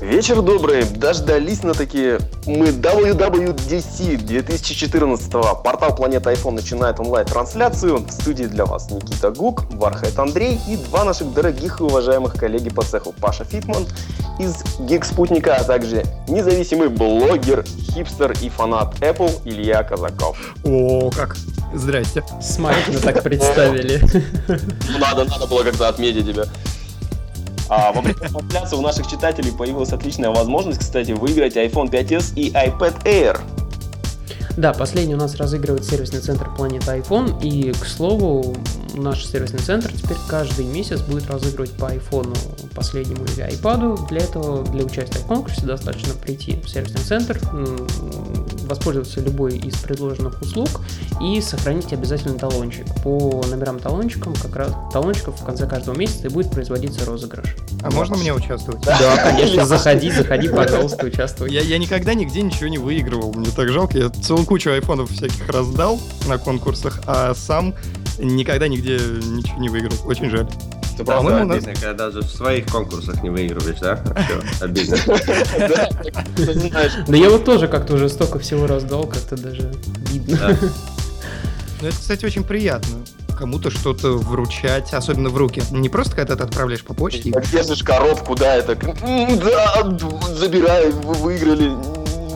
[0.00, 5.30] Вечер добрый, дождались наконец-таки мы WWDC 2014
[5.62, 7.98] Портал Планета iPhone начинает онлайн-трансляцию.
[7.98, 12.70] В студии для вас Никита Гук, Вархайт Андрей и два наших дорогих и уважаемых коллеги
[12.70, 13.84] по цеху Паша Фитман
[14.38, 20.38] из Гик Спутника, а также независимый блогер, хипстер и фанат Apple Илья Казаков.
[20.64, 21.36] О, как!
[21.74, 22.24] Здрасте.
[22.40, 24.00] Смачно так представили.
[24.98, 26.44] Надо, надо было как-то отметить тебя.
[27.70, 32.50] А, во время трансляции у наших читателей появилась отличная возможность, кстати, выиграть iPhone 5s и
[32.50, 33.40] iPad Air.
[34.56, 37.42] Да, последний у нас разыгрывает сервисный центр Планета iPhone.
[37.42, 38.56] И, к слову,
[38.94, 42.36] наш сервисный центр теперь каждый месяц будет разыгрывать по iPhone
[42.74, 44.08] последнему или iPad.
[44.08, 47.40] Для этого, для участия в конкурсе достаточно прийти в сервисный центр,
[48.70, 50.68] воспользоваться любой из предложенных услуг
[51.20, 52.86] и сохранить обязательно талончик.
[53.02, 57.56] По номерам талончикам, как раз талончиков в конце каждого месяца и будет производиться розыгрыш.
[57.82, 58.82] А можно мне участвовать?
[58.84, 61.50] Да, конечно, заходи, заходи, пожалуйста, участвуй.
[61.50, 64.08] Я, я никогда нигде ничего не выигрывал, мне так жалко, я
[64.40, 67.74] целую кучу айфонов всяких раздал на конкурсах, а сам
[68.18, 70.48] никогда нигде ничего не выиграл, очень жаль.
[70.96, 73.96] Ты просто да, обидно, когда даже в своих конкурсах не выигрываешь, да?
[73.96, 74.96] Все, обидно.
[77.06, 79.72] Да я вот тоже как-то уже столько всего раздал, как-то даже
[80.10, 80.56] видно.
[81.80, 82.98] Ну, это, кстати, очень приятно
[83.38, 85.62] кому-то что-то вручать, особенно в руки.
[85.70, 87.32] Не просто когда ты отправляешь по почте.
[87.50, 88.74] Держишь коробку, да, это...
[88.74, 89.98] Да,
[90.34, 91.70] забирай, вы выиграли,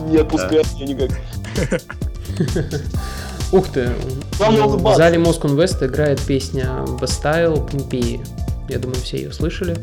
[0.09, 1.11] не отпускай меня никак.
[3.51, 3.91] Ух ты,
[4.39, 8.25] в зале Moscow Invest играет песня Bastille Pompeii.
[8.69, 9.77] Я думаю, все ее слышали.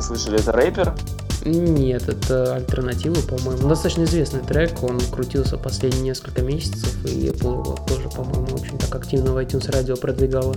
[0.00, 0.94] Слышали, это рэпер?
[1.44, 3.68] Нет, это альтернатива, по-моему.
[3.68, 8.94] Достаточно известный трек, он крутился последние несколько месяцев, и Apple его тоже, по-моему, очень так
[8.94, 10.56] активно в iTunes радио продвигала.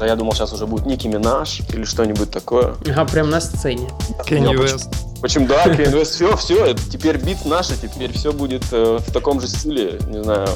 [0.00, 2.74] А я думал, сейчас уже будет Ники Минаж или что-нибудь такое.
[2.94, 3.88] А, прям на сцене.
[4.26, 4.88] Кенни Вест.
[5.20, 9.40] Почему, да, Kanye West, все, все, теперь бит наш, теперь все будет э, в таком
[9.40, 10.48] же стиле, не знаю.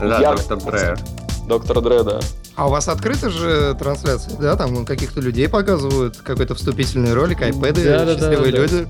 [0.00, 0.96] Да, Доктор Дре.
[1.46, 2.20] Доктор Дре, да.
[2.54, 4.56] А у вас открыты же трансляции, да?
[4.56, 8.88] Там каких-то людей показывают, какой-то вступительный ролик, айпэды, да, счастливые да, да, люди.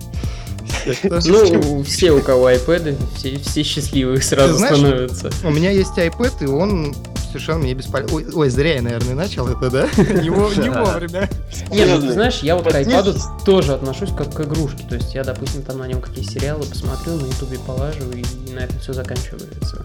[1.24, 5.30] Ну, все, у кого iPad, все, все счастливые сразу знаешь, становятся.
[5.44, 6.94] У меня есть iPad, и он
[7.36, 8.14] совершенно мне бесполезен.
[8.14, 9.88] Ой, ой, зря я, наверное, начал это, да?
[10.22, 11.28] Не вовремя.
[11.70, 14.84] Нет, ну, знаешь, я вот к iPad тоже отношусь как к игрушке.
[14.88, 18.60] То есть я, допустим, там на нем какие сериалы посмотрю, на ютубе полажу, и на
[18.60, 19.84] этом все заканчивается.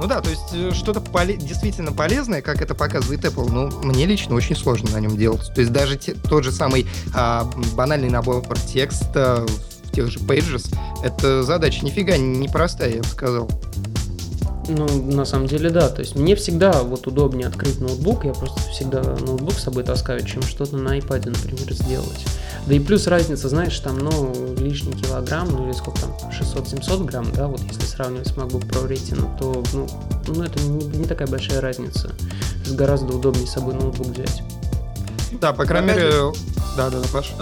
[0.00, 4.06] Ну да, то есть э, что-то поле- действительно полезное, как это показывает Apple, ну, мне
[4.06, 5.52] лично очень сложно на нем делать.
[5.54, 7.44] То есть даже те, тот же самый а,
[7.74, 9.44] банальный набор текста
[9.84, 13.50] в тех же Pages, это задача нифига не простая, я бы сказал.
[14.72, 15.88] Ну, на самом деле, да.
[15.88, 18.24] То есть мне всегда вот удобнее открыть ноутбук.
[18.24, 22.24] Я просто всегда ноутбук с собой таскаю, чем что-то на iPad, например, сделать.
[22.66, 27.32] Да и плюс разница, знаешь, там, ну, лишний килограмм, ну, или сколько там, 600-700 грамм,
[27.32, 29.88] да, вот если сравнивать с MacBook Pro Retina, то, ну,
[30.28, 32.08] ну это не, не такая большая разница.
[32.08, 34.42] То есть гораздо удобнее с собой ноутбук взять.
[35.40, 36.10] Да, по крайней мере...
[36.76, 37.34] Да, да, да, Паш.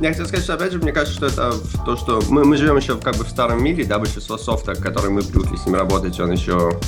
[0.00, 1.54] Я хотел сказать, что опять же, мне кажется, что это
[1.84, 5.10] то, что мы, мы живем еще как бы в старом мире, да, большинство софта, который
[5.10, 6.78] мы привыкли с ним работать, он еще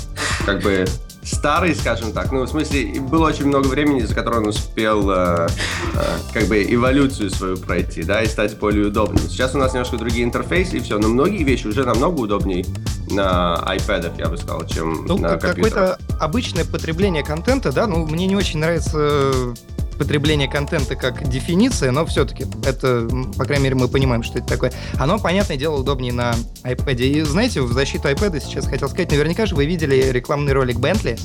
[0.47, 0.85] как бы
[1.23, 2.31] старый, скажем так.
[2.31, 5.49] Ну, в смысле, было очень много времени, за которое он успел э,
[5.95, 9.19] э, как бы эволюцию свою пройти, да, и стать более удобным.
[9.29, 12.65] Сейчас у нас немножко другие интерфейсы и все, но многие вещи уже намного удобнее
[13.11, 15.57] на iPad, я бы сказал, чем ну, на компьютерах.
[15.57, 19.53] Какое-то обычное потребление контента, да, ну, мне не очень нравится
[20.01, 23.07] потребление контента как дефиниция, но все-таки это,
[23.37, 24.73] по крайней мере, мы понимаем, что это такое.
[24.99, 26.35] Оно, понятное дело, удобнее на
[26.65, 26.97] iPad.
[27.03, 31.21] И знаете, в защиту iPad сейчас хотел сказать, наверняка же вы видели рекламный ролик Bentley,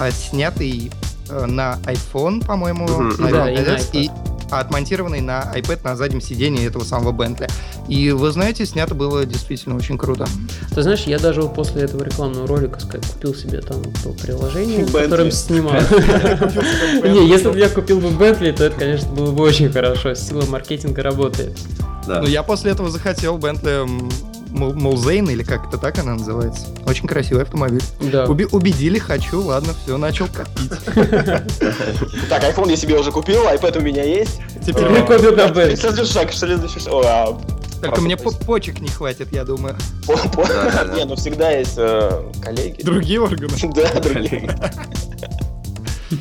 [0.00, 0.90] а, снятый
[1.28, 3.20] э, на iPhone, по-моему, mm-hmm.
[3.20, 4.10] на да, и, и,
[4.60, 7.50] отмонтированный на iPad на заднем сидении этого самого Bentley.
[7.88, 10.26] И вы знаете, снято было действительно очень круто.
[10.74, 15.30] Ты знаешь, я даже вот после этого рекламного ролика купил себе там то приложение, которым
[15.30, 15.74] снимал.
[17.04, 20.14] Не, если бы я купил бы Bentley, то это, конечно, было бы очень хорошо.
[20.14, 21.56] Сила маркетинга работает.
[22.06, 24.12] Ну, я после этого захотел Bentley
[24.54, 26.66] Молзейн, или как это так она называется.
[26.86, 27.82] Очень красивый автомобиль.
[28.00, 28.24] Да.
[28.26, 30.70] Уби- убедили, хочу, ладно, все, начал копить.
[32.28, 34.40] Так, iPhone я себе уже купил, iPad у меня есть.
[34.64, 36.92] Теперь мне купил на Следующий шаг, следующий шаг.
[37.04, 37.38] А,
[37.82, 39.76] Только мне почек не хватит, я думаю.
[40.96, 42.82] Не, ну всегда есть э, коллеги.
[42.82, 43.48] Другие органы?
[43.74, 44.48] Да, другие.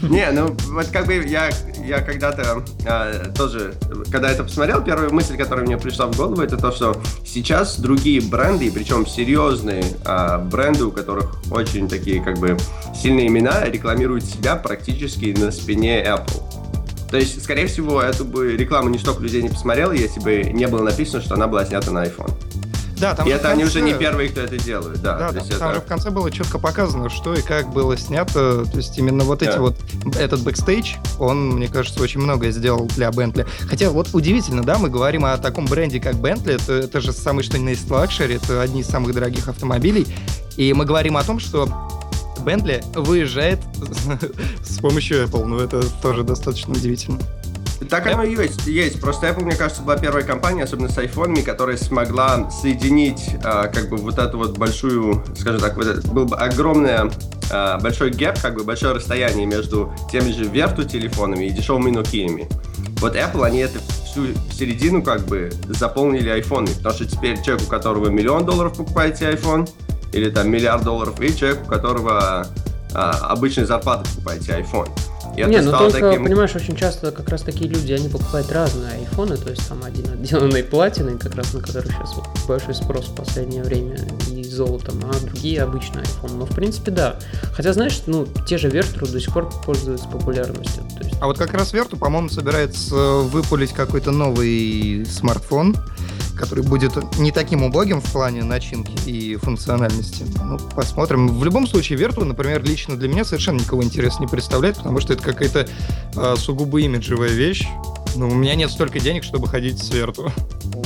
[0.01, 1.49] Не, ну вот как бы я,
[1.85, 3.73] я когда-то а, тоже,
[4.11, 8.21] когда это посмотрел, первая мысль, которая мне пришла в голову, это то, что сейчас другие
[8.21, 12.57] бренды, причем серьезные а, бренды, у которых очень такие как бы
[12.95, 16.41] сильные имена, рекламируют себя практически на спине Apple.
[17.13, 20.81] То есть, скорее всего, эту бы рекламу столько людей не посмотрело, если бы не было
[20.81, 22.33] написано, что она была снята на iPhone.
[23.03, 25.17] Да, там И это в они уже не конце- первые, кто это делает, да.
[25.17, 28.63] Да, там, это- же в конце было четко показано, что и как было снято.
[28.63, 29.59] То есть именно вот эти Да.
[29.59, 29.75] вот,
[30.17, 33.45] этот бэкстейдж, он, мне кажется, очень многое сделал для Бентли.
[33.69, 37.43] Хотя вот удивительно, да, мы говорим о таком бренде, как Бентли, это, это же самый
[37.43, 40.07] что ни на есть luxury, это одни из самых дорогих автомобилей.
[40.55, 41.67] И мы говорим о том, что
[42.39, 43.59] Бентли выезжает
[44.63, 45.43] с помощью Apple.
[45.43, 47.19] Ну, это тоже достаточно удивительно.
[47.89, 48.99] Так оно и есть, есть.
[48.99, 53.89] Просто Apple, мне кажется, была первая компания, особенно с айфонами, которая смогла соединить а, как
[53.89, 57.11] бы вот эту вот большую, скажем так, вот это, был бы огромное
[57.51, 62.47] а, большой гэп, как бы большое расстояние между теми же Верту телефонами и дешевыми Nokia.
[62.99, 67.69] Вот Apple, они это всю середину как бы заполнили айфонами, потому что теперь человек, у
[67.69, 69.69] которого миллион долларов покупает себе iPhone,
[70.13, 72.47] или там миллиард долларов, и человек, у которого
[72.93, 74.89] а, обычная зарплата покупает себе iPhone.
[75.35, 76.25] И Не, ну только, таким...
[76.25, 80.05] понимаешь, очень часто как раз такие люди, они покупают разные айфоны, то есть там один
[80.11, 83.97] отделанный платиной, как раз на который сейчас вот большой спрос в последнее время,
[84.29, 86.37] и золотом, а другие обычные iPhone.
[86.37, 87.19] Но в принципе да.
[87.53, 90.83] Хотя, знаешь, ну, те же Вертру до сих пор пользуются популярностью.
[90.97, 95.75] То есть, А вот как раз Верту, по-моему, собирается выпулить какой-то новый смартфон,
[96.37, 100.25] который будет не таким убогим в плане начинки и функциональности.
[100.43, 101.27] Ну, посмотрим.
[101.39, 105.13] В любом случае, Верту, например, лично для меня совершенно никого интереса не представляет, потому что
[105.13, 105.67] это какая-то
[106.15, 107.67] а, сугубо имиджевая вещь.
[108.15, 110.31] Ну, у меня нет столько денег, чтобы ходить с Верту.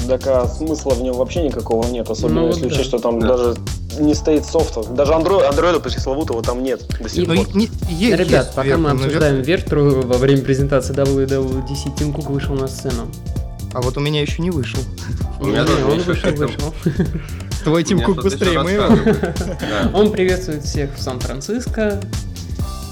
[0.08, 2.68] Так а смысла в нем вообще никакого нет, особенно Ну, если да.
[2.68, 3.28] учесть, что там Да.
[3.36, 3.58] даже
[4.00, 4.84] не стоит софта.
[4.84, 7.56] Даже андроид, андроида пресловутого там нет до сих Ну, пор.
[7.56, 12.14] не- е- Ребят, есть пока мы Верту, но обсуждаем Вертру во время презентации WWDC, Тим
[12.14, 13.08] Кук вышел на сцену.
[13.78, 14.80] А вот у меня еще не вышел.
[15.40, 16.74] У меня тоже он еще вышел.
[17.64, 18.86] Твой Тим Кук быстрее моего.
[19.94, 22.02] Он приветствует всех в Сан-Франциско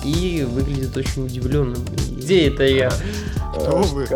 [0.03, 1.83] и выглядит очень удивленным.
[2.11, 2.91] Где это я?
[3.55, 4.07] Кто вы?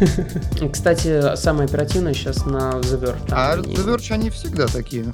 [0.72, 3.28] Кстати, самое оперативное сейчас на The Verge.
[3.30, 5.04] А The Verge, они всегда такие.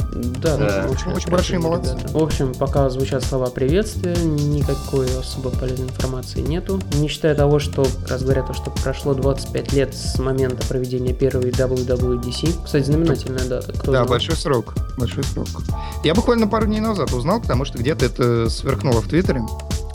[0.40, 0.84] Да, Да.
[0.86, 1.90] ну, Очень- очень оперативные большие молодцы.
[1.94, 2.18] ребята.
[2.18, 6.80] В общем, пока звучат слова приветствия, никакой особо полезной информации нету.
[6.94, 11.50] Не считая того, что раз говорят, то, что прошло 25 лет с момента проведения первой
[11.50, 12.64] WWDC.
[12.64, 13.72] Кстати, знаменательная дата.
[13.72, 14.06] Кто Да, знал?
[14.08, 14.74] большой срок.
[14.98, 15.48] Большой срок.
[16.04, 19.42] Я буквально пару дней назад узнал, потому что где-то это сверкнуло в Твиттере.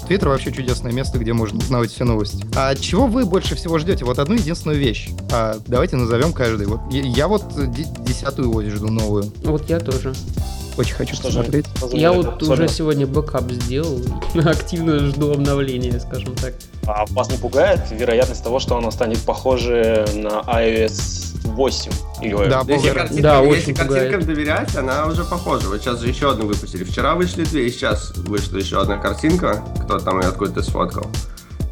[0.08, 2.46] Твиттер вообще чудесное место, где можно узнавать все новости.
[2.56, 4.06] А чего вы больше всего ждете?
[4.06, 5.10] Вот одну единственную вещь.
[5.34, 6.66] А, давайте назовем каждый.
[6.68, 7.44] Вот я, я вот
[7.74, 9.26] де- десятую ось жду новую.
[9.44, 10.14] Вот я тоже.
[10.78, 11.38] Очень хочу Что же?
[11.40, 11.66] посмотреть.
[11.92, 12.54] Я вот Особенно.
[12.54, 14.00] уже сегодня backup сделал
[14.36, 16.54] и активно жду обновления, скажем так.
[16.86, 21.92] А вас не пугает вероятность того, что она станет похожей на iOS 8?
[22.22, 25.68] Или Да, Если, картинкам, Да, если картинкам доверять, она уже похожа.
[25.68, 26.84] Вот сейчас же еще одну выпустили.
[26.84, 29.64] Вчера вышли две, и сейчас вышла еще одна картинка.
[29.84, 31.08] Кто там ее откуда-то сфоткал.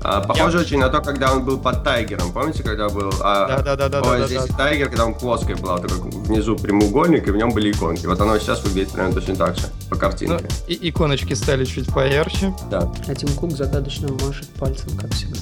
[0.08, 2.32] А, похоже очень на то, когда он был под Тайгером.
[2.32, 4.28] Помните, когда был а, Да-да-да-да, ой, да-да-да.
[4.28, 8.06] здесь Тайгер, когда он плоской была, такой внизу прямоугольник, и в нем были иконки.
[8.06, 10.46] Вот оно сейчас выглядит примерно точно так же, по Ну, картинке.
[10.68, 12.92] и иконочки стали чуть поярче Да.
[13.08, 15.38] А Тим Кук загадочно машет пальцем, как всегда.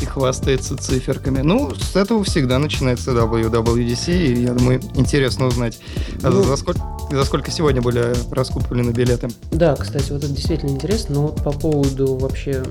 [0.00, 1.40] и хвастается циферками.
[1.40, 5.80] Ну, с этого всегда начинается WWDC, и я думаю, интересно узнать,
[6.22, 6.44] а Ну.
[6.44, 6.80] за, сколько,
[7.10, 9.28] за сколько сегодня были раскуплены билеты.
[9.50, 12.62] Да, кстати, вот это действительно интересно, но вот по поводу вообще,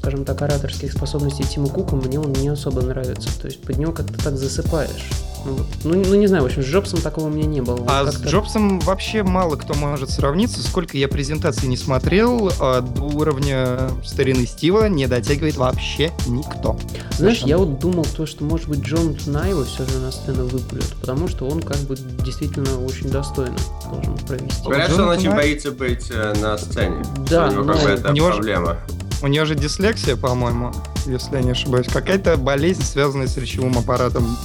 [0.00, 3.28] скажем так, ораторских способностей Тима Кука, мне он не особо нравится.
[3.38, 5.10] То есть под него как-то так засыпаешь.
[5.44, 5.66] Ну, вот.
[5.84, 7.84] ну, ну, не знаю, в общем, с Джобсом такого у меня не было.
[7.88, 10.62] А с как-то- Джобсом вообще мало кто может сравниться.
[10.62, 16.78] Сколько я презентаций не смотрел, а до уровня старины Стива не дотягивает вообще никто.
[17.16, 17.48] Знаешь, Совершенно.
[17.48, 21.28] я вот думал то, что, может быть, Джон Тнаева все же на сцену выпулят, потому
[21.28, 23.56] что он как бы действительно очень достойно
[23.90, 24.62] должен провести.
[24.64, 27.02] Говорят, что он очень боится быть э, на сцене.
[27.30, 28.76] Да, у него как но бы это у него же- проблема.
[29.22, 30.72] У нее же дислексия, по-моему,
[31.06, 31.86] если я не ошибаюсь.
[31.86, 34.36] Какая-то болезнь, связанная с речевым аппаратом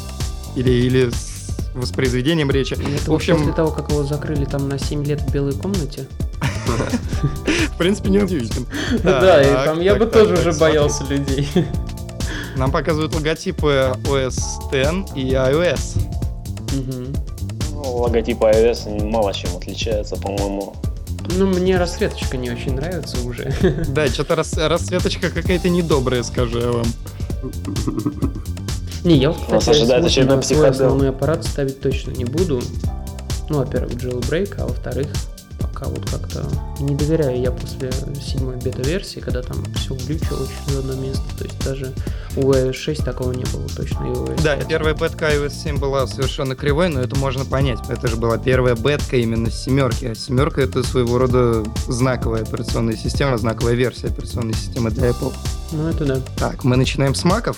[0.56, 2.74] или, или с воспроизведением речи.
[2.74, 6.08] Это В общем- после того, как его закрыли там на 7 лет в белой комнате.
[7.74, 8.66] В принципе, неудивительно.
[9.04, 11.48] Да, и там я бы тоже уже боялся людей.
[12.56, 14.38] Нам показывают логотипы OS
[14.72, 15.98] X и iOS.
[17.72, 20.74] Ну, логотип iOS мало чем отличается, по-моему.
[21.38, 23.54] Ну, мне расцветочка не очень нравится уже.
[23.90, 26.86] Да, что-то рас- расцветочка какая-то недобрая, скажу я вам.
[29.06, 30.70] Не, я вот, Нас кстати, ожидает смысл очередной психодел.
[30.72, 32.62] основной аппарат ставить точно не буду.
[33.50, 35.08] Ну, во-первых, jailbreak, а во-вторых,
[35.60, 36.44] пока вот как-то
[36.80, 41.22] не доверяю я после седьмой бета-версии, когда там все глючило очень в одно место.
[41.38, 41.94] То есть даже
[42.36, 44.06] у iOS 6 такого не было точно.
[44.06, 44.68] И iOS Да, 5.
[44.68, 47.78] первая бетка iOS 7 была совершенно кривой, но это можно понять.
[47.88, 50.06] Это же была первая бетка именно с семерки.
[50.06, 55.32] А семерка это своего рода знаковая операционная система, знаковая версия операционной системы для Apple.
[55.72, 56.20] Ну, это да.
[56.38, 57.58] Так, мы начинаем с маков.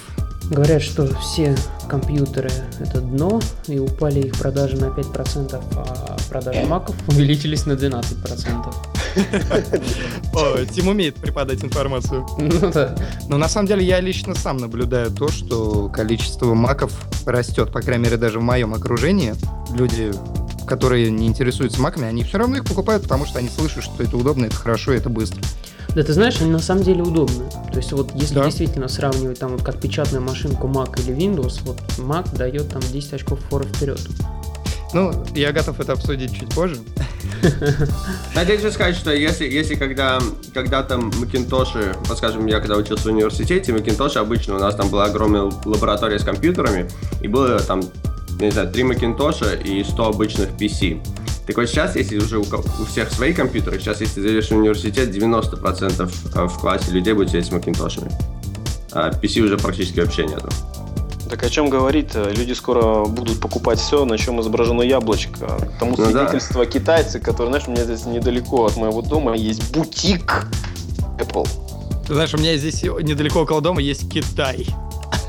[0.49, 1.55] Говорят, что все
[1.89, 2.49] компьютеры
[2.79, 8.73] это дно, и упали их продажи на 5%, а продажи маков увеличились на 12%.
[10.33, 12.25] О, Тим умеет преподать информацию.
[12.37, 12.95] Ну да.
[13.27, 16.93] Но на самом деле я лично сам наблюдаю то, что количество маков
[17.25, 19.33] растет, по крайней мере, даже в моем окружении.
[19.73, 20.11] Люди,
[20.67, 24.15] которые не интересуются маками, они все равно их покупают, потому что они слышат, что это
[24.17, 25.41] удобно, это хорошо, это быстро.
[25.95, 27.45] Да ты знаешь, они на самом деле удобны.
[27.71, 28.45] То есть вот если Да.
[28.45, 33.13] действительно сравнивать там вот как печатную машинку Mac или Windows, вот Mac дает там 10
[33.13, 33.99] очков фора вперед.
[34.93, 36.77] Ну, я готов это обсудить чуть позже.
[38.35, 40.19] Надеюсь же сказать, что если, если когда,
[40.53, 44.89] когда там Макинтоши, вот скажем, я когда учился в университете, Макинтоши обычно у нас там
[44.89, 46.89] была огромная лаборатория с компьютерами,
[47.21, 47.81] и было там,
[48.39, 50.99] не знаю, три Макинтоша и 100 обычных PC.
[51.45, 54.57] Так вот сейчас, если уже у, у всех свои компьютеры, сейчас, если ты зайдешь в
[54.57, 58.11] университет, 90% в классе людей будет сидеть с Макинтошами.
[58.91, 60.49] А PC уже практически вообще нету.
[61.29, 62.15] Так о чем говорит?
[62.15, 65.57] Люди скоро будут покупать все, на чем изображено яблочко.
[65.79, 66.27] Тому Ну да.
[66.27, 70.47] свидетельство китайцы, которые, знаешь, у меня здесь недалеко от моего дома есть бутик
[71.19, 71.47] Apple.
[72.07, 74.67] Ты знаешь, у меня здесь недалеко около дома есть Китай.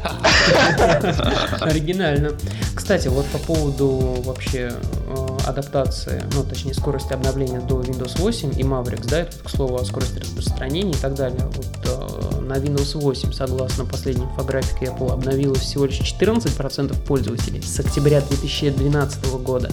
[1.60, 2.32] Оригинально.
[2.74, 4.72] Кстати, вот по поводу вообще
[5.08, 9.76] э, адаптации, ну, точнее, скорости обновления до Windows 8 и Mavericks, да, это, к слову,
[9.76, 11.42] о скорости распространения и так далее.
[11.54, 17.78] Вот э, на Windows 8, согласно последней инфографике Apple, обновилось всего лишь 14% пользователей с
[17.80, 19.70] октября 2012 года,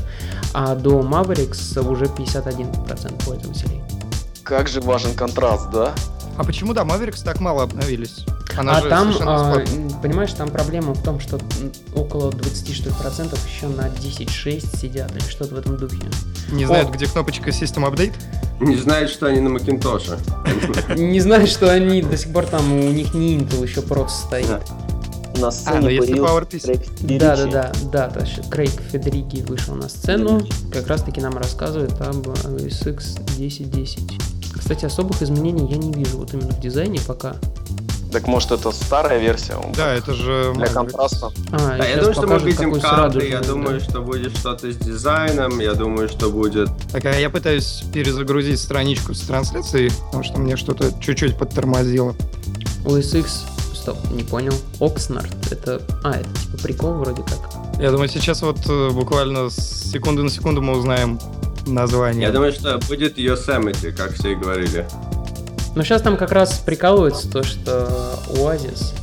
[0.54, 3.82] а до Mavericks уже 51% пользователей.
[4.46, 5.96] Как же важен контраст, да?
[6.38, 8.26] А почему, да, Mavericks так мало обновились?
[8.56, 9.64] Она а же там, а,
[10.04, 11.40] понимаешь, там проблема в том, что
[11.96, 15.98] около 20 что процентов еще на 10.6 сидят или что-то в этом духе.
[16.52, 18.14] Не знают, где кнопочка System Update?
[18.60, 20.20] Не знает, что они на Макинтоше.
[20.96, 24.62] Не знаю, что они до сих пор там, у них не Intel еще просто стоит.
[25.40, 26.14] На А, сцене ну если.
[26.60, 27.20] Крейг Федеричи.
[27.20, 31.36] Да, да, да, да, то есть Крейг Федерики вышел на сцену, как раз таки нам
[31.36, 34.35] рассказывает об SX 1010.
[34.58, 37.36] Кстати, особых изменений я не вижу вот именно в дизайне пока.
[38.12, 39.58] Так может это старая версия?
[39.76, 41.32] Да, это же Для контраста.
[41.52, 43.48] А, Да, я думаю, что мы видим карты, радужный, я да.
[43.48, 46.70] думаю, что будет что-то с дизайном, я думаю, что будет...
[46.94, 52.16] Так, а я пытаюсь перезагрузить страничку с трансляцией, потому что мне что-то чуть-чуть подтормозило.
[52.86, 53.44] OS X,
[53.74, 54.54] стоп, не понял.
[54.80, 57.82] Oxnard, это, а, это типа прикол вроде как.
[57.82, 61.20] Я думаю, сейчас вот э, буквально с секунды на секунду мы узнаем
[61.66, 62.24] название.
[62.24, 64.86] Я думаю, что будет Yosemite, как все и говорили.
[65.76, 68.94] Но сейчас там как раз прикалывается то, что Оазис,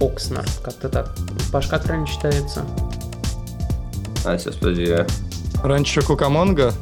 [0.00, 1.14] Oxnard, как-то так.
[1.52, 2.64] Паш, как правильно читается?
[4.24, 5.06] А, сейчас, подожди, я...
[5.62, 6.72] Ранчо Кукамонга.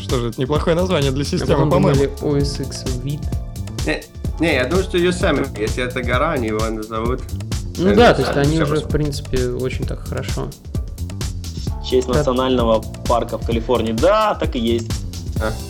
[0.00, 1.94] Что же, это неплохое название для А системы, по-моему.
[1.94, 3.20] думали OS X вид.
[3.86, 4.02] Не,
[4.40, 7.20] не, я думаю, что Yosemite, если это гора, они его назовут.
[7.78, 8.88] Ну да, то есть они уже, просто.
[8.88, 10.48] в принципе, очень так хорошо.
[11.86, 13.92] В честь национального парка в Калифорнии.
[13.92, 14.90] Да, так и есть.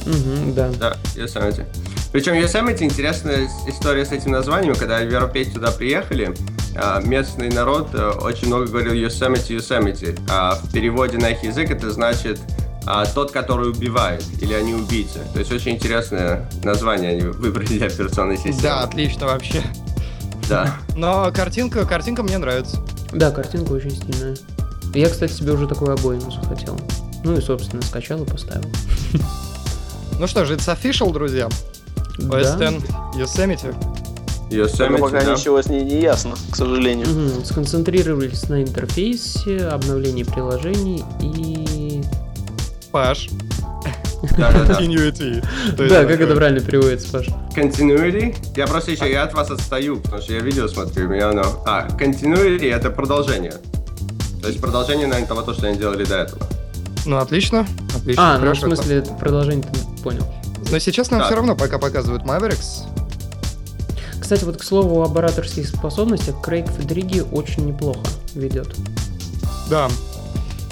[0.07, 0.71] Угу, да.
[0.81, 1.67] Да, Yosemite.
[2.11, 4.75] Причем Yosemite интересная история с этим названием.
[4.75, 6.35] Когда европейцы туда приехали,
[6.75, 10.19] а, местный народ э, очень много говорил Yosemite, Yosemite.
[10.31, 12.41] А в переводе на их язык это значит
[12.87, 15.19] а, тот, который убивает, или они убийцы.
[15.35, 18.63] То есть очень интересное название они выбрали для операционной системы.
[18.63, 19.63] Да, отлично вообще.
[20.49, 20.77] Да.
[20.97, 22.79] Но картинка, картинка мне нравится.
[23.13, 24.37] Да, картинка очень стильная.
[24.97, 26.75] Я, кстати, себе уже такую обоину захотел.
[27.23, 28.65] Ну и, собственно, скачал и поставил.
[30.19, 31.49] Ну что же, it's official, друзья.
[32.19, 32.57] OS.
[32.57, 32.85] X
[33.15, 33.77] Yosemite.
[34.49, 35.35] Yosemite, пока да.
[35.35, 37.07] ничего с ней не ясно, к сожалению.
[37.45, 42.03] Сконцентрировались на интерфейсе, обновлении приложений и...
[42.91, 43.29] Паш.
[44.39, 44.81] Да, да, да.
[44.81, 45.45] Continuity.
[45.77, 47.27] Да, как это правильно переводится, Паш?
[47.55, 48.35] Continuity.
[48.57, 51.63] Я просто еще я от вас отстаю, потому что я видео смотрю, меня оно...
[51.67, 53.53] А, continuity это продолжение.
[54.47, 56.41] То есть продолжение, наверное, того, то, что они делали до этого.
[57.05, 57.67] Ну, отлично.
[57.97, 58.37] Отлично.
[58.37, 60.25] А, ну в смысле, это продолжение ты понял.
[60.71, 61.27] Но сейчас нам Да.
[61.27, 62.85] все равно пока показывают Mavericks.
[64.21, 67.99] Кстати, вот к слову об ораторских способностях, Крейг Федериги очень неплохо
[68.37, 68.73] ведет.
[69.69, 69.89] Да.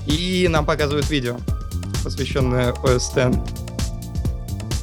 [0.06, 1.36] И нам показывают видео,
[2.04, 3.10] посвященное X.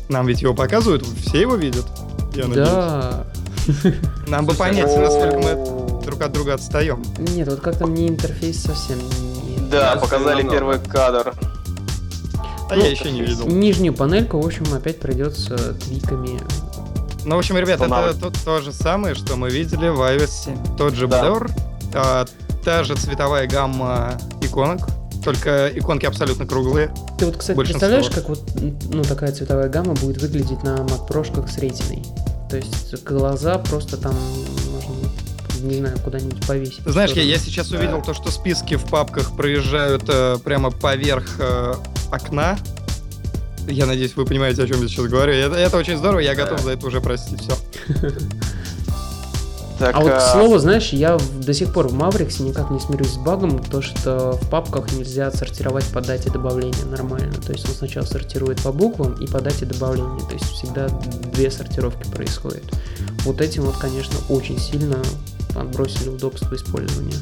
[0.09, 1.85] Нам ведь его показывают, все его видят.
[2.35, 2.67] Я надеюсь.
[4.27, 7.03] Нам бы понять, насколько мы друг от друга отстаем.
[7.17, 9.57] Нет, вот как-то мне интерфейс совсем не...
[9.69, 11.33] Да, показали первый кадр.
[12.69, 13.47] А Ну, я еще не видел.
[13.47, 16.39] Нижнюю панельку, в общем, опять придется твиками.
[17.25, 20.77] Ну, в общем, ребят, это то, то же самое, что мы видели в iOS 7.
[20.77, 21.21] Тот же Да.
[21.21, 21.51] Blur,
[21.93, 22.25] а,
[22.63, 24.87] та же цветовая гамма иконок,
[25.23, 26.93] только иконки абсолютно круглые.
[27.19, 27.89] Ты вот, кстати, Большинство.
[27.89, 28.41] представляешь, как вот
[28.91, 32.03] ну, такая цветовая гамма будет выглядеть на Mac Pro с ретиной?
[32.51, 34.13] То есть глаза просто там
[34.73, 34.93] можно
[35.63, 36.81] не знаю, куда-нибудь повесить.
[36.85, 41.75] Знаешь, я, я сейчас увидел то, что списки в папках проезжают э, прямо поверх э,
[42.11, 42.57] окна.
[43.67, 45.31] Я надеюсь, вы понимаете, о чем я сейчас говорю.
[45.31, 47.41] Это, это очень здорово, я готов за это уже простить.
[47.41, 47.55] Все.
[49.81, 52.79] Так, А вот, к а, слову, знаешь, я до сих пор в Mavericks никак не
[52.79, 57.33] смирюсь с багом, то что в папках нельзя отсортировать по дате добавления нормально.
[57.43, 60.23] То есть он сначала сортирует по буквам и по дате добавления.
[60.27, 60.87] То есть всегда
[61.33, 62.63] две сортировки происходят.
[63.25, 64.97] Вот этим вот, конечно, очень сильно
[65.55, 67.17] отбросили удобство использования.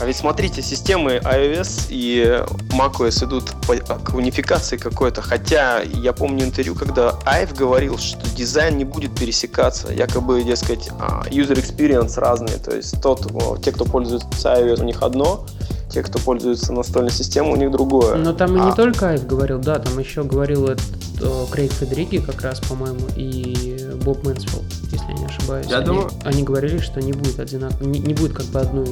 [0.00, 2.42] А ведь смотрите, системы iOS и
[2.76, 5.22] macOS идут по- к унификации какой-то.
[5.22, 9.92] Хотя я помню интервью, когда Айв говорил, что дизайн не будет пересекаться.
[9.92, 12.56] Якобы, дескать, а, user experience разные.
[12.58, 15.46] То есть тот, о, те, кто пользуется iOS, у них одно,
[15.90, 18.16] те, кто пользуется настольной системой, у них другое.
[18.16, 20.84] Но там и не А, только Айв говорил, да, там еще говорил этот
[21.22, 25.66] э, Крейг Федериги как раз, по-моему, и Боб Мэнсфилд, если я не ошибаюсь.
[25.68, 27.80] Я они, думаю- они говорили, что не будет одинак...
[27.80, 28.88] не, не будет как бы одной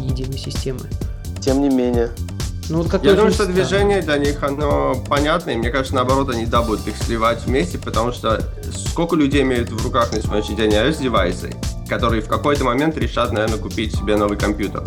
[0.00, 0.80] единой системы.
[1.40, 2.10] Тем не менее.
[2.68, 6.28] Ну вот как Я думаю, что движение для них, оно понятно, и мне кажется, наоборот,
[6.28, 8.42] они да, будут их сливать вместе, потому что
[8.74, 11.54] сколько людей имеют в руках на сегодняшний день iOS-девайсы,
[11.88, 14.82] которые в какой-то момент решат, наверное, купить себе новый компьютер.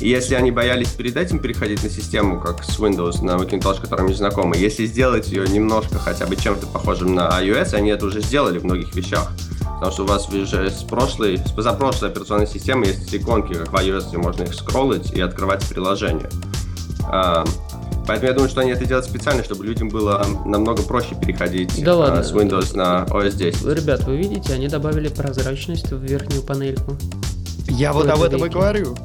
[0.00, 4.06] И если они боялись перед этим переходить на систему, как с Windows на Macintosh, которым
[4.06, 8.20] не знакомы, если сделать ее немножко хотя бы чем-то похожим на iOS, они это уже
[8.20, 9.30] сделали в многих вещах.
[9.74, 13.74] Потому что у вас уже с прошлой, с позапрошлой операционной системы есть иконки, как в
[13.74, 16.28] iOS, где можно их скроллить и открывать приложение.
[17.04, 17.44] А,
[18.08, 21.92] Поэтому я думаю, что они это делают специально, чтобы людям было намного проще переходить Да
[21.92, 22.24] а, ладно.
[22.24, 23.66] с Windows на OS 10.
[23.66, 26.96] Ребят, вы видите, они добавили прозрачность в верхнюю панельку.
[27.68, 28.96] Я вот об этом и говорю.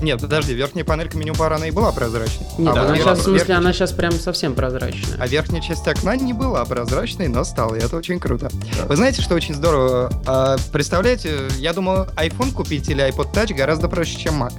[0.00, 2.46] Нет, подожди, верхняя панелька меню-бара, она и была прозрачной.
[2.58, 5.16] Нет, а вот она верх- сейчас, в смысле, верхняя она сейчас прям совсем прозрачная.
[5.18, 8.50] А верхняя часть окна не была прозрачной, но стала, и это очень круто.
[8.78, 8.86] Да.
[8.86, 10.10] Вы знаете, что очень здорово?
[10.26, 14.52] А, Представляете, я думаю, iPhone купить или iPod Touch гораздо проще, чем Mac.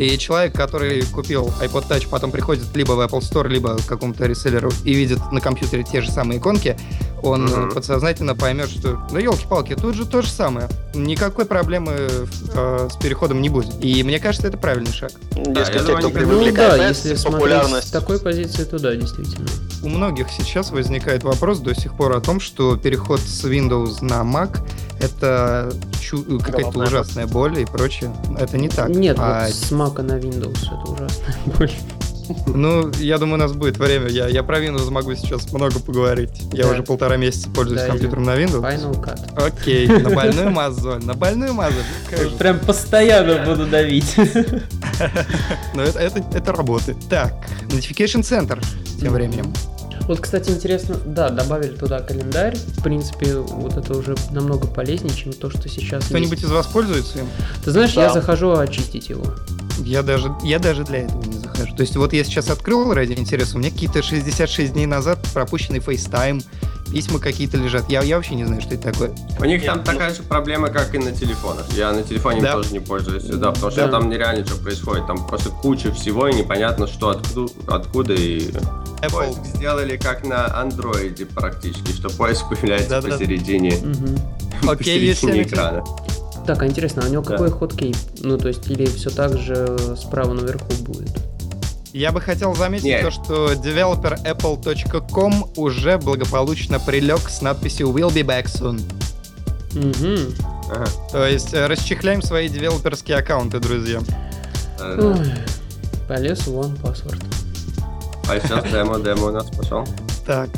[0.00, 4.24] И человек, который купил iPod Touch, потом приходит либо в Apple Store, либо к какому-то
[4.24, 6.74] реселлеру и видит на компьютере те же самые иконки,
[7.22, 10.68] он э, подсознательно поймет, что, ну, елки-палки, тут же то же самое.
[10.94, 13.74] Никакой проблемы э, с переходом не будет.
[13.84, 15.12] И мне кажется, это правильный шаг.
[15.32, 17.88] Дескать, я те, думаю, бы- Ну да, если смотреть популярность.
[17.88, 19.46] с такой позиции, то да, действительно.
[19.82, 24.22] У многих сейчас возникает вопрос до сих пор о том, что переход с Windows на
[24.22, 24.58] Mac
[25.00, 28.12] это чу- какая-то Головная ужасная боль и прочее.
[28.38, 28.88] Это не так.
[28.90, 31.70] Нет, А, вот с Mac на Windows это ужасная боль.
[32.46, 34.06] Ну, я думаю, у нас будет время.
[34.06, 36.30] Я, я про Windows могу сейчас много поговорить.
[36.52, 36.70] Я Да.
[36.70, 38.62] уже полтора месяца пользуюсь Да, компьютером на Windows.
[38.62, 39.44] Final Cut.
[39.46, 41.82] Окей, на больную мозоль, на больную мозоль.
[42.38, 44.14] Прям постоянно буду давить.
[45.74, 46.98] Но это, это, это работает.
[47.08, 47.34] Так,
[47.68, 48.62] Notification Center
[49.00, 49.52] тем временем.
[50.10, 52.56] Вот, кстати, интересно, да, добавили туда календарь.
[52.56, 56.42] В принципе, вот это уже намного полезнее, чем то, что сейчас Кто-нибудь есть.
[56.46, 57.28] из вас пользуется им?
[57.64, 58.06] Ты знаешь, Да.
[58.06, 59.22] я захожу очистить его.
[59.84, 61.76] Я даже, я даже для этого не захожу.
[61.76, 65.78] То есть вот я сейчас открыл ради интереса, у меня какие-то 66 дней назад пропущенный
[65.78, 66.42] FaceTime,
[66.90, 67.88] письма какие-то лежат.
[67.88, 69.12] Я, я вообще не знаю, что это такое.
[69.38, 71.66] У них там такая же проблема, как и на телефонах.
[71.76, 72.52] Я на телефоне Да.
[72.54, 73.88] тоже не пользуюсь, да, потому что Да.
[73.92, 75.06] там нереально что происходит.
[75.06, 78.50] Там просто куча всего, и непонятно, что откуда, откуда и
[79.02, 79.10] Apple.
[79.10, 83.08] поиск сделали как на андроиде практически, что поиск появляется Да-да.
[83.10, 84.18] посередине, Мгм.
[84.68, 85.84] Окей, если посередине экрана.
[86.46, 87.32] Так, а интересно, а у него Да.
[87.32, 87.94] какой хоткей?
[88.20, 91.10] Ну, то есть, или все так же справа наверху будет?
[91.92, 93.02] Я бы хотел заметить Нет.
[93.02, 98.80] то, что developerapple.com уже благополучно прилег с надписью Will be back soon.
[99.74, 100.72] Угу.
[100.72, 100.86] Ага.
[101.10, 104.00] То есть э, расчехляем свои девелоперские аккаунты, друзья.
[104.80, 105.16] Ой,
[106.08, 107.22] полез в One Password.
[108.28, 109.84] А сейчас демо, демо у нас пошел.
[110.24, 110.48] Так,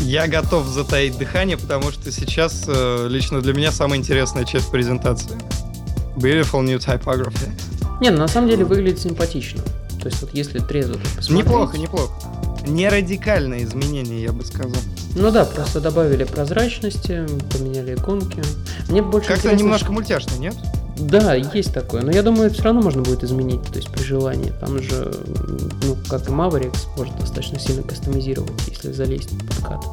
[0.00, 5.36] я готов затаить дыхание, потому что сейчас э, лично для меня самая интересная часть презентации.
[6.16, 7.50] Beautiful new typography.
[8.00, 9.62] Не, ну, на самом деле выглядит симпатично.
[10.06, 11.46] То есть, вот если трезво так посмотреть...
[11.46, 12.12] Неплохо, неплохо.
[12.64, 14.80] Не радикальное изменение, я бы сказал.
[15.16, 18.40] Ну да, просто добавили прозрачности, поменяли иконки.
[18.88, 20.54] Мне больше Как-то немножко что- мультяшно, нет?
[20.96, 22.02] Да, есть такое.
[22.02, 24.52] Но я думаю, все равно можно будет изменить, то есть при желании.
[24.60, 25.12] Там же,
[25.82, 29.84] ну, как и Mavericks, можно достаточно сильно кастомизировать, если залезть в подкат,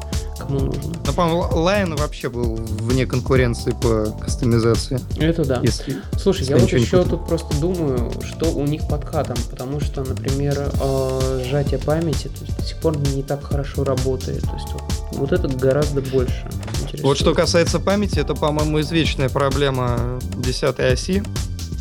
[0.46, 0.94] кому нужно.
[1.06, 5.00] Но, по-моему, Lion вообще был вне конкуренции по кастомизации.
[5.18, 5.60] Это да.
[5.62, 5.96] Если...
[6.18, 9.80] Слушай, если я вот не еще тут просто думаю, что у них под катом, потому
[9.80, 14.42] что, например, э, сжатие памяти то есть, до сих пор не так хорошо работает.
[14.42, 16.46] То есть вот, вот это гораздо больше.
[16.82, 17.02] интересует.
[17.02, 21.22] Вот что касается памяти, это, по-моему, извечная проблема 10 оси.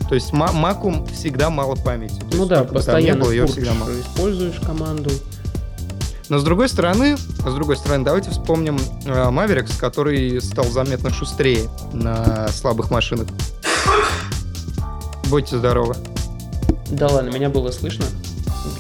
[0.10, 2.20] То есть ма- Маку всегда мало памяти.
[2.20, 3.90] То Ну есть да, постоянно было, пургишь, всегда мало.
[4.00, 5.10] используешь команду.
[6.30, 11.70] Но с другой стороны, с другой стороны, давайте вспомним э, Mavericks, который стал заметно шустрее
[11.92, 13.28] на слабых машинах.
[15.30, 15.96] Будьте здоровы.
[16.90, 18.06] Да ладно, меня было слышно.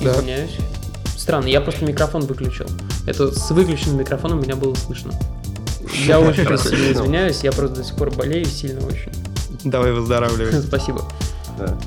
[0.02, 0.14] Да.
[0.14, 0.58] Извиняюсь.
[1.18, 2.68] Странно, я просто микрофон выключил.
[3.08, 5.14] Это с выключенным микрофоном меня было слышно.
[6.06, 9.12] Я очень сильно извиняюсь, я просто до сих пор болею сильно очень.
[9.64, 10.62] Давай выздоравливай.
[10.68, 11.04] Спасибо.
[11.58, 11.78] Да.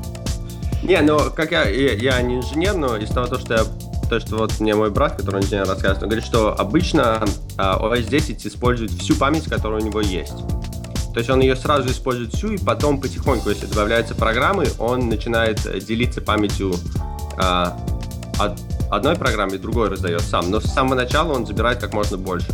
[0.82, 3.64] Не, ну, как я, я, я не инженер, но из того, то, что я
[4.08, 7.24] то, что вот мне мой брат, который инженер, рассказывает, он говорит, что обычно
[7.58, 10.36] а, OS 10 использует всю память, которая у него есть.
[11.12, 15.64] То есть он ее сразу использует всю, и потом потихоньку, если добавляются программы, он начинает
[15.64, 16.74] э, делиться памятью
[17.38, 17.76] а,
[18.38, 20.50] от одной программе, другой раздает сам.
[20.50, 22.48] Но с самого начала он забирает как можно больше.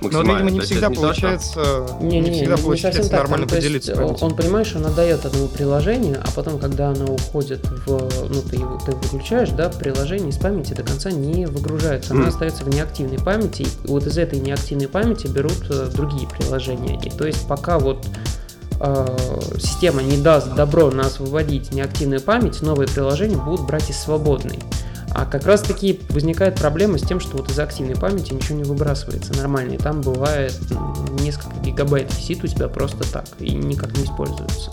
[0.00, 0.32] Но, Максимально.
[0.32, 3.20] видимо, не То есть всегда что- получается, Не, не, всегда не получается совсем так.
[3.20, 4.24] нормально Там, то есть, поделиться.
[4.24, 8.80] он, понимаешь, он отдает одному приложению, а потом, когда оно уходит в, ну ты его
[8.84, 12.28] ты выключаешь, да, приложение из памяти до конца не выгружается, оно Мгм.
[12.30, 16.98] остается в неактивной памяти, и вот из этой неактивной памяти берут э, другие приложения.
[17.04, 18.06] И то есть пока вот
[18.80, 19.06] э,
[19.58, 24.58] система не даст добро на освободить неактивную память, новые приложения будут брать из свободной.
[25.12, 28.64] А как раз таки возникает проблема с тем, что вот из активной памяти ничего не
[28.64, 29.72] выбрасывается нормально.
[29.74, 34.70] И там бывает м, несколько гигабайт висит у тебя просто так и никак не используется.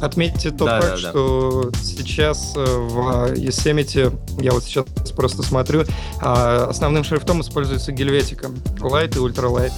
[0.00, 1.10] Отметьте тот Да, факт, да, да.
[1.10, 4.84] что сейчас э, в Yosemite, я вот сейчас
[5.16, 5.84] просто смотрю,
[6.20, 8.46] а, основным шрифтом используется гельветика,
[8.78, 9.72] Light и Ultralight.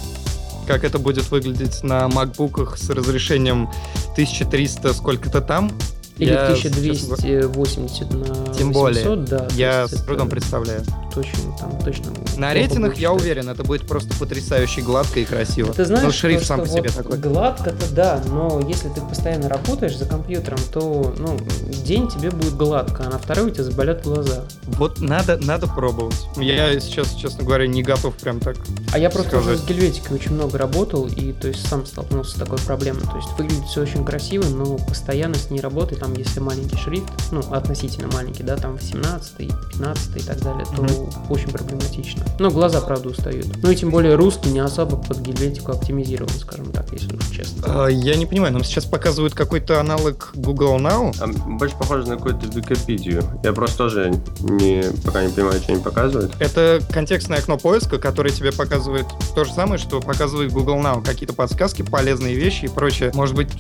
[0.67, 3.71] Как это будет выглядеть на макбуках с разрешением
[4.13, 5.73] 1300 сколько-то там,
[6.21, 9.49] Или я, честно говоря, 1280 на Тем более, 800, да.
[9.55, 10.83] я с трудом представляю.
[11.15, 12.13] Точно, там точно.
[12.37, 15.73] На будет я уверен, это будет просто потрясающе гладко и красиво.
[15.73, 17.19] Ты знаешь, ну, шрифт то, сам по себе вот такой.
[17.19, 21.39] Гладко-то да, но если ты постоянно работаешь за компьютером, то ну,
[21.85, 24.45] день тебе будет гладко, а на второй у тебя заболят глаза.
[24.65, 26.29] Вот надо, надо пробовать.
[26.37, 28.57] Я сейчас, честно говоря, не готов прям так.
[28.93, 29.65] А я просто уже Сказать.
[29.65, 33.03] с гельветикой очень много работал, и то есть сам столкнулся с такой проблемой.
[33.03, 37.09] То есть выглядит все очень красиво, но постоянно с ней работать, там если маленький шрифт,
[37.31, 40.83] ну, относительно маленький, да, там 17, 15 и так далее, то
[41.29, 42.25] очень проблематично.
[42.39, 43.47] Но глаза, правда, устают.
[43.63, 47.85] Ну и тем более русский не особо под гельветику оптимизирован, скажем так, если уж честно.
[47.85, 51.15] А, Я не понимаю, нам сейчас показывают какой-то аналог Google Now.
[51.21, 53.23] А, Больше похоже на какую-то Википедию.
[53.43, 56.33] Я просто тоже не, пока не понимаю, что они показывают.
[56.41, 61.05] Это контекстное окно поиска, которое тебе показывает то же самое, что показывает Google Now.
[61.05, 63.11] Какие-то подсказки, полезные вещи и прочее.
[63.15, 63.51] Может быть,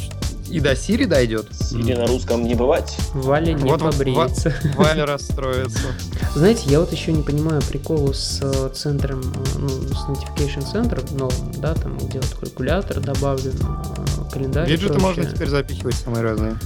[0.51, 1.47] и до Siri дойдет?
[1.73, 2.97] Или на русском не бывать.
[3.15, 4.53] Валя не Вот вот побреется.
[4.77, 5.89] Валя расстроится.
[6.35, 11.17] Знаете, я вот еще не понимаю прикола с э, центром, э, ну, с Notification Center
[11.17, 16.57] новым, да, там, где вот калькулятор добавлен, э, календарь Виджеты можно теперь запихивать самые разные.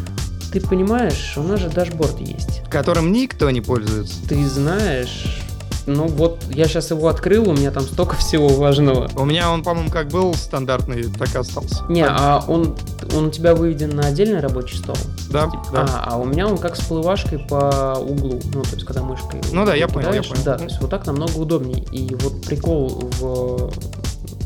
[0.52, 2.62] Ты понимаешь, у нас же dashboard есть.
[2.70, 4.14] Которым никто не пользуется.
[4.28, 5.42] Ты знаешь,
[5.86, 9.08] ну вот я сейчас его открыл, у меня там столько всего важного.
[9.16, 11.84] У меня он, по-моему, как был стандартный, так и остался.
[11.88, 12.76] Не, а он,
[13.14, 14.96] он у тебя выведен на отдельный рабочий стол?
[15.30, 15.86] Да, Типа, да.
[15.88, 19.40] А, а у меня он как с плывашкой по углу, ну, то есть, когда мышкой
[19.52, 20.42] Ну да, я понял, я понял.
[20.44, 21.84] Да, то есть, вот так намного удобнее.
[21.92, 23.72] И вот прикол в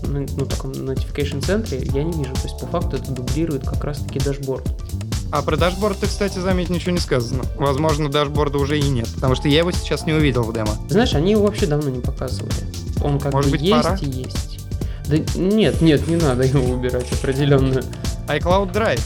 [0.07, 2.35] ну, ну, таком notification центре я не вижу.
[2.35, 4.65] То есть, по факту это дублирует как раз-таки dashboard.
[5.31, 7.45] А про dashboard, кстати, заметь, ничего не сказано.
[7.57, 10.73] Возможно, dashboard а уже и нет, потому что я его сейчас не увидел в демо.
[10.89, 12.53] Знаешь, они его вообще давно не показывали.
[13.03, 13.97] Он как Может бы быть, есть пора?
[14.01, 14.61] и есть.
[15.07, 17.81] Да нет, нет, не надо его убирать определенно.
[18.27, 19.01] iCloud Drive.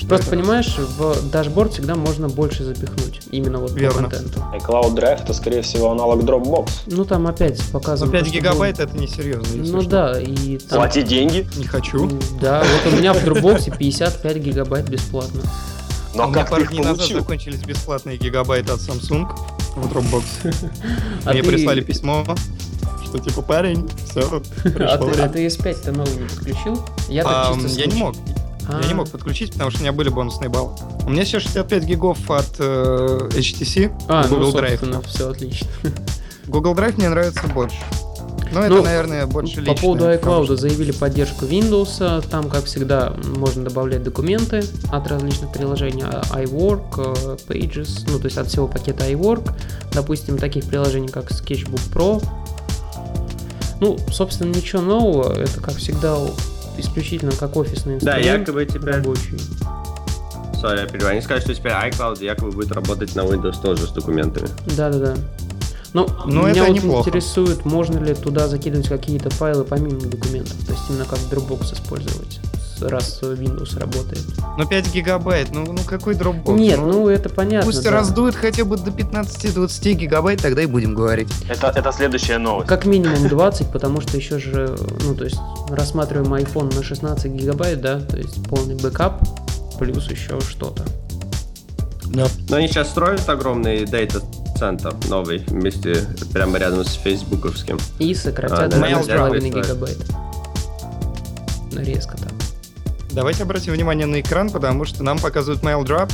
[0.00, 0.36] Что Просто это?
[0.36, 3.20] понимаешь, в dashboard всегда можно больше запихнуть.
[3.30, 4.04] Именно вот Верно.
[4.04, 4.40] по контенту.
[4.54, 6.70] iCloud Drive это, скорее всего, аналог Dropbox.
[6.86, 8.12] Ну там опять Ну, показывают.
[8.12, 8.84] 5 то, что гигабайт было.
[8.86, 9.56] это несерьезно.
[9.56, 9.90] если Ну что.
[9.90, 10.78] да, и там...
[10.78, 11.46] Плати деньги.
[11.56, 12.10] Не хочу.
[12.40, 15.42] Да, вот у меня в Dropbox 55 гигабайт бесплатно.
[16.14, 17.18] Но У меня как пару дней назад получил?
[17.20, 19.28] закончились бесплатные гигабайты от Samsung
[19.76, 20.24] в Dropbox.
[21.26, 22.24] А Мне ты- прислали письмо,
[23.04, 24.22] что типа парень, все,
[24.64, 26.82] А пришло ты, а ты S5-то новый не подключил?
[27.10, 28.18] Я так А, чисто Я не случай.
[28.70, 28.80] Мог.
[28.82, 30.72] Я не А, мог подключить, потому что у меня были бонусные баллы.
[31.06, 34.70] У меня сейчас 65 гигов от э, HTC, А, ну, Google Drive.
[34.70, 35.68] собственно, все отлично.
[36.46, 37.76] Google Drive мне нравится больше.
[38.52, 42.26] Но это, Ну, наверное, больше По личное, поводу потому iCloud заявили поддержку Windows.
[42.28, 46.04] Там, как всегда, можно добавлять документы от различных приложений.
[46.06, 49.52] а, iWork, э, Pages, ну, то есть от всего пакета iWork.
[49.92, 52.20] Допустим, таких приложений, как Sketchbook Pro.
[53.80, 55.32] Ну, собственно, ничего нового.
[55.32, 56.16] Это, как всегда,
[56.80, 58.48] исключительно как офисный Да, инструмент.
[58.48, 58.94] якобы теперь...
[58.96, 59.36] рабочий.
[60.62, 61.12] Sorry, я перебиваю.
[61.12, 64.48] Они сказали, что теперь iCloud якобы будет работать на Windows тоже с документами.
[64.76, 65.14] Да-да-да.
[65.92, 67.08] Ну, Ну, меня это вот неплохо.
[67.08, 72.38] интересует, можно ли туда закидывать какие-то файлы помимо документов, то есть именно как Dropbox использовать,
[72.82, 74.24] раз Windows работает.
[74.58, 76.54] Ну 5 гигабайт, ну, ну какой Dropbox?
[76.54, 77.66] Нет, ну это понятно.
[77.66, 77.90] Пусть да.
[77.90, 81.28] раздует хотя бы до 15-20 гигабайт, тогда и будем говорить.
[81.48, 82.68] Это, это следующая новость.
[82.68, 85.38] Как минимум 20, потому что еще же, ну то есть
[85.68, 89.22] рассматриваем iPhone на 16 гигабайт, да, то есть полный backup,
[89.78, 90.84] плюс еще что-то.
[92.06, 92.26] Да.
[92.48, 97.78] Но они сейчас строят огромный дата-центр новый, вместе, прямо рядом с фейсбуковским.
[97.98, 99.98] И сократят А, на да, 2,5 да, гигабайт.
[101.72, 102.32] Ну, резко так.
[103.12, 106.12] Давайте обратим внимание на экран, потому что нам показывают mail drop,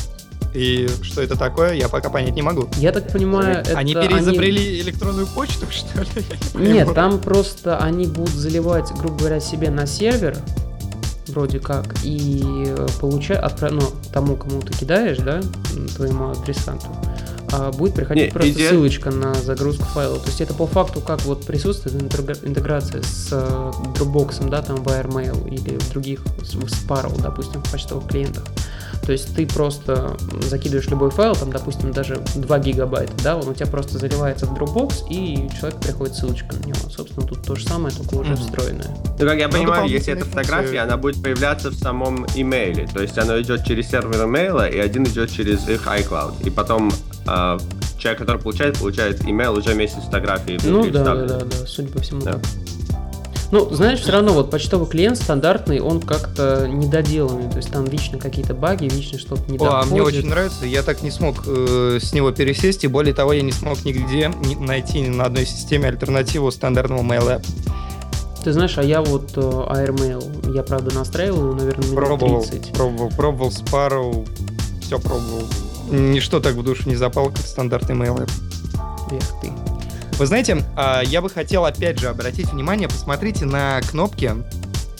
[0.54, 2.68] и что это такое, я пока понять не могу.
[2.78, 6.08] Я так понимаю, это они переизобрели электронную почту, что ли?
[6.54, 10.36] Нет, там просто они будут заливать, грубо говоря, себе на сервер,
[11.28, 13.72] вроде как, и получать, отправ...
[13.72, 13.82] ну,
[14.12, 15.42] тому, кому ты кидаешь, да,
[15.94, 16.86] твоему адресанту,
[17.76, 20.18] будет приходить Не, просто идея- ссылочка на загрузку файла.
[20.18, 24.76] То есть это по факту как вот присутствует интегра- интеграция с э, Dropbox, да, там
[24.76, 28.44] в AirMail или в других, с- Sparrow, допустим, в почтовых клиентах.
[29.06, 33.54] То есть ты просто закидываешь любой файл, там, допустим, даже 2 гигабайта, да, он у
[33.54, 36.90] тебя просто заливается в Dropbox, и человеку приходит ссылочка на него.
[36.90, 38.40] Собственно, тут то же самое, только уже Мгм.
[38.42, 38.96] встроенное.
[39.18, 42.88] Ну, как я Ну, понимаю, если это фотография, она будет появляться в самом имейле.
[42.92, 46.44] То есть оно идет через сервер имейла, и один идет через их iCloud.
[46.44, 46.90] И потом
[47.28, 47.58] а,
[47.98, 50.58] человек, который получает, получает имейл уже вместе с фотографией.
[50.64, 52.32] Ну да, да, да, да, судя по всему Да.
[52.32, 52.42] так.
[53.52, 58.18] Ну, знаешь, все равно вот почтовый клиент стандартный, он как-то недоделанный, то есть там вечно
[58.18, 59.90] какие-то баги, вечно что-то не О, а доходит.
[59.92, 63.42] мне очень нравится, я так не смог э, с него пересесть, и более того, я
[63.42, 67.46] не смог нигде ни- найти ни на одной системе альтернативу стандартному Mail App.
[68.42, 72.72] Ты знаешь, а я вот э, AirMail, я правда настраивал, наверное, минут Пробовал, 30.
[72.72, 74.28] пробовал, пробовал Sparrow,
[74.82, 75.44] все пробовал.
[75.90, 78.30] Ничто так в душу не запало, как стандартный Mail App.
[79.12, 79.52] Эх ты.
[80.18, 84.32] Вы знаете, а, я бы хотел опять же обратить внимание, посмотрите на кнопки.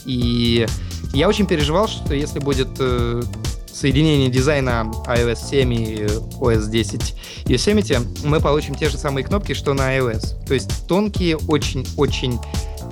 [0.05, 0.67] И
[1.11, 3.23] я очень переживал, что если будет э,
[3.73, 6.05] соединение дизайна iOS 7 и
[6.39, 10.45] OS 10 Yosemite, мы получим те же самые кнопки, что на iOS.
[10.45, 12.39] То есть тонкие, очень-очень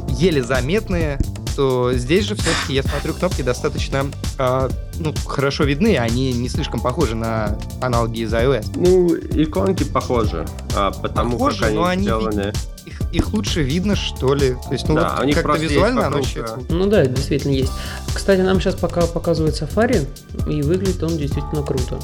[0.09, 1.19] еле заметные,
[1.56, 4.06] то здесь же все-таки, я смотрю, кнопки достаточно
[4.38, 8.72] а, ну, хорошо видны, они не слишком похожи на аналоги из iOS.
[8.76, 12.54] Ну, иконки похожи, а, потому Похожи, как они, но они сделаны.
[12.86, 14.52] Их, их лучше видно, что ли.
[14.52, 16.60] То есть, ну Да, вот у них как-то визуально оно щипло.
[16.70, 17.72] Ну да, действительно есть.
[18.13, 20.08] Кстати, нам сейчас пока показывает Safari,
[20.50, 22.00] и выглядит он действительно круто.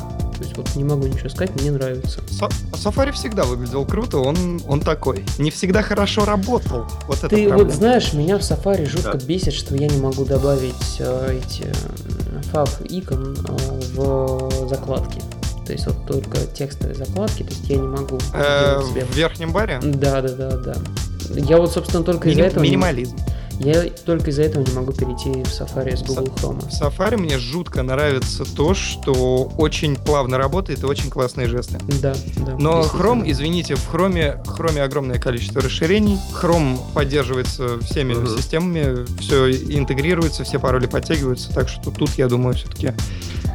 [0.51, 2.19] Есть вот не могу ничего сказать, мне нравится.
[2.29, 5.23] Са- Safari всегда выглядел круто, он, он такой.
[5.37, 6.85] Не всегда хорошо работал.
[7.07, 7.63] Вот это Ты проблема.
[7.63, 9.25] вот знаешь, меня в Safari жутко Да.
[9.25, 15.21] бесит, что я не могу добавить э, эти э, fav икон э, в закладки.
[15.65, 19.79] То есть вот только текстовые закладки, то есть я не могу Э, в верхнем баре
[19.81, 20.75] Да, да, да, да.
[21.33, 22.63] Я вот, собственно, только из-за Мини- этого.
[22.63, 23.15] не- минимализм.
[23.63, 26.59] Я только из-за этого не могу перейти в Safari с Google Chrome.
[26.67, 31.77] В Safari мне жутко нравится то, что очень плавно работает и очень классные жесты.
[32.01, 32.55] Да, да.
[32.57, 32.81] Но.
[32.81, 36.17] Chrome, извините, в Chrome, Chrome огромное количество расширений.
[36.41, 38.27] Chrome поддерживается всеми Мгм.
[38.37, 42.93] системами, все интегрируется, все пароли подтягиваются, так что тут, я думаю, все-таки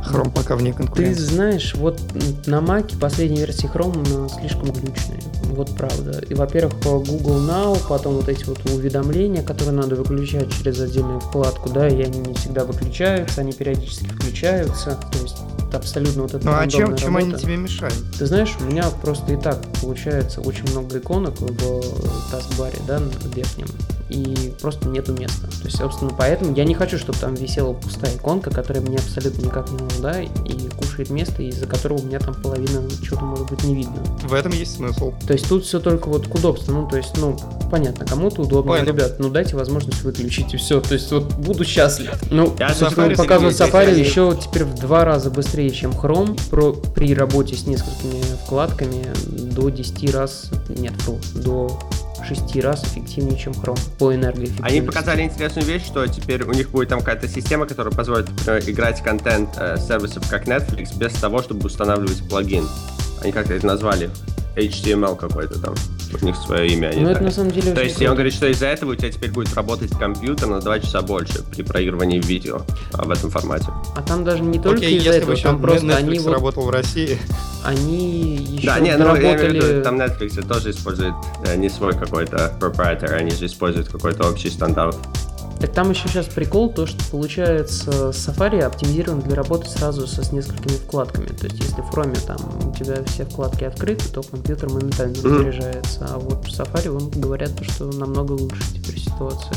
[0.09, 1.21] Chrome пока вне Ты конкуренции.
[1.23, 2.01] знаешь, вот
[2.47, 5.21] на Mac последние версии Chrome она слишком глючные.
[5.53, 6.23] Вот правда.
[6.29, 11.71] И, во-первых, Google Now, потом вот эти вот уведомления, которые надо выключать через отдельную вкладку,
[11.71, 14.99] да, и они не всегда выключаются, они периодически включаются.
[15.13, 15.37] То есть
[15.69, 17.97] это абсолютно вот это Ну а чем, чем они тебе мешают?
[18.19, 23.01] Ты знаешь, у меня просто и так получается очень много иконок в таскбаре, да,
[23.35, 23.67] верхнем,
[24.09, 25.47] и просто нету места.
[25.47, 29.42] То есть, собственно, поэтому я не хочу, чтобы там висела пустая иконка, которая мне абсолютно
[29.42, 33.64] никак не нужна, и кушает место, из-за которого у меня там половина чего-то может быть
[33.64, 33.97] не видно.
[34.23, 35.12] В этом есть смысл.
[35.27, 36.73] То есть тут все только вот к удобству.
[36.73, 37.37] Ну, то есть, ну,
[37.71, 38.73] понятно, кому-то удобно.
[38.73, 40.81] Ой, Ребят, ну дайте возможность выключить и все.
[40.81, 42.12] То есть, вот буду счастлив.
[42.31, 46.73] Ну, Я собственно, Safari показывает Safari еще теперь в два раза быстрее, чем Chrome про,
[46.73, 51.19] при работе с несколькими вкладками до 10 раз, нет, фу,
[52.29, 54.77] до 6 раз эффективнее, чем Chrome по энергоэффективности.
[54.77, 58.62] Они показали интересную вещь, что теперь у них будет там какая-то система, которая позволит например,
[58.67, 62.67] играть контент э, сервисов как Netflix без того, чтобы устанавливать плагин.
[63.23, 64.11] Они как-то это назвали.
[64.57, 65.75] HTML какой-то там.
[66.21, 66.88] У них свое имя.
[66.88, 68.11] они Ну, это на самом деле То есть круто.
[68.11, 71.42] он говорит, что из-за этого у тебя теперь будет работать компьютер на 2 часа больше
[71.42, 73.66] при проигрывании видео а, в этом формате.
[73.97, 76.62] А там даже не только Окей, из-за если этого, там просто Netflix они вот, работал
[76.62, 77.19] в России.
[77.64, 79.83] они еще да, не, ну я имею в виду, доработали...
[79.83, 81.14] там Netflix тоже использует
[81.45, 84.97] э, не свой какой-то proprietary, они же используют какой-то общий стандарт.
[85.61, 90.33] Так там еще сейчас прикол, то что получается Safari оптимизирован для работы сразу со с
[90.33, 91.29] несколькими вкладками.
[91.29, 92.37] То есть если в Chrome там
[92.69, 96.07] у тебя все вкладки открыты, то компьютер моментально заряжается.
[96.11, 99.55] А вот в Safari он говорят, то, что намного лучше теперь ситуация.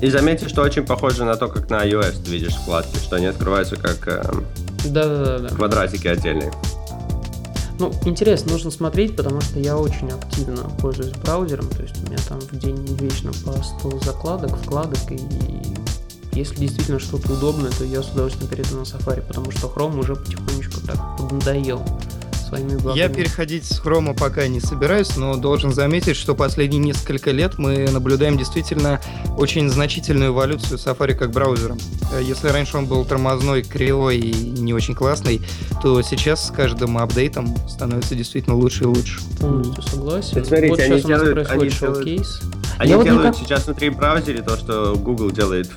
[0.00, 3.26] И заметьте, что очень похоже на то, как на iOS ты видишь вкладки, что они
[3.26, 4.06] открываются как
[4.86, 5.48] Да-да-да.
[5.48, 6.52] квадратики отдельные.
[7.78, 11.68] Ну, интересно, нужно смотреть, потому что я очень активно пользуюсь браузером.
[11.68, 15.18] То есть у меня там в день вечно по 100 закладок, вкладок и
[16.38, 20.14] если действительно что-то удобное, то я с удовольствием перейду на Safari, потому что Chrome уже
[20.14, 21.82] потихонечку так поднадоел.
[22.48, 22.98] Своими благами.
[22.98, 27.88] Я переходить с хрома пока не собираюсь, но должен заметить, что последние несколько лет мы
[27.90, 29.00] наблюдаем действительно
[29.36, 31.76] очень значительную эволюцию Safari как браузера.
[32.12, 35.40] Э, Если раньше он был тормозной, кривой и не очень классный,
[35.82, 39.20] то сейчас с каждым апдейтом становится действительно лучше и лучше.
[39.40, 40.44] Полностью согласен.
[40.44, 42.40] Смотрите, вот они сейчас у нас делают- происходит они делают- шоу-кейс.
[42.78, 45.68] Они Я вот делают никак- сейчас внутри браузера то, что Google делает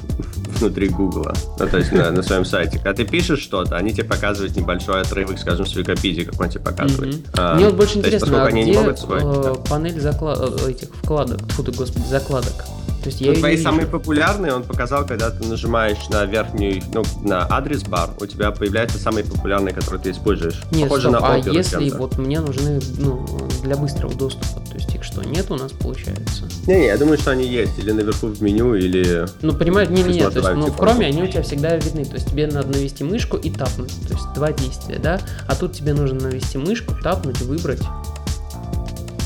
[0.59, 1.25] внутри Google.
[1.57, 2.77] Ну, то есть на, на своем сайте.
[2.77, 6.63] Когда ты пишешь что-то, они тебе показывают небольшой отрывок, скажем, с Википедии, как он тебе
[6.63, 7.15] показывает.
[7.15, 7.23] Мгм.
[7.33, 9.53] А, Мне вот больше есть, интересно, поскольку а они где не могут свой, э, да.
[9.55, 12.53] панель закла- э, этих вкладок, фу ты, господи, закладок?
[13.01, 16.83] То есть я Ну, твои не самые популярные он показал, когда ты нажимаешь на верхний,
[16.93, 20.61] ну, на адрес бар, у тебя появляются самые популярные, которые ты используешь.
[20.71, 23.25] Нет, Похоже стоп, на а если вот мне нужны, ну,
[23.63, 26.43] для быстрого доступа, то есть их что, нет у нас получается?
[26.67, 29.25] Не-не, я думаю, что они есть, или наверху в меню, или...
[29.41, 31.75] Ну, понимаешь, не, не, не, то есть, ну, в типа, Chrome они у тебя всегда
[31.77, 35.55] видны, то есть тебе надо навести мышку и тапнуть, то есть два действия, да, а
[35.55, 37.81] тут тебе нужно навести мышку, тапнуть, выбрать.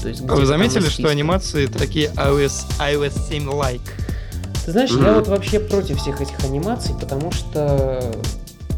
[0.05, 3.81] То есть А вы заметили, что анимации такие iOS, iOS 7 like?
[4.65, 5.13] Ты знаешь, я Мгм.
[5.15, 8.13] вот вообще против всех этих анимаций, потому что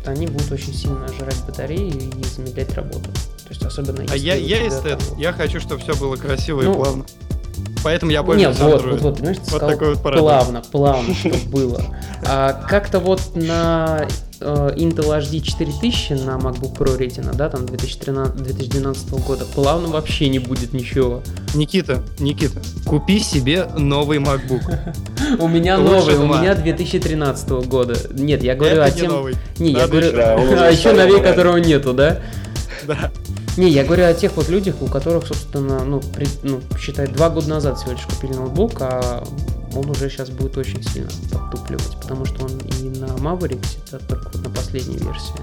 [0.05, 3.09] они будут очень сильно жрать батарею и замедлять работу.
[3.11, 6.61] То есть особенно если А я, я эстет, там- я хочу, чтобы все было красиво
[6.61, 7.05] Ну, и плавно.
[7.83, 8.89] Поэтому я Нет, пользуюсь вот, Android.
[8.91, 10.21] вот, вот, понимаешь, ты Вот сказал такой вот парадокс.
[10.23, 11.81] плавно, плавно, чтобы было.
[12.25, 14.07] А как-то вот на
[14.39, 20.39] Intel HD 4000 на MacBook Pro Retina, да, там 2013, 2012 года, плавно вообще не
[20.39, 21.23] будет ничего.
[21.55, 24.95] Никита, Никита, купи себе новый MacBook.
[25.39, 27.95] У меня новый, у меня 2013 года.
[28.11, 29.11] Нет, я говорю о тем...
[29.59, 30.07] Не, я говорю,
[30.71, 30.93] еще.
[30.93, 32.21] Новей, которого нету, да?
[32.85, 33.11] Да.
[33.57, 37.29] Не, я говорю о тех вот людях, у которых, собственно, ну, при- ну, считай, два
[37.29, 39.23] года назад всего лишь купили ноутбук, а
[39.75, 44.29] он уже сейчас будет очень сильно подтупливать, потому что он и на Maverick, это только
[44.31, 45.33] вот на последней версии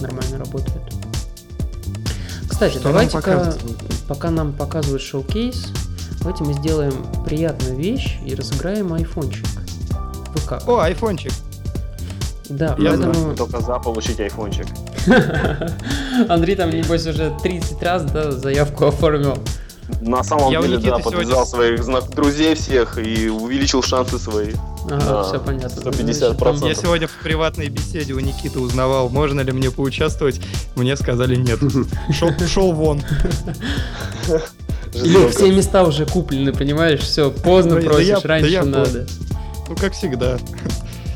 [0.00, 0.82] нормально работает.
[2.48, 3.54] Кстати, давайте-ка,
[4.08, 5.68] пока нам показывают шоу-кейс,
[6.18, 6.92] давайте мы сделаем
[7.24, 9.46] приятную вещь и разыграем айфончик.
[10.34, 10.68] Вы как?
[10.68, 11.32] О, айфончик.
[12.48, 13.36] Да, Я поэтому...
[13.36, 14.66] Только за получить айфончик.
[16.28, 19.38] Андрей там, небось, уже 30 раз да, заявку оформил.
[20.02, 24.52] На самом Я деле, да, сегодня подвязал своих знак друзей всех и увеличил шансы свои.
[24.84, 25.80] Ага, Да, все понятно.
[25.80, 26.02] 150%.
[26.02, 30.40] Значит, там- Я сегодня в приватной беседе у Никиты узнавал, можно ли мне поучаствовать.
[30.76, 31.58] Мне сказали нет.
[32.12, 33.02] Шел, шел вон.
[34.94, 37.00] Илюх, все места уже куплены, понимаешь?
[37.00, 39.06] Все, поздно просишь, раньше надо.
[39.68, 40.38] Ну, как всегда.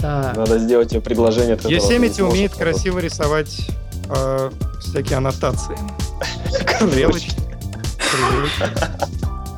[0.02, 3.68] Так, Надо сделать тебе предложение, Yosemite умеет красиво рисовать
[4.10, 5.78] э, всякие аннотации.
[6.90, 7.36] Стрелочки.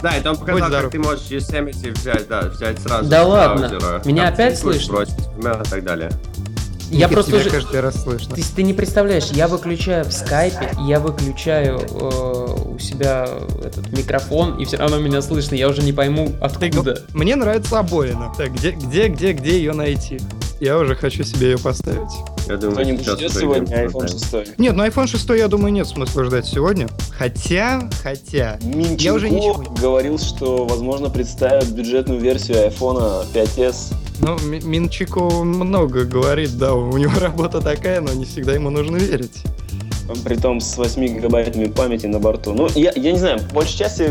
[0.02, 4.02] Да, это он показал, как ты можешь Yosemite взять, да, взять сразу Да ладно?
[4.04, 5.00] Меня Там опять слышно?
[5.00, 6.10] и так далее.
[6.90, 7.50] Я Никит, просто тебя уже...
[7.50, 8.34] каждый раз слышно.
[8.34, 13.28] Ты, ты не представляешь, я выключаю в скайпе, я выключаю э, у себя
[13.62, 17.02] этот микрофон, и все равно меня слышно, я уже не пойму Ты откуда.
[17.12, 18.32] Мне нравится обоина.
[18.36, 20.20] Так, где, где, где, где ее найти?
[20.60, 22.12] Я уже хочу себе ее поставить.
[22.48, 24.46] Я думаю, Кто-нибудь ждет сегодня iPhone создаем.
[24.46, 24.58] 6?
[24.58, 26.88] Нет, ну iPhone 6, я думаю, нет смысла ждать сегодня.
[27.10, 28.58] Хотя, хотя...
[28.98, 33.94] Я уже ничего Минченко говорил, что, возможно, представят бюджетную версию iPhone 5s.
[34.20, 38.96] Ну, Ми- Минчико много говорит, да, у него работа такая, но не всегда ему нужно
[38.96, 39.42] верить.
[40.22, 42.52] Притом с 8 гигабайтами памяти на борту.
[42.52, 44.10] Ну, я, я не знаю, по большей части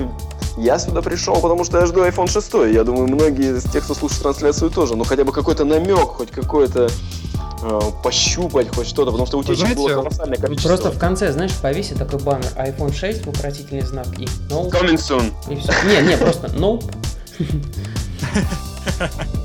[0.57, 2.73] я сюда пришел, потому что я жду iPhone 6.
[2.73, 4.95] Я думаю, многие из тех, кто слушает трансляцию, тоже.
[4.95, 6.89] Ну, хотя бы какой-то намек, хоть какой-то
[7.61, 10.69] э, пощупать, хоть что-то, потому что утечек знаете, было колоссальное количество.
[10.69, 14.69] Просто в конце, знаешь, повесит такой баннер iPhone 6, вопросительный знак и no.
[14.69, 15.31] Coming soon.
[15.49, 15.71] И все.
[15.87, 16.83] Не, не, просто nope.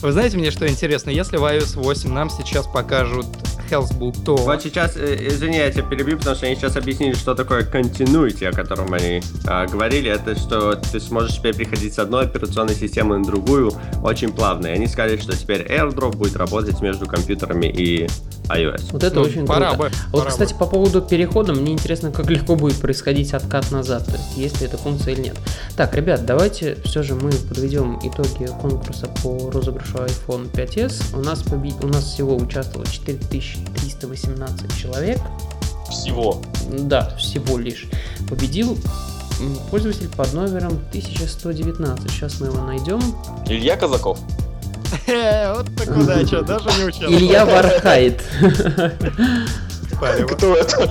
[0.00, 1.10] Вы знаете мне, что интересно?
[1.10, 3.26] Если в iOS 8 нам сейчас покажут
[3.68, 4.36] Healthbook, то...
[4.36, 8.46] Вот сейчас, э, извини, я тебя перебью, потому что они сейчас объяснили, что такое continuity,
[8.46, 10.10] о котором они а, говорили.
[10.10, 14.68] Это что ты сможешь теперь переходить с одной операционной системы на другую очень плавно.
[14.68, 18.08] И они сказали, что теперь AirDrop будет работать между компьютерами и
[18.48, 18.88] iOS.
[18.92, 19.78] Вот это Ну, очень пора круто.
[19.78, 23.70] бы, А Вот, пора кстати, по поводу перехода, мне интересно, как легко будет происходить откат
[23.70, 25.36] назад, то есть есть ли эта функция или нет.
[25.76, 31.16] Так, ребят, давайте все же мы подведем итоги конкурса по розыгрышу iPhone 5s.
[31.16, 35.18] У нас, поби- у нас всего участвовало 4318 человек.
[35.90, 36.42] Всего.
[36.70, 37.86] Да, всего лишь.
[38.28, 38.78] Победил
[39.70, 42.10] пользователь под номером 1119.
[42.10, 43.00] Сейчас мы его найдем.
[43.46, 44.18] Илья Казаков.
[45.06, 47.12] Вот так удача, даже не участвовал.
[47.14, 48.22] Илья Вархайт.
[50.00, 50.28] Палево.
[50.28, 50.90] Кто это?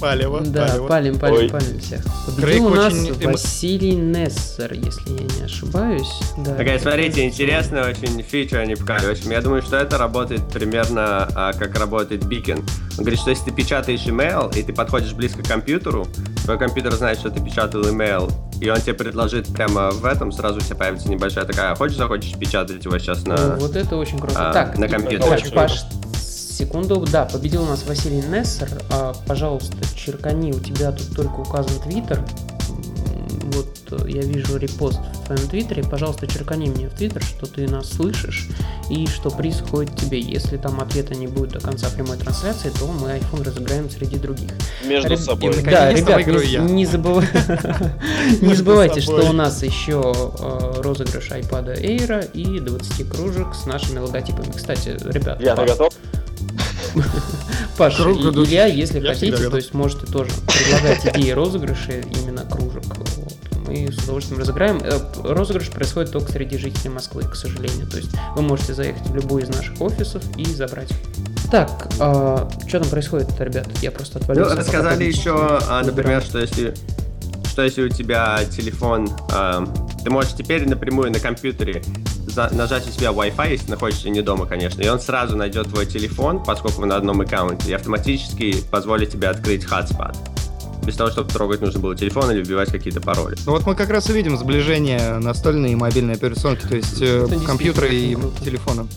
[0.00, 2.02] Палево, Да, палим, палим, палим всех.
[2.36, 6.10] Крейг Победил у нас Василий Нессер, если я не ошибаюсь.
[6.44, 9.14] Такая, смотрите, интересная очень фича они показали.
[9.14, 12.64] В общем, я думаю, что это работает примерно а, как работает Beacon.
[12.98, 16.08] Он говорит, что если ты печатаешь email, и ты подходишь близко к компьютеру,
[16.44, 20.56] твой компьютер знает, что ты печатал email, и он тебе предложит прямо в этом, сразу
[20.58, 23.54] у тебя появится небольшая такая, «А хочешь, захочешь печатать его сейчас на...
[23.54, 24.50] Вот это очень круто.
[24.50, 25.30] а, так, на компьютере.
[25.38, 25.82] так, Паш,
[26.52, 27.04] секунду.
[27.10, 28.68] Да, победил у нас Василий Нессер.
[28.90, 32.24] А, пожалуйста, черкани, у тебя тут только указан Твиттер.
[33.54, 35.82] Вот э, я вижу репост в твоем Твиттере.
[35.82, 38.48] Пожалуйста, черкани мне в Твиттер, что ты нас слышишь
[38.88, 40.20] и что приз ходит тебе.
[40.20, 44.52] Если там ответа не будет до конца прямой трансляции, то мы iPhone разыграем среди других.
[44.86, 45.58] Между Реб- собой.
[45.58, 47.24] И Да, ребят, не, не забыв-
[48.42, 50.00] не забывайте, что у нас еще
[50.38, 54.50] э, розыгрыш iPad Air и 20 кружек с нашими логотипами.
[54.54, 55.92] Кстати, ребят, Я готов.
[57.78, 58.44] Паша Круг и.
[58.44, 62.84] Илья, если Я хотите, то есть можете тоже предлагать идеи розыгрышей именно кружек.
[62.86, 63.32] Вот.
[63.66, 64.80] Мы с удовольствием разыграем.
[64.82, 67.86] Э, Розыгрыш происходит только среди жителей Москвы, к сожалению.
[67.86, 70.90] То есть вы можете заехать в любой из наших офисов и забрать.
[71.50, 72.48] Так, что
[72.80, 73.66] там происходит, ребят?
[73.82, 74.50] Я просто Ну, отвалился.
[74.50, 76.74] пока рассказали еще, например, что если
[77.50, 79.62] что если у тебя телефон, а,
[80.02, 81.82] ты можешь теперь напрямую на компьютере
[82.32, 85.86] за- нажать у себя Wi-Fi, если находишься не дома, конечно, и он сразу найдет твой
[85.86, 90.16] телефон, поскольку вы на одном аккаунте, и автоматически позволит тебе открыть hotspot.
[90.84, 93.36] Без того, чтобы трогать нужно было телефон или вбивать какие-то пароли.
[93.46, 97.26] Ну вот мы как раз и видим сближение настольной и мобильной операционки, то есть э,
[97.30, 98.88] Это компьютера и телефона.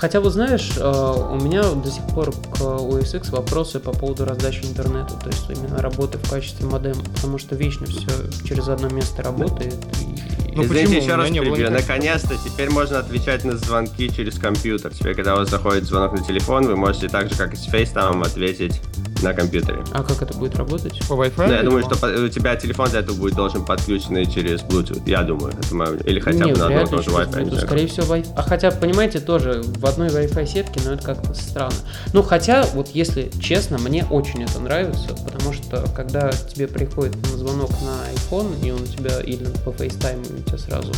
[0.00, 4.24] Хотя, вот знаешь, э, у меня до сих пор к OS X вопросы по поводу
[4.24, 8.08] раздачи интернета, то есть именно работы в качестве модема, потому что вечно все
[8.46, 9.76] через одно место работает.
[10.00, 10.39] И...
[10.54, 11.02] Ну Извините, почему?
[11.02, 14.92] еще раз никаких Наконец-то теперь можно отвечать на звонки через компьютер.
[14.92, 17.68] Теперь, когда у вас заходит звонок на телефон, вы можете так же, как и с
[17.68, 18.80] FaceTime, ответить
[19.22, 19.82] на компьютере.
[19.92, 20.98] А как это будет работать?
[21.08, 21.46] По Wi-Fi?
[21.46, 25.02] Ну, я думаю, что по- у тебя телефон для этого будет должен подключенный через Bluetooth.
[25.06, 25.96] Я думаю, это мое...
[26.04, 27.44] Или хотя не, бы на одном и вряд ли том же через Wi-Fi.
[27.44, 27.66] не Bluetooth.
[27.66, 31.74] Скорее всего, Wi- А хотя, понимаете, тоже в одной Wi-Fi сетке, но это как-то странно.
[32.12, 37.36] Ну, хотя, вот если честно, мне очень это нравится, потому что когда тебе приходит на
[37.38, 40.92] звонок на iPhone, и он у тебя или по FaceTime, и у тебя сразу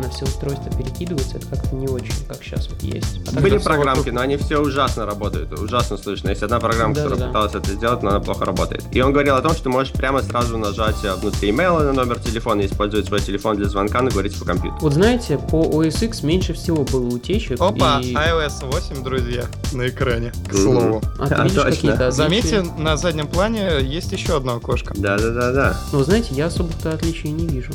[0.00, 3.20] на все устройства перекидывается, это как-то не очень, как сейчас вот есть.
[3.28, 4.14] А Были программки, вокруг.
[4.14, 6.30] но они все ужасно работают, ужасно слышно.
[6.30, 7.26] Есть одна программа, Да, которая да.
[7.28, 8.84] пыталась это сделать, но она плохо работает.
[8.92, 12.18] И он говорил о том, что можешь прямо сразу нажать э, внутри имейла на номер
[12.18, 14.78] телефона, использовать свой телефон для звонка, но говорить по компьютеру.
[14.80, 17.60] Вот знаете, по OS X меньше всего было утечек.
[17.60, 18.14] Опа, и...
[18.14, 21.02] iOS 8, друзья, на экране, к слову.
[21.18, 22.10] А А, точно.
[22.10, 24.94] Заметьте, на заднем плане есть еще одно окошко.
[24.96, 25.76] Да-да-да-да.
[25.92, 27.72] Ну, знаете, я особых-то отличий не вижу.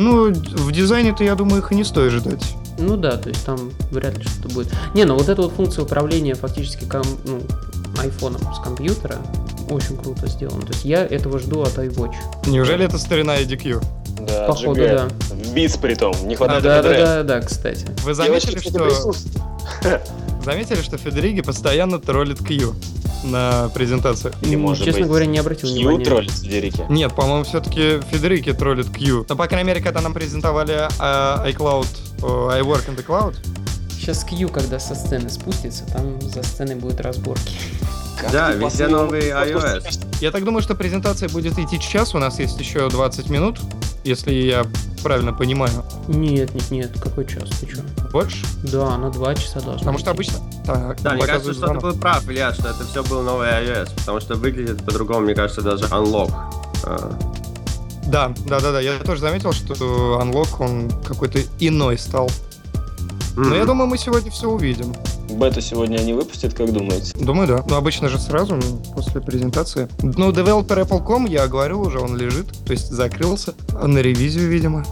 [0.00, 2.42] Ну, в дизайне-то, я думаю, их и не стоит ждать.
[2.78, 4.72] Ну да, то есть там вряд ли что-то будет.
[4.94, 7.42] Не, ну вот эта вот функция управления фактически ком- ну,
[7.98, 9.16] айфоном с компьютера
[9.68, 10.62] очень круто сделано.
[10.62, 12.14] То есть я этого жду от iWatch.
[12.46, 13.84] Неужели это старина IDQ?
[14.26, 14.88] Да, Походу, GG.
[14.96, 15.08] да.
[15.34, 16.14] В бис при том.
[16.26, 17.04] Не А, хватает да, да, FDR.
[17.04, 17.86] да, да, кстати.
[18.02, 19.12] Вы заметили, что...
[20.44, 22.74] Заметили, что Федериги постоянно троллит Q
[23.24, 24.34] на презентациях?
[24.42, 26.04] Или, может Честно быть, говоря, не обратил Q внимания.
[26.04, 26.84] троллит Федерики.
[26.88, 29.26] Нет, по-моему, все-таки Федерики троллит Q.
[29.28, 31.86] Но, по крайней мере, когда нам презентовали а, iCloud,
[32.22, 33.34] о, iWork in the Cloud,
[33.90, 37.52] Сейчас Q, когда со сцены спустится, там за сценой будут разборки.
[38.18, 40.06] Как Да, везде новый iOS.
[40.22, 43.58] я так думаю, что презентация будет идти час, у нас есть еще 20 минут,
[44.04, 44.64] если я
[45.02, 45.84] правильно понимаю.
[46.08, 47.78] Нет, нет, нет, какой час, ты чё?
[48.12, 48.44] Больше?
[48.64, 50.14] Да, на два часа должно Потому что идти.
[50.14, 50.38] обычно...
[50.66, 53.90] Так, Да, мне кажется, что ты был прав, Илья, что это все был новый iOS,
[53.96, 56.32] потому что выглядит по-другому, мне кажется, даже Unlock.
[56.84, 57.18] А,
[58.06, 58.80] Да, да, да, да.
[58.80, 62.30] Я тоже заметил, что Unlock, он какой-то иной стал.
[63.36, 63.54] Но м.
[63.54, 64.94] я думаю, мы сегодня все увидим.
[65.36, 67.12] Бету сегодня они выпустят, как думаете?
[67.18, 67.64] Думаю, да.
[67.68, 69.88] Ну, обычно же сразу, ну, после презентации.
[70.02, 73.54] Ну, девелопер Apple.com, я говорил уже, он лежит, то есть закрылся.
[73.80, 74.84] А на ревизию, видимо.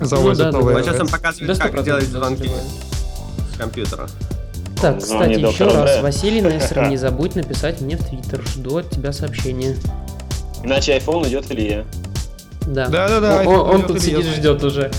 [0.00, 0.80] Завозят Ну да, да, новый да.
[0.80, 2.50] Вот сейчас он показывает, До как 100% делать звонки
[3.54, 4.08] с компьютера.
[4.80, 6.02] Так, Он кстати, еще раз.
[6.02, 8.42] Василий Нессер, не забудь написать мне в Твиттер.
[8.46, 9.76] Жду от тебя сообщения.
[10.62, 11.86] Иначе iPhone идет Илье.
[12.66, 12.88] Да.
[12.88, 14.90] Да-да-да, Он, iPhone он идет тут сидит, ждет уже.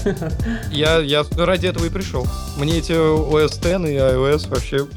[0.72, 2.26] Я, я ради этого и пришел.
[2.58, 4.88] Мне эти OS X и iOS вообще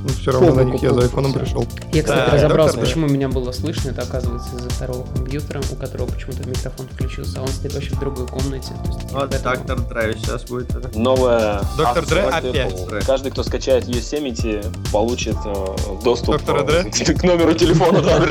[0.00, 1.66] ну, все равно на них я за айфоном пришел.
[1.92, 2.80] Я, кстати, Да, разобрался, доктор, да.
[2.80, 3.90] почему меня было слышно.
[3.90, 8.00] Это оказывается из-за второго компьютера, у которого почему-то микрофон включился, а он стоит вообще в
[8.00, 8.72] другой комнате.
[9.10, 10.94] Вот, доктор Драйв сейчас будет.
[10.96, 13.04] Новая Доктор Дре опять.
[13.06, 15.66] Каждый, кто скачает Yosemite, получит э,
[16.04, 17.14] доступ Доктора э, Дре?
[17.14, 17.98] к номеру телефона.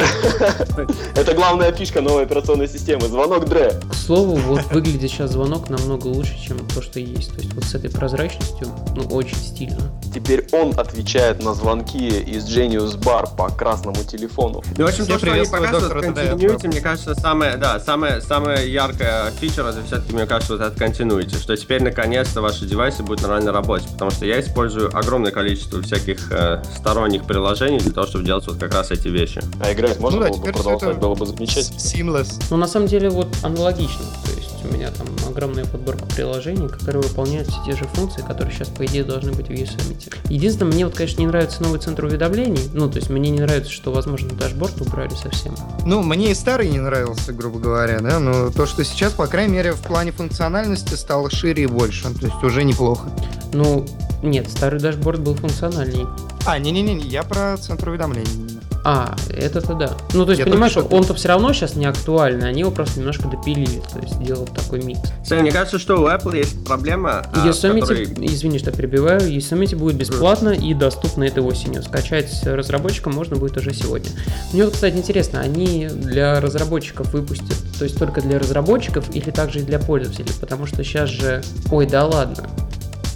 [1.15, 3.07] Это главная фишка новой операционной системы.
[3.07, 3.79] Звонок Дре.
[3.89, 7.31] К слову, вот выглядит сейчас звонок намного лучше, чем то, что есть.
[7.33, 9.91] То есть вот с этой прозрачностью, ну, очень стильно.
[10.13, 14.63] Теперь он отвечает на звонки из Genius Bar по красному телефону.
[14.77, 16.09] Ну, в общем, Все то, что они показывают в.
[16.09, 20.79] Continuity, мне кажется, самая, да, самая, самая яркая фича, это все-таки, мне кажется, вот этот
[20.79, 25.81] Continuity, что теперь, наконец-то, ваши девайсы будут нормально работать, потому что я использую огромное количество
[25.81, 29.41] всяких э, сторонних приложений для того, чтобы делать вот как раз эти вещи.
[29.59, 31.77] А играть можно Ну да, было бы продолжать, было бы замечательно.
[31.77, 32.43] Seamless.
[32.49, 34.05] Ну, на самом деле, вот аналогично.
[34.25, 38.53] То есть у меня там огромная подборка приложений, которые выполняют все те же функции, которые
[38.53, 40.13] сейчас, по идее, должны быть в Yosemite.
[40.29, 42.69] Единственное, мне вот, конечно, не нравится новый центр уведомлений.
[42.73, 45.55] Ну, то есть мне не нравится, что, возможно, дашборд убрали совсем.
[45.85, 49.53] Ну, мне и старый не нравился, грубо говоря, да, но то, что сейчас, по крайней
[49.53, 53.09] мере, в плане функциональности стало шире и больше, то есть уже неплохо.
[53.53, 53.85] Ну,
[54.23, 56.05] нет, старый дашборд был функциональней.
[56.45, 58.59] А, не-не-не, я про центр уведомлений.
[58.83, 59.97] А, это-то да.
[60.13, 62.99] Ну, то есть, Я понимаешь, что- он-то все равно сейчас не актуальный, они его просто
[62.99, 65.01] немножко допилили, то есть сделал такой микс.
[65.25, 69.75] Сэм, мне кажется, что у Apple есть проблема, а, Yosemite, которой- извини, что перебиваю, Yosemite
[69.75, 71.83] будет бесплатно и доступно этой осенью.
[71.83, 74.09] Скачать разработчикам можно будет уже сегодня.
[74.53, 79.59] Мне вот, кстати, интересно, они для разработчиков выпустят, то есть только для разработчиков или также
[79.59, 80.31] и для пользователей?
[80.39, 82.45] Потому что сейчас же, ой, да ладно,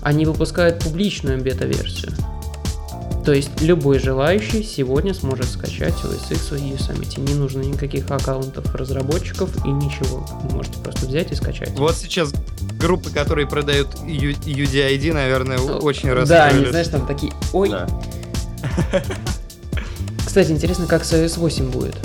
[0.02, 2.12] они выпускают публичную бета-версию.
[3.26, 7.20] То есть любой желающий сегодня сможет скачать OS X в Yosemite.
[7.22, 10.26] Не нужно никаких аккаунтов разработчиков и ничего.
[10.44, 11.70] Вы можете просто взять и скачать.
[11.78, 12.34] Вот сейчас
[12.80, 16.56] группы, которые продают UDID, наверное, очень Да, расстроились.
[16.56, 17.70] они, знаешь, там такие, ой.
[17.70, 17.88] Да.
[20.26, 21.96] Кстати, интересно, как с iOS 8 будет.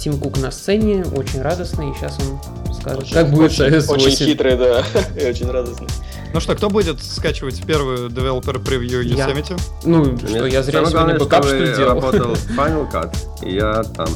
[0.00, 3.86] Тим Кук на сцене, очень радостный, и сейчас он скажет, Очень- как будет очень, iOS
[3.86, 4.06] 8.
[4.06, 4.82] Очень хитрый, да,
[5.20, 5.88] и очень радостный.
[6.32, 9.28] Ну что, кто будет скачивать первую developer preview Я.
[9.28, 9.60] Yosemite?
[9.84, 11.94] Ну, что, я зря сегодня главное, backup, что ли, делал.
[12.00, 14.08] работал Final Cut, и я там.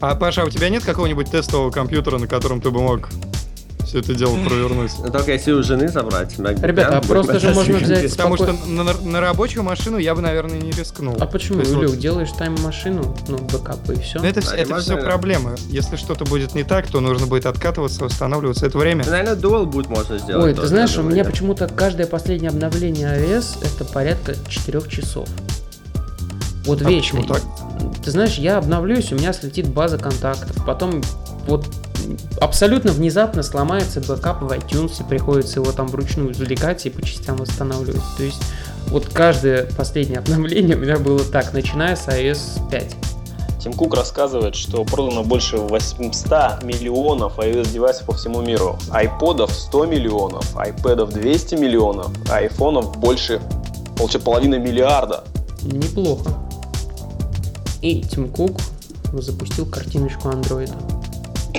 [0.00, 3.08] А, Паша, а у тебя нет какого-нибудь тестового компьютера, на котором ты бы мог
[3.86, 4.90] все это дело провернуть?
[4.98, 6.34] Но только если у жены забрать.
[6.34, 10.14] MacBook Ребята, а просто же можно будет взять Потому что на, на рабочую машину я
[10.14, 11.16] бы, наверное, не рискнул.
[11.20, 14.18] А почему, есть Илюх, вот- делаешь Time Машину, ну, backup ы и все.
[14.18, 15.54] Ну, это, Да, это все проблемы.
[15.68, 18.66] Если что-то будет не так, то нужно будет откатываться, восстанавливаться.
[18.66, 19.04] Это время.
[19.06, 20.44] Наверное, Dual Boot можно сделать.
[20.44, 25.28] Ой, ты знаешь, у меня почему-то каждое последнее обновление iOS это порядка 4 часов.
[26.64, 27.22] Вот А вечно.
[28.04, 30.56] Ты знаешь, я обновлюсь, у меня слетит база контактов.
[30.66, 31.02] Потом
[31.46, 31.66] вот
[32.40, 37.36] абсолютно внезапно сломается backup в iTunes, и приходится его там вручную извлекать и по частям
[37.36, 38.02] восстанавливать.
[38.16, 38.42] То есть
[38.88, 42.96] вот каждое последнее обновление у меня было так, начиная с iOS 5.
[43.62, 48.78] Тим Кук рассказывает, что продано больше 800 миллионов iOS девайсов по всему миру.
[48.90, 53.40] Айподов 100 миллионов, айпэдов 200 миллионов, а айфонов больше
[53.96, 55.24] получается половины миллиарда.
[55.62, 56.30] Неплохо.
[57.82, 58.60] И Тим Кук
[59.12, 60.74] запустил картиночку андроида.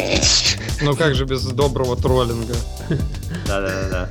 [0.82, 2.54] Ну как же без доброго троллинга?
[3.48, 4.10] Да-да-да.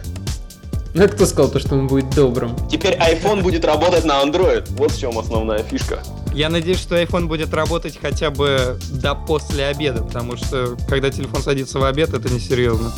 [0.94, 2.56] Ну это кто сказал, то, что он будет добрым?
[2.68, 4.64] Теперь iPhone будет работать на Android.
[4.70, 6.00] Вот в чем основная фишка.
[6.32, 11.42] Я надеюсь, что iPhone будет работать хотя бы до после обеда, потому что когда телефон
[11.42, 12.92] садится в обед, это несерьезно.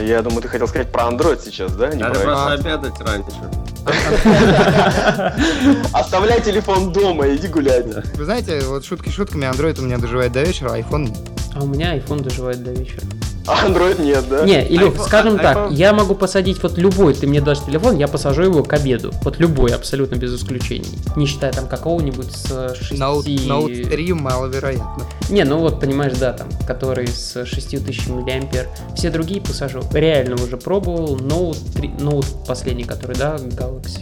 [0.00, 1.88] Я думаю, ты хотел сказать про Android сейчас, да?
[1.88, 2.52] Не Надо про просто А.
[2.54, 3.36] обедать раньше.
[5.92, 7.86] Оставляй телефон дома, иди гулять.
[8.16, 11.18] Вы знаете, вот шутки шутками, Android у меня доживает до вечера, а iPhone нет.
[11.54, 13.02] А у меня iPhone доживает до вечера.
[13.46, 14.44] А Android нет, да?
[14.46, 17.98] Не, Илюх, iPhone- скажем так, iPhone- я могу посадить вот любой, ты мне дашь телефон,
[17.98, 19.12] я посажу его к обеду.
[19.22, 20.88] Вот любой, абсолютно без исключений.
[21.14, 22.92] Не считая там какого-нибудь с 6...
[23.00, 25.04] Note, Note 3 маловероятно.
[25.28, 28.66] Не, ну вот, понимаешь, да, там, который с 6000 миллиампер.
[28.96, 29.82] Все другие посажу.
[29.92, 31.16] Реально уже пробовал.
[31.18, 34.00] Note 3, Note последний, который, да, Galaxy,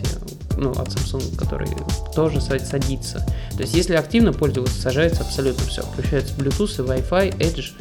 [0.56, 1.68] ну, от Samsung, который
[2.14, 3.18] тоже са- садится.
[3.56, 5.82] То есть, если активно пользоваться, сажается абсолютно все.
[5.82, 7.72] Включается Bluetooth, и Wi-Fi, Edge,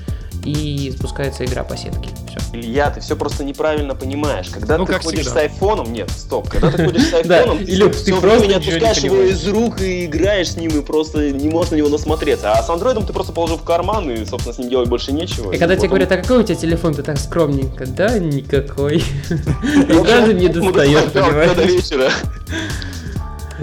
[0.44, 2.10] и запускается игра по сетке.
[2.28, 2.40] Все.
[2.54, 4.50] Илья, ты все просто неправильно понимаешь.
[4.50, 5.40] Когда Ну, ты как ходишь всегда.
[5.40, 9.22] с айфоном, нет, стоп, когда ты ходишь с айфоном, ты все время не отпускаешь его
[9.22, 12.54] из рук и играешь с ним, и просто не можешь на него насмотреться.
[12.54, 15.52] А с андроидом ты просто положил в карман, и, собственно, с ним делать больше нечего.
[15.52, 18.98] И когда тебе говорят, а какой у тебя телефон, ты так скромненько, да, никакой.
[19.64, 22.14] И даже не мы достаешь, досмотрел до понимаешь?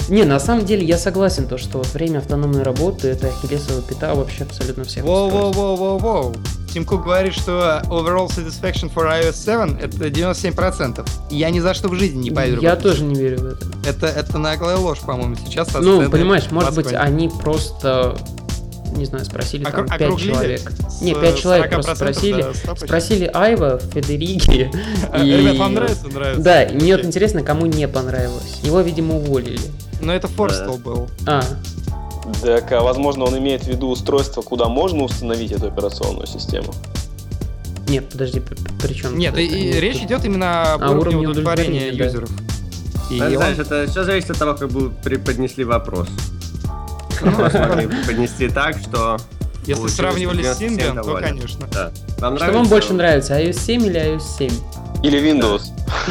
[0.09, 4.45] Не, на самом деле я согласен, то, что время автономной работы это ахиллесова пята вообще
[4.45, 5.05] абсолютно всех.
[5.05, 6.35] Воу-воу-воу-воу-воу.
[6.73, 11.09] Тим Кук говорит, что overall satisfaction for iOS 7 это 97%.
[11.31, 12.61] Я ни за что в жизни не поверю.
[12.61, 13.67] Я тоже не верю в это.
[13.89, 15.73] Это, это наглая ложь, по-моему, сейчас.
[15.75, 18.17] Ну, понимаешь, может быть, они просто,
[18.97, 20.73] не знаю, спросили там Окру- 5 округлили человек.
[20.91, 22.43] с Не, 5 человек просто 40% спросили.
[22.43, 22.87] до 100 почти.
[22.87, 24.71] Спросили Айва, Федерики.
[25.11, 26.07] А, и- Ребят, вам нравится?
[26.09, 26.43] Нравится.
[26.43, 28.61] Да, и мне вот интересно, кому не понравилось.
[28.63, 29.59] Его, видимо, уволили.
[30.03, 31.09] Но это Форстел был.
[31.27, 31.43] А,
[32.43, 36.73] Так, а возможно, он имеет в виду устройство, куда можно установить эту операционную систему.
[37.89, 39.19] нет, подожди, при, чем?
[39.19, 42.05] Нет, и, и речь идет именно об А, уровне удовлетворения удовлетворения, да.
[42.05, 42.31] юзеров.
[43.11, 46.09] И Ну, он- знаешь, это все зависит от того, как бы преподнесли вопрос.
[47.21, 49.17] Преподнести так, что...
[49.67, 51.29] Если получилось, сравнивали с 97 Symbian, то, доволен.
[51.29, 51.67] конечно.
[51.73, 51.91] Да.
[52.21, 52.71] Вам Что вам нравится?
[52.71, 54.51] больше нравится, iOS 7 или iOS 7?
[55.03, 55.63] Или Windows.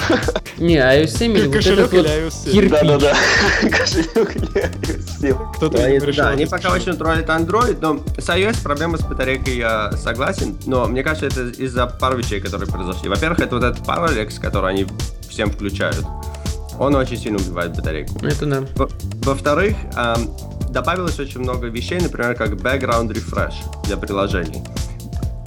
[0.59, 2.51] Не, iOS 7 или вот Кошелек этот вот или iOS 7.
[2.53, 2.71] кирпич.
[2.71, 3.13] Да-да-да.
[3.77, 5.35] Кошелек или iOS 7.
[5.55, 9.01] Кто-то они, видимо, решил да, они пока очень троллят Android, но с iOS проблема с
[9.01, 13.09] батарейкой я согласен, но мне кажется, это из-за пару вещей, которые произошли.
[13.09, 14.87] Во-первых, это вот этот Parallax, который они
[15.29, 16.03] всем включают.
[16.79, 18.23] Он очень сильно убивает батарейку.
[18.25, 18.63] Это да.
[18.75, 18.89] Во-
[19.23, 19.75] Во-вторых,
[20.69, 23.53] добавилось очень много вещей, например, как background refresh
[23.85, 24.63] для приложений.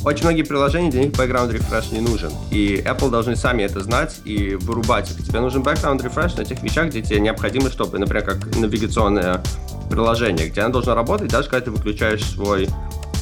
[0.04, 2.32] Очень многие приложения, для них background refresh не нужен.
[2.50, 5.24] И Apple должны сами это знать и вырубать их.
[5.26, 9.42] Тебе нужен background refresh на тех вещах, где тебе необходимо, чтобы, например, как навигационное
[9.90, 12.68] приложение, где оно должно работать, даже когда ты выключаешь свой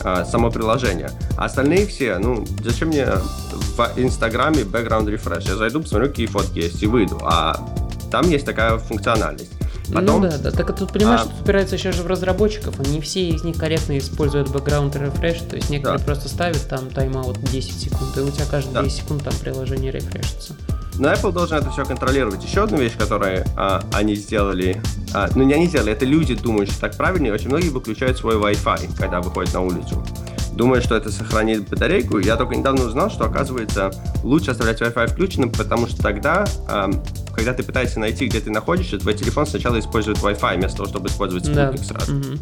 [0.04, 1.10] а, само приложение.
[1.36, 5.48] А остальные все, ну, зачем мне в Инстаграме background refresh?
[5.48, 7.18] Я зайду, посмотрю, какие фотки есть, и выйду.
[7.22, 7.56] А
[8.12, 9.57] там есть такая функциональность.
[9.92, 10.50] Потом, Ну да, да.
[10.50, 11.24] Так тут понимаешь, А.
[11.24, 12.78] что упирается сейчас же в разработчиков.
[12.80, 15.48] Они все из них корректно используют background refresh.
[15.48, 16.04] То есть некоторые Да.
[16.04, 18.82] просто ставят там тайм-аут 10 секунд, и у тебя каждые Да.
[18.82, 20.54] 10 секунд там приложение рефрешится.
[20.98, 22.42] Но Apple должен это все контролировать.
[22.44, 24.82] Еще одну вещь, которую а, они сделали,
[25.14, 27.32] а, ну не они сделали, это люди думают, что так правильнее.
[27.32, 30.04] Очень многие выключают свой Wi-Fi, когда выходят на улицу.
[30.52, 32.18] Думают, что это сохранит батарейку.
[32.18, 33.90] Я только недавно узнал, что оказывается
[34.24, 37.02] лучше оставлять Wi-Fi включенным, потому что тогда, ам,
[37.34, 41.08] когда ты пытаешься найти, где ты находишься, твой телефон сначала использует Wi-Fi вместо того, чтобы
[41.08, 41.68] использовать Да.
[41.68, 42.12] спутник сразу.
[42.12, 42.38] Мгм.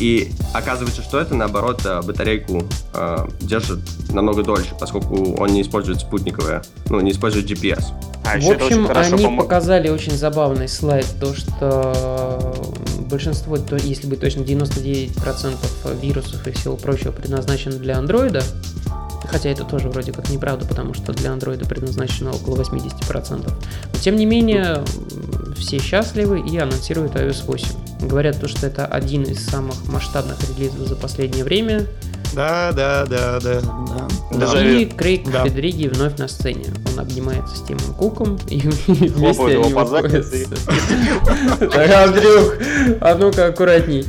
[0.00, 2.62] И оказывается, что это наоборот а, батарейку
[2.94, 3.80] а, держит
[4.10, 7.84] намного дольше, поскольку он не использует спутниковое, ну, не использует GPS.
[8.24, 12.54] А в общем, они помо- показали очень забавный слайд, то что
[13.10, 18.42] большинство, то, если быть точно, 99% вирусов и всего прочего предназначено для андроида.
[19.28, 23.52] Хотя это тоже вроде как неправда, потому что для андроида предназначено около 80%.
[23.92, 24.82] Но тем не менее,
[25.56, 28.08] все счастливы и анонсируют iOS 8.
[28.08, 31.86] Говорят, то, что это один из самых масштабных релизов за последнее время.
[32.32, 33.60] Да, да, да, да.
[33.60, 34.36] да.
[34.38, 34.78] Дежавю.
[34.78, 35.44] И Крейг Да.
[35.44, 36.66] Федериги вновь на сцене.
[36.92, 39.72] Он обнимается с Тимом Куком, и вместе они
[42.04, 42.54] Андрюх,
[43.00, 44.06] а ну-ка аккуратней.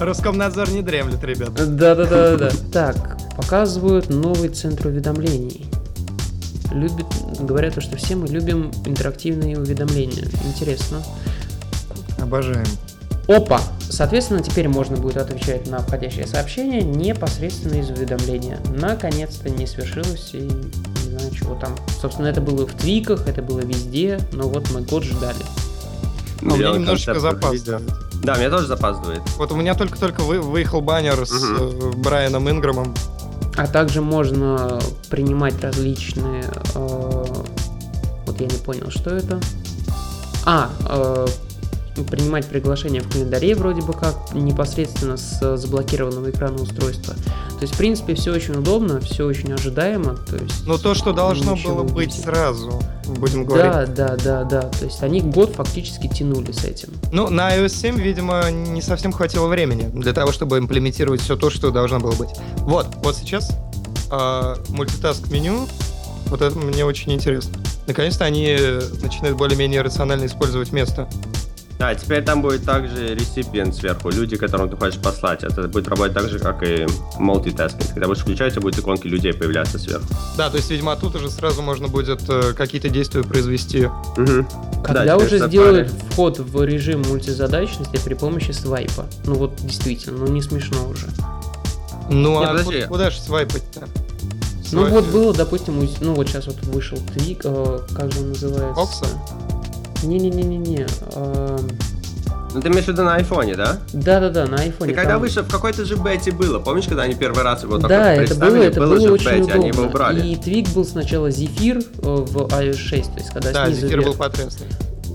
[0.00, 1.54] Роскомнадзор не дремлет, ребят.
[1.54, 2.50] Да-да-да-да.
[2.72, 5.66] Так, показывают новый центр уведомлений.
[6.72, 7.06] Любит,
[7.40, 10.24] говорят, что все мы любим интерактивные уведомления.
[10.46, 11.02] Интересно.
[12.18, 12.66] Обожаем.
[13.28, 13.60] Опа!
[13.80, 18.58] Соответственно, теперь можно будет отвечать на входящие сообщения непосредственно из уведомления.
[18.76, 21.74] Наконец-то не свершилось и не знаю, чего там.
[22.00, 25.44] Собственно, это было в твиках, это было везде, но вот мы год ждали.
[26.44, 27.82] Но мне Я немножечко запаздывает.
[28.22, 29.22] Да, мне тоже запаздывает.
[29.36, 32.94] Вот у меня только-только вы- выехал баннер с э, Брайаном Инграмом.
[33.56, 34.80] А также можно
[35.10, 36.44] принимать различные...
[36.74, 37.24] э,
[38.26, 39.40] вот я не понял, что это.
[40.44, 41.26] А, э,
[42.02, 47.14] принимать приглашения в календаре вроде бы как непосредственно с заблокированного экрана устройства.
[47.14, 50.16] То есть, в принципе, все очень удобно, все очень ожидаемо.
[50.16, 52.34] То есть, Но то, что должно было быть удивительного.
[52.34, 53.94] сразу, будем говорить.
[53.94, 54.62] Да, да, да, да.
[54.62, 56.88] То есть они год фактически тянули с этим.
[57.12, 61.48] Ну, на iOS 7, видимо, не совсем хватило времени для того, чтобы имплементировать все то,
[61.50, 62.30] что должно было быть.
[62.58, 63.52] Вот, вот сейчас
[64.10, 65.66] а, мультитаск меню,
[66.26, 67.54] вот это мне очень интересно.
[67.86, 71.08] Наконец-то они э, начинают более-менее рационально использовать место.
[71.78, 75.42] Да, теперь там будет также реципиент сверху, люди, которым ты хочешь послать.
[75.42, 76.86] Это будет работать так же, как и
[77.18, 77.88] multitasking.
[77.92, 80.06] Когда будешь включать, у тебя будут иконки людей появляться сверху.
[80.36, 83.88] Да, то есть, видимо, оттуда же сразу можно будет э, какие-то действия произвести.
[84.16, 84.46] Мгм.
[84.84, 89.06] Когда Да, уже сделают вход в режим мультизадачности при помощи свайпа.
[89.26, 91.06] Ну вот действительно, ну не смешно уже.
[92.08, 92.74] Ну, Не, а подожди.
[92.74, 93.88] куда, куда же свайпать-то?
[94.72, 98.28] Ну Свайп- вот было, допустим, ну вот сейчас вот вышел твик, э, как же он
[98.30, 98.80] называется?
[98.80, 99.06] Окса?
[100.04, 100.86] Не-не-не-не-не.
[101.14, 101.68] эм,
[102.54, 103.78] Ну, ты имеешь в виду на айфоне, да?
[103.92, 104.92] Да-да-да, на айфоне.
[104.92, 106.60] И когда там- вышел, в какой-то же бете было.
[106.60, 108.50] Помнишь, когда они первый раз его Да, это представили?
[108.54, 109.54] было, это было, же в очень бете, удобно.
[109.54, 110.26] они его убрали.
[110.28, 113.98] И твик был сначала Зефир э, в iOS 6, то есть когда Да, снизу зефир
[113.98, 114.12] вверх.
[114.12, 114.66] был потрясный.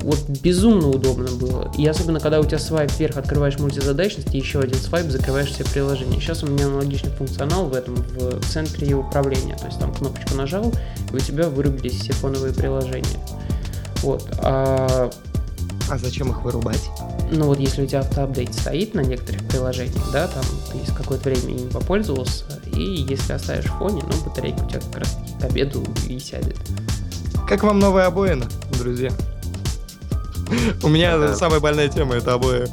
[0.01, 1.71] Вот безумно удобно было.
[1.77, 5.63] И особенно, когда у тебя свайп вверх, открываешь мультизадачность, и еще один свайп, закрываешь все
[5.65, 6.19] приложения.
[6.21, 9.55] Сейчас у меня аналогичный функционал в этом, в центре управления.
[9.57, 10.73] То есть там кнопочку нажал,
[11.11, 13.19] и у тебя вырубились все фоновые приложения.
[14.01, 14.27] Вот.
[14.39, 15.09] А,
[15.89, 16.89] А зачем их вырубать?
[17.31, 21.29] ну вот если у тебя автоапдейт стоит на некоторых приложениях, да, там ты с какое-то
[21.29, 22.45] время им попользовался,
[22.75, 26.17] и если оставишь в фоне, ну батарейка у тебя как раз таки к обеду и
[26.19, 26.57] сядет.
[27.47, 28.45] Как вам новая обоина,
[28.79, 29.11] друзья?
[30.81, 32.67] У меня самая больная тема это обои.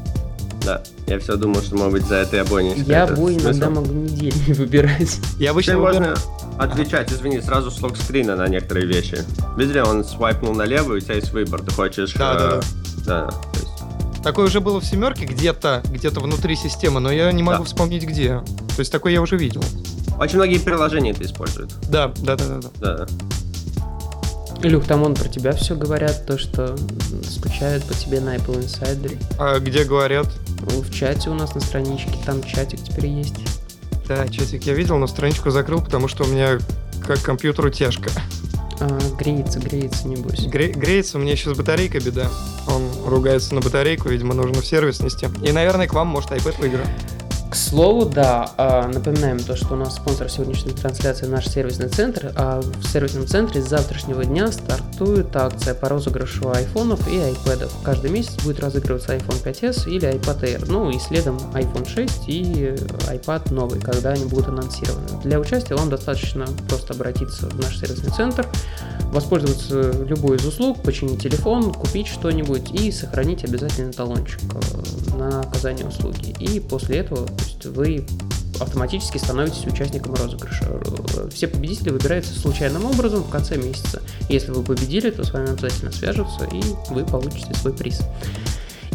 [0.65, 4.53] Да, я все думал, что, может быть, за этой обойни Я бой иногда могу неделями
[4.55, 5.19] выбирать.
[5.39, 6.17] Я обычно выбираю-
[6.59, 9.19] отвечать, извини, сразу с локскрина на некоторые вещи.
[9.57, 11.63] Видели, он свайпнул налево, и у тебя есть выбор.
[11.63, 12.15] Ты хочешь...
[12.15, 12.61] Да, э, да,
[13.05, 13.27] да.
[13.27, 17.43] да, то есть- Такое уже было в семерке где-то, где-то внутри системы, но я не
[17.45, 17.65] могу Да.
[17.65, 18.41] вспомнить где.
[18.75, 19.63] То есть такое я уже видел.
[20.19, 21.73] Очень многие приложения это используют.
[21.89, 22.69] Да, да, да, да.
[22.81, 22.97] да.
[22.97, 23.07] Да.
[24.63, 26.77] Илюх, там он про тебя все говорят, то, что
[27.23, 29.17] скучают по тебе на Apple Insider.
[29.39, 30.27] А где говорят?
[30.63, 33.35] В чате у нас на страничке, там чатик теперь есть.
[34.09, 36.59] Да, чатик я видел, но страничку закрыл, потому что у меня
[37.07, 38.11] как компьютеру тяжко.
[38.79, 40.47] А, греется, греется, небось.
[40.47, 42.29] Гре- греется, у меня еще с батарейкой беда.
[42.69, 45.27] Он ругается на батарейку, видимо, нужно в сервис нести.
[45.43, 46.89] И, наверное, к вам может iPad выиграть.
[47.51, 52.33] К слову, да, а, напоминаем то, что у нас спонсор сегодняшней трансляции наш сервисный центр,
[52.35, 57.73] а в сервисном центре с завтрашнего дня стартует акция по розыгрышу айфонов и айпэдов.
[57.85, 62.75] Каждый месяц будет разыгрываться iPhone 5s или iPad Air, ну и следом iPhone 6 и
[63.11, 65.23] iPad новый, когда они будут анонсированы.
[65.23, 68.47] Для участия вам достаточно просто обратиться в наш сервисный центр,
[69.13, 75.87] воспользоваться любой из услуг, починить телефон, купить что-нибудь и сохранить обязательно талончик э, на оказание
[75.87, 76.35] услуги.
[76.41, 78.07] И после этого то есть вы
[78.61, 80.81] автоматически становитесь участником розыгрыша.
[81.33, 84.03] Все победители выбираются случайным образом в конце месяца.
[84.29, 88.01] Если вы победили, то с вами обязательно свяжутся, и вы получите свой приз.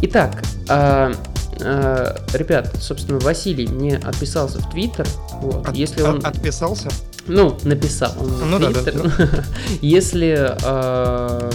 [0.01, 1.13] Итак, а,
[1.59, 5.07] а, ребят, собственно, Василий мне отписался в Твиттер.
[5.33, 6.17] Вот, От- если он...
[6.17, 6.89] от- отписался?
[7.27, 9.45] Ну, написал он Ну на да, да, Твиттер.
[9.81, 11.51] Если э,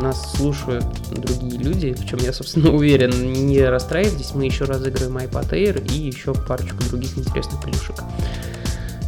[0.00, 5.50] нас слушают другие люди, в чем я, собственно, уверен, не расстраивайтесь, мы еще разыграем iPad
[5.50, 7.96] Air и еще парочку других интересных плюшек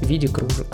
[0.00, 0.66] в виде кружек.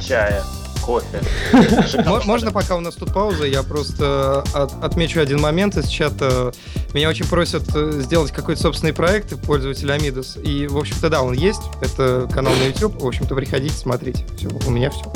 [0.00, 0.42] Чая,
[0.86, 1.20] кофе.
[2.06, 6.52] Мо- Можно, пока у нас тут пауза, я просто от- отмечу один момент из чата.
[6.94, 10.36] Меня очень просят э, сделать какой-то собственный проект пользователя Амидос.
[10.42, 11.62] И, в общем-то, да, он есть.
[11.82, 13.00] Это канал на YouTube.
[13.02, 14.24] В общем-то, приходите, смотрите.
[14.36, 15.12] Все, у меня все.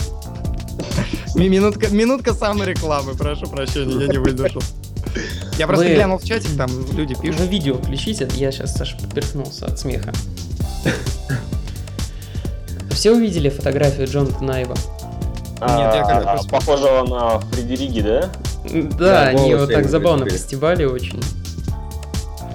[1.37, 4.63] Минутка, минутка саморекламы, прошу прощения, я не выдержал.
[5.59, 7.41] Я просто Вы- глянул в чатик, там люди пишут.
[7.49, 10.13] видео включите, я сейчас, Саша, поперхнулся от смеха.
[12.91, 14.75] Все увидели фотографию Джонатана Айва?
[15.61, 18.31] Нет, я как А, раз- Похожего на Фредериги, да?
[18.99, 21.21] Да, они вот так забавно постебали очень.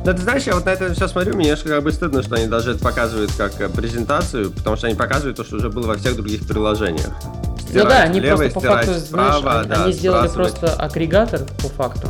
[0.04, 2.36] Да, ты знаешь, я вот на это все смотрю, мне немножко как бы стыдно, что
[2.36, 5.88] они даже это показывают как э, презентацию, потому что они показывают то, что уже было
[5.88, 7.10] во всех других приложениях.
[7.24, 10.74] Ну да, Стирать они влево, просто по стирать факту, знаешь, они, да, они сделали просто
[10.76, 12.10] агрегатор по факту.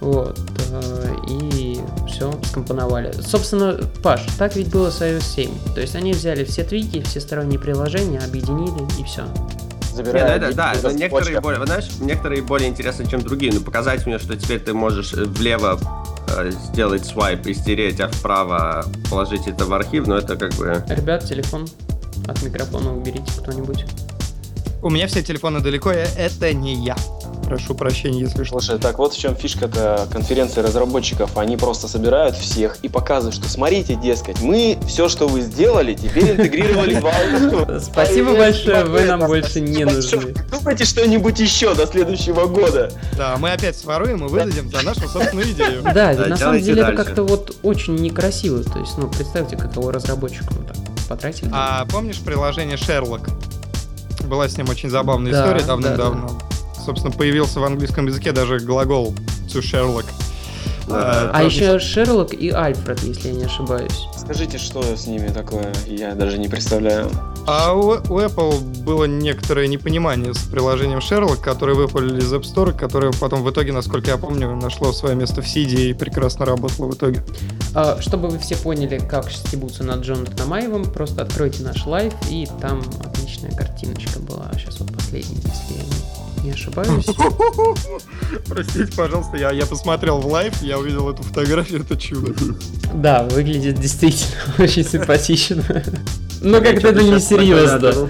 [0.00, 0.38] Вот.
[0.72, 3.12] э, И все, скомпоновали.
[3.20, 5.50] Собственно, Паш, так ведь было с iOS 7.
[5.74, 9.24] То есть они взяли все твики, все сторонние приложения, объединили и все.
[9.90, 13.52] Не, Забирая да, да, да, но за некоторые более, знаешь, некоторые более интересны, чем другие.
[13.52, 15.78] Ну, показать мне, что теперь ты можешь э, влево
[16.36, 20.84] э, сделать свайп и стереть, а вправо положить это в архив, но это как бы...
[20.88, 21.66] Ребят, телефон
[22.28, 23.84] от микрофона уберите кто-нибудь.
[24.82, 26.96] У меня все телефоны далеко, и это не я.
[27.50, 28.60] Прошу прощения, если что.
[28.60, 31.36] Слушай, так вот в чем фишка-то конференции разработчиков.
[31.36, 36.30] Они просто собирают всех и показывают, что смотрите, дескать, мы все, что вы сделали, теперь
[36.30, 37.80] интегрировали в.
[37.80, 40.32] Спасибо большое, вы 2 нам больше не нужны.
[40.48, 42.92] Думайте что-нибудь еще до следующего года.
[43.16, 45.82] Да, мы опять своруем и выдадим за нашу собственную идею.
[45.92, 48.62] Да, на самом деле это как-то вот очень некрасиво.
[48.62, 50.76] То есть, ну, представьте, каково разработчику ну, так
[51.08, 51.50] потратили.
[51.52, 53.28] А помнишь приложение Sherlock?
[54.28, 56.38] Была с ним очень забавная история да, давным-давно.
[56.84, 59.14] Собственно, появился в английском языке даже глагол
[59.48, 60.06] to Sherlock.
[60.92, 64.06] А тоже еще Шерлок и Альфред, если я не ошибаюсь.
[64.16, 67.10] Скажите, что с ними такое, я даже не представляю.
[67.46, 72.76] А у, у Apple было некоторое непонимание с приложением Sherlock, которое выпали из App Store,
[72.76, 76.90] которое потом в итоге, насколько я помню, нашло свое место в CD и прекрасно работало
[76.90, 77.22] в итоге.
[77.74, 82.46] А, чтобы вы все поняли, как стебутся над Джонатаном Айвом, просто откройте наш live, и
[82.60, 84.50] там отличная картиночка была.
[84.54, 87.06] Сейчас вот последняя, если я не, не ошибаюсь.
[88.48, 92.34] Простите, пожалуйста, я, я посмотрел в live, я увидел эту фотографию, это чудо.
[92.94, 95.62] Да, выглядит действительно очень симпатично.
[96.40, 97.72] Но как-то это что-то не щас серьезно.
[97.74, 98.08] накладывал.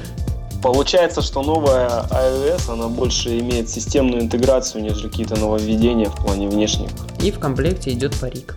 [0.62, 6.91] Получается, что новая iOS, она больше имеет системную интеграцию, нежели какие-то нововведения в плане внешних.
[7.22, 8.57] И в комплекте идет парик.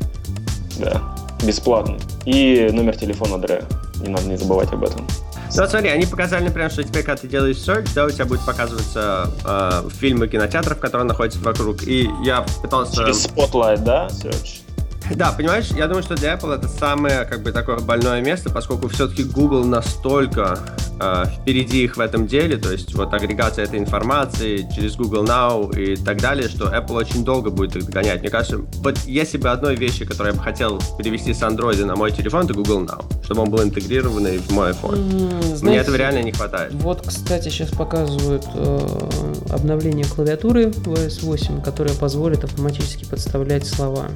[0.80, 1.02] Да,
[1.44, 2.00] бесплатный.
[2.26, 3.64] И номер телефона Дре.
[4.02, 5.08] Не надо не забывать об этом.
[5.56, 8.44] Ну, смотри, они показали, например, что теперь, когда ты делаешь search, да, у тебя будет
[8.44, 11.84] показываться э, фильмы кинотеатров, которые находятся вокруг.
[11.84, 12.96] И я пытался...
[12.96, 14.63] Через Spotlight, да, Search?
[15.12, 18.88] Да, понимаешь, я думаю, что для Apple это самое как бы такое больное место, поскольку
[18.88, 20.60] все-таки Google настолько
[21.00, 25.78] э, впереди их в этом деле, то есть вот агрегация этой информации через Google Now
[25.78, 28.22] и так далее, что Apple очень долго будет их догонять.
[28.22, 31.96] Мне кажется, вот если бы одной вещи, которую я бы хотел перевести с Android на
[31.96, 35.02] мой телефон, это Google Now, чтобы он был интегрированный в мой iPhone.
[35.44, 36.74] Мне знаете, этого реально не хватает.
[36.74, 44.08] Вот, кстати, сейчас показывают э, обновление клавиатуры в iOS 8, которое позволит автоматически подставлять слова.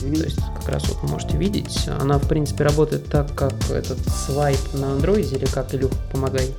[0.00, 3.98] То есть, как раз вот вы можете видеть, она, в принципе, работает так, как этот
[4.08, 6.54] свайп на андроиде, или как, Илюх, помогай.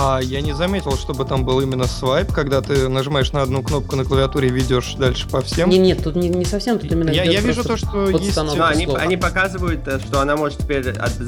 [0.00, 3.96] А я не заметил, чтобы там был именно свайп, когда ты нажимаешь на одну кнопку
[3.96, 5.68] на клавиатуре и ведешь дальше по всем.
[5.70, 8.36] Не, нет, тут не, не совсем, тут именно Я, я вижу то, что есть...
[8.36, 9.00] Ну, они, слова.
[9.00, 11.18] они показывают, э, что она может теперь от-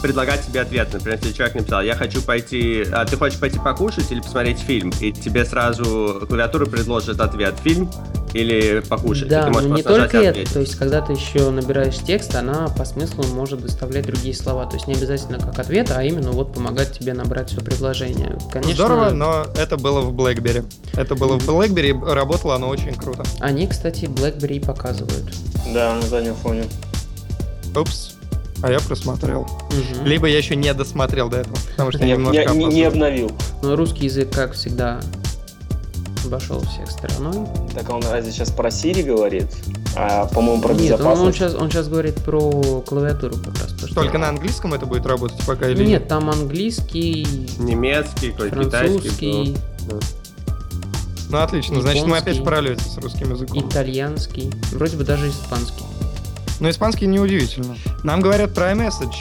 [0.00, 0.90] предлагать тебе ответ.
[0.92, 4.92] Например, если человек написал, я хочу пойти, а ты хочешь пойти покушать или посмотреть фильм,
[5.00, 7.90] и тебе сразу клавиатура предложит ответ фильм
[8.32, 9.26] или покушать.
[9.26, 10.52] и Да, ты но не только это, ответить.
[10.54, 14.76] то есть, когда ты еще набираешь текст, она по смыслу может доставлять другие слова, то
[14.76, 18.19] есть не обязательно как ответ, а именно вот помогать тебе набрать все предложение.
[18.50, 20.64] Конечно, Здорово, но это было в BlackBerry.
[20.94, 23.22] Это было в BlackBerry, работало оно очень круто.
[23.40, 25.24] они, кстати, BlackBerry и показывают.
[25.72, 26.64] Да, на заднем фоне.
[27.76, 28.16] Упс.
[28.62, 29.46] А я просмотрел.
[29.70, 30.04] Мгм.
[30.04, 33.30] Либо я еще не досмотрел до этого, потому что Не, немножко не- не обновил.
[33.62, 35.00] Но русский язык, как всегда,
[36.26, 37.46] обошел всех стороной.
[37.74, 39.46] Так он разве сейчас про Siri говорит?
[39.96, 41.36] А, по-моему, про Нет, он, безопасность.
[41.38, 42.50] сейчас, он сейчас говорит про
[42.86, 43.72] клавиатуру как раз.
[43.72, 47.26] то, что- Только на английском это будет работать пока или Нет, там английский,
[47.58, 49.56] Немецкий, французский,
[51.28, 52.40] Ну отлично, значит мы опять японский.
[52.40, 53.68] в пролете с русским языком.
[53.68, 55.84] итальянский, вроде бы даже испанский.
[56.60, 57.74] Но испанский неудивительно.
[58.04, 59.14] Нам говорят про iMessage.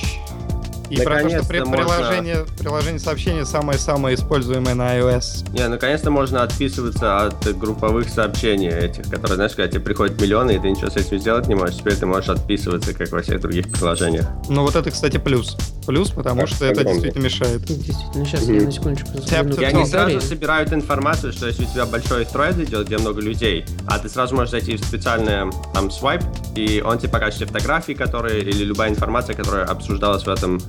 [0.89, 5.49] И про то, что при- Наконец-то можно- приложение, приложение сообщения самое-самое используемое на iOS.
[5.53, 10.59] Не, наконец-то можно отписываться от групповых сообщений этих, которые, знаешь, когда тебе приходят миллионы, и
[10.59, 13.69] ты ничего с этим сделать не можешь, теперь ты можешь отписываться, как во всех других
[13.71, 14.27] приложениях.
[14.49, 15.57] Ну вот это, кстати, плюс.
[15.89, 17.63] Плюс, потому Так, что это действительно мешает.
[17.63, 18.53] Действительно, сейчас Мгм.
[18.53, 19.55] я на секундочку загляну.
[19.55, 23.65] И они сразу собирают информацию, что если у тебя большой тред идет, где много людей,
[23.87, 26.21] а ты сразу можешь зайти в специальный там свайп,
[26.53, 30.61] и он тебе покажет фотографии, которые, или любая информация, которая обсуждалась в этом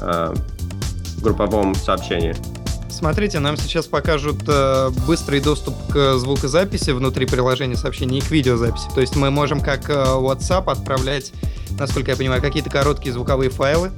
[0.00, 0.34] э,
[1.22, 2.34] групповом сообщении.
[2.88, 8.88] Смотрите, нам сейчас покажут э, быстрый доступ к звукозаписи внутри приложения сообщений и к видеозаписи.
[8.96, 11.32] То есть мы можем как э, WhatsApp отправлять,
[11.78, 13.92] насколько я понимаю, какие-то короткие звуковые файлы.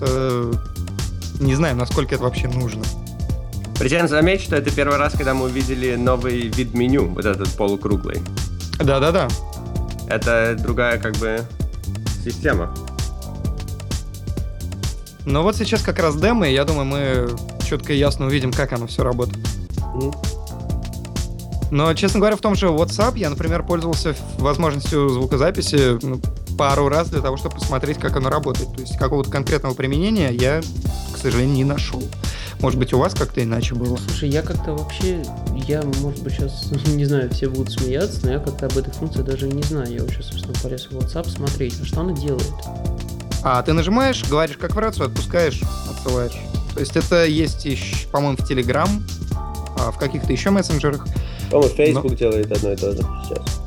[0.00, 0.52] Э,
[1.40, 2.82] не знаю, насколько это вообще нужно.
[3.78, 8.20] Причем заметь, что это первый раз, когда мы увидели новый вид меню, вот этот полукруглый.
[8.78, 9.28] Да-да-да.
[10.08, 11.40] Это другая как бы
[12.22, 12.74] система.
[15.24, 17.28] Но вот сейчас как раз демо, и я думаю, мы
[17.66, 19.46] четко и ясно увидим, как оно все работает.
[21.70, 26.20] Но, честно говоря, в том же WhatsApp я, например, пользовался возможностью звукозаписи ну,
[26.60, 28.74] пару раз для того, чтобы посмотреть, как оно работает.
[28.74, 30.60] То есть какого-то конкретного применения я,
[31.10, 32.02] к сожалению, не нашел.
[32.60, 33.96] Может быть, у вас как-то иначе было?
[33.96, 35.22] Слушай, я как-то вообще,
[35.66, 39.22] я, может быть, сейчас, не знаю, все будут смеяться, но я как-то об этой функции
[39.22, 39.90] даже и не знаю.
[39.90, 42.52] Я сейчас, собственно, полез в WhatsApp смотреть, а что она делает?
[43.42, 46.36] А ты нажимаешь, говоришь как в рацию, отпускаешь, отсылаешь.
[46.74, 48.90] То есть это есть, ещё, по-моему, в Telegram,
[49.78, 51.06] а в каких-то еще мессенджерах.
[51.50, 53.60] По-моему, Facebook делает одно и то же сейчас.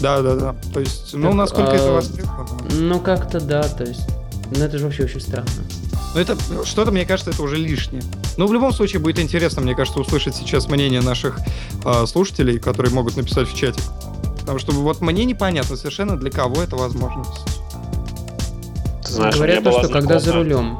[0.00, 0.54] Да-да-да.
[0.72, 2.48] То есть, ну, Так, насколько а, это востребовано.
[2.72, 4.06] Ну, как-то да, то есть,
[4.54, 5.48] ну это же вообще очень странно.
[6.14, 8.02] Ну, это что-то, мне кажется, это уже лишнее.
[8.36, 11.38] Но в любом случае будет интересно, мне кажется, услышать сейчас мнение наших
[11.84, 13.80] э, слушателей, которые могут написать в чате.
[14.40, 17.40] Потому что вот мне непонятно совершенно, для кого это возможность.
[19.04, 20.78] Ты знаешь, Говорят то, что когда за рулем.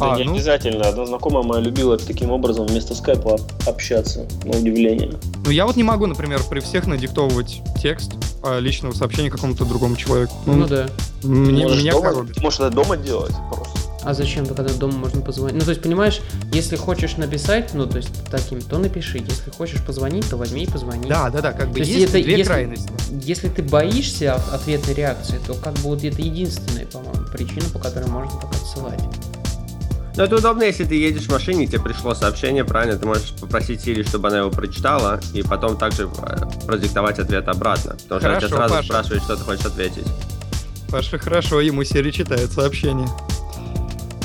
[0.00, 0.34] Да А, не ну.
[0.34, 0.88] обязательно.
[0.88, 5.12] Одна знакомая моя любила таким образом вместо скайпа общаться, на удивление.
[5.44, 9.96] Ну, я вот не могу, например, при всех надиктовывать текст э, личного сообщения какому-то другому
[9.96, 10.32] человеку.
[10.46, 10.86] Ну, Ну, да.
[11.22, 12.34] мне, можешь меня дома- коробит.
[12.36, 13.78] Ты можешь это дома делать просто.
[14.02, 15.56] А зачем, когда дома можно позвонить?
[15.58, 16.22] Ну, то есть, понимаешь,
[16.54, 19.18] если хочешь написать, ну, то есть, таким, то напиши.
[19.18, 21.06] Если хочешь позвонить, то возьми и позвони.
[21.06, 22.90] Да, да, да, как бы То есть есть это две если- крайности.
[23.22, 27.78] Если ты боишься от- ответной реакции, то как бы вот это единственная, по-моему, причина, по
[27.78, 29.00] которой можно так отсылать.
[30.16, 33.32] Но это удобно, если ты едешь в машине, и тебе пришло сообщение, правильно, ты можешь
[33.40, 36.36] попросить Сири, чтобы она его прочитала, и потом также э,
[36.66, 37.92] продиктовать ответ обратно.
[38.08, 38.86] Потому что она тебя Хорошо, сразу Паша.
[38.88, 40.06] спрашивает, что ты хочешь ответить.
[40.90, 43.08] Паша, хорошо, ему Сири читает сообщение.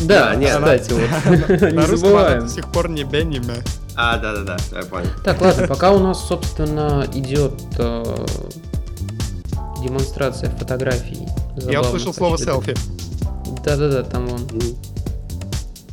[0.03, 1.49] Да, нет, кстати, вот.
[1.61, 2.39] На Не русском она забываем.
[2.41, 3.63] до сих пор не Бенниме.
[3.95, 5.07] А, да-да-да, я понял.
[5.23, 8.25] Так, ладно, пока у нас, собственно, идет э,
[9.81, 11.27] демонстрация фотографий.
[11.57, 12.73] Я услышал слово селфи.
[13.63, 14.41] Да-да-да, там он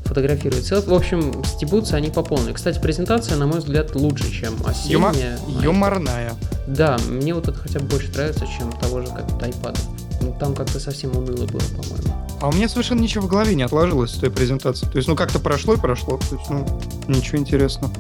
[0.05, 0.89] фотографирует селфи.
[0.89, 2.53] В общем, стебутся они по полной.
[2.53, 5.39] Кстати, презентация, на мой взгляд, лучше, чем осенняя.
[5.63, 6.35] Юморная.
[6.67, 9.79] Да, мне вот это хотя бы больше нравится, чем того же как iPad.
[10.21, 12.15] Ну, там как-то совсем уныло было, по-моему.
[12.41, 14.87] А у меня совершенно ничего в голове не отложилось с той презентации.
[14.87, 16.19] То есть, ну, как-то прошло и прошло.
[16.19, 16.67] То есть, ну,
[17.09, 17.93] ничего интересного.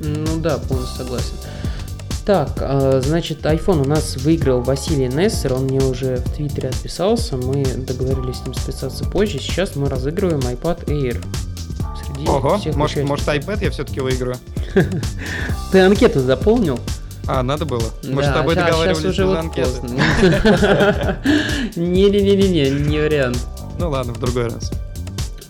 [0.00, 1.34] Ну да, полностью согласен.
[2.26, 7.36] Так, а, значит, iPhone у нас выиграл Василий Нессер, он мне уже в Твиттере отписался,
[7.36, 11.24] мы договорились с ним списаться позже, сейчас мы разыгрываем iPad Air.
[12.04, 13.08] Среди Ого, всех может, участников.
[13.08, 14.36] может iPad я все-таки выиграю?
[15.72, 16.78] Ты анкету заполнил?
[17.26, 17.82] А, надо было.
[18.04, 19.70] Мы же с Да, тобой договаривались уже без анкеты.
[21.76, 23.38] Не-не-не-не, не вариант.
[23.78, 24.70] Ну ладно, в другой раз.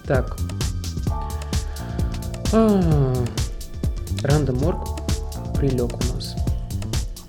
[0.06, 0.36] Так.
[2.52, 3.14] А,
[4.22, 4.88] Рандом Орг
[5.58, 6.36] прилег у нас.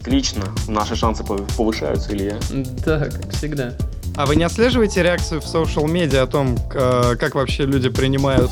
[0.01, 0.43] Отлично.
[0.67, 2.37] Наши шансы пов- повышаются, Илья.
[2.85, 3.73] Да, как всегда.
[4.15, 8.51] А вы не отслеживаете реакцию в social медиа о том, э, как вообще люди принимают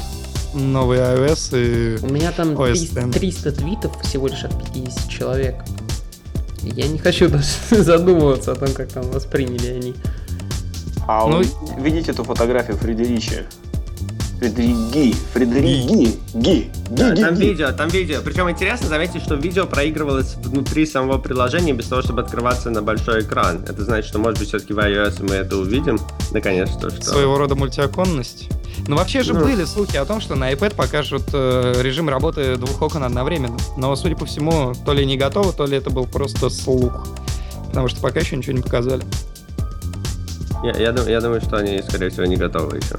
[0.54, 2.06] новый iOS и...
[2.06, 3.12] У меня там Ой, 300, Стэн.
[3.12, 5.56] 300 твитов всего лишь от 50 человек.
[6.62, 9.96] Я не хочу даже задумываться о том, как там восприняли они.
[11.08, 13.46] А Ну, вы видите эту фотографию Фредеричи?
[14.40, 17.50] Фредериги, Фредериги, ги, Да, ги, там ги, ги.
[17.50, 18.20] видео, там видео.
[18.24, 23.22] Причем интересно заметить, что видео проигрывалось внутри самого приложения без того, чтобы открываться на большой
[23.22, 23.62] экран.
[23.68, 26.00] Это значит, что может быть все-таки в iOS мы это увидим,
[26.32, 27.02] наконец-то, что...
[27.04, 28.48] Своего рода мультиоконность.
[28.88, 29.42] Ну, вообще же Ну.
[29.42, 33.58] были слухи о том, что на iPad покажут э, режим работы двух окон одновременно.
[33.78, 37.08] Но, судя по всему, то ли не готово, то ли это был просто слух.
[37.68, 39.04] Потому что пока еще ничего не показали.
[40.64, 42.98] Я, я я думаю, что они, скорее всего, не готовы еще.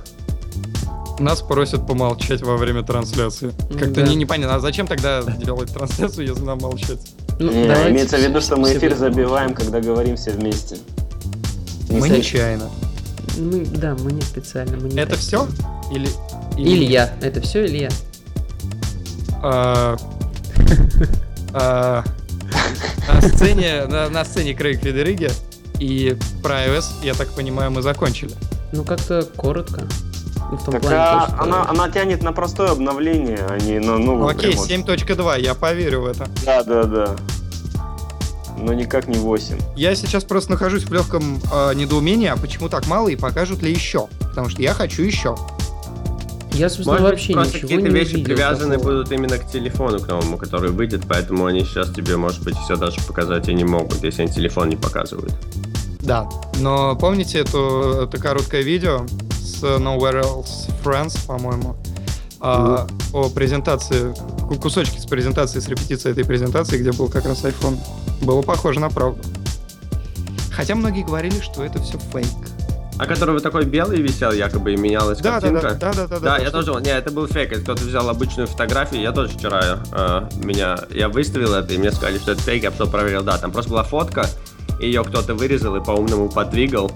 [1.21, 3.53] Нас просят помолчать во время трансляции.
[3.79, 4.03] Как-то да.
[4.03, 6.99] не, непонятно, а зачем тогда делать трансляцию, если нам молчать?
[7.39, 10.79] Ну, Не, давайте имеется в виду, что мы эфир забиваем, когда говорим все вместе.
[11.91, 12.71] Не Мы нечаянно.
[13.39, 14.79] Мы, да, мы не специально.
[14.79, 15.47] Мы не Это все?
[15.93, 16.09] Или...
[16.57, 17.13] Илья.
[17.21, 17.91] Это все Илья?
[19.43, 19.97] А,
[21.53, 22.05] а,
[23.09, 25.31] На сцене, на, на сцене Крейг Федериги
[25.79, 28.33] и про iOS, я так понимаю, мы закончили.
[28.73, 29.83] Ну, как-то коротко.
[30.51, 33.59] Ну, в том Так плане, а, то, что- она, она тянет на простое обновление, а
[33.59, 34.69] не на Ну, новую окей, прям вот.
[34.69, 36.27] 7.2, я поверю в это.
[36.45, 37.17] Да, да, да.
[38.59, 39.59] Но никак не 8.
[39.77, 43.71] Я сейчас просто нахожусь в легком э, недоумении, а почему так мало и покажут ли
[43.73, 44.09] еще?
[44.21, 45.37] Потому что я хочу еще.
[46.53, 48.91] Я, собственно, Может быть, вообще просто ничего какие-то не вещи увидел привязаны такого.
[48.91, 52.75] будут именно к телефону, к новому, который выйдет, поэтому они сейчас тебе, может быть, все
[52.77, 55.33] даже показать и не могут, если они телефон не показывают.
[56.01, 56.29] Да.
[56.59, 59.07] Но помните эту, это короткое видео
[59.41, 61.77] с Nowhere Else Friends, по-моему,
[62.41, 64.15] а, о презентации,
[64.49, 67.79] ку- кусочки с презентации, с репетиции этой презентации, где был как раз iPhone.
[68.23, 69.21] Было похоже на правду.
[70.53, 72.27] Хотя многие говорили, что это все фейк.
[72.99, 75.75] А который вот такой белый висел, якобы, и менялась Да, да, картинка?
[75.81, 76.19] да, да, да, да.
[76.21, 79.39] Да, то, я тоже, не, это был фейк, это кто-то взял обычную фотографию, я тоже
[79.39, 83.23] вчера э, меня, я выставил это, и мне сказали, что это фейк, я пошел проверил,
[83.23, 84.27] да, там просто была фотка,
[84.81, 86.93] ее кто-то вырезал и по-умному подвигал,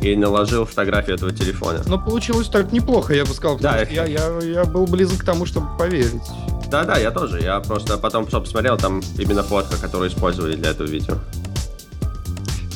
[0.00, 1.82] и наложил фотографию этого телефона.
[1.86, 3.78] Но получилось так неплохо, я бы сказал, Да.
[3.82, 6.22] я, я, я был близок к тому, чтобы поверить.
[6.70, 10.86] Да-да, я тоже, я просто потом что посмотрел, там именно фотка, которую использовали для этого
[10.86, 11.14] видео.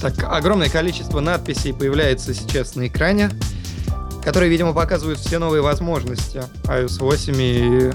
[0.00, 3.30] Так, огромное количество надписей появляется сейчас на экране,
[4.24, 7.90] которые, видимо, показывают все новые возможности iOS 8 и...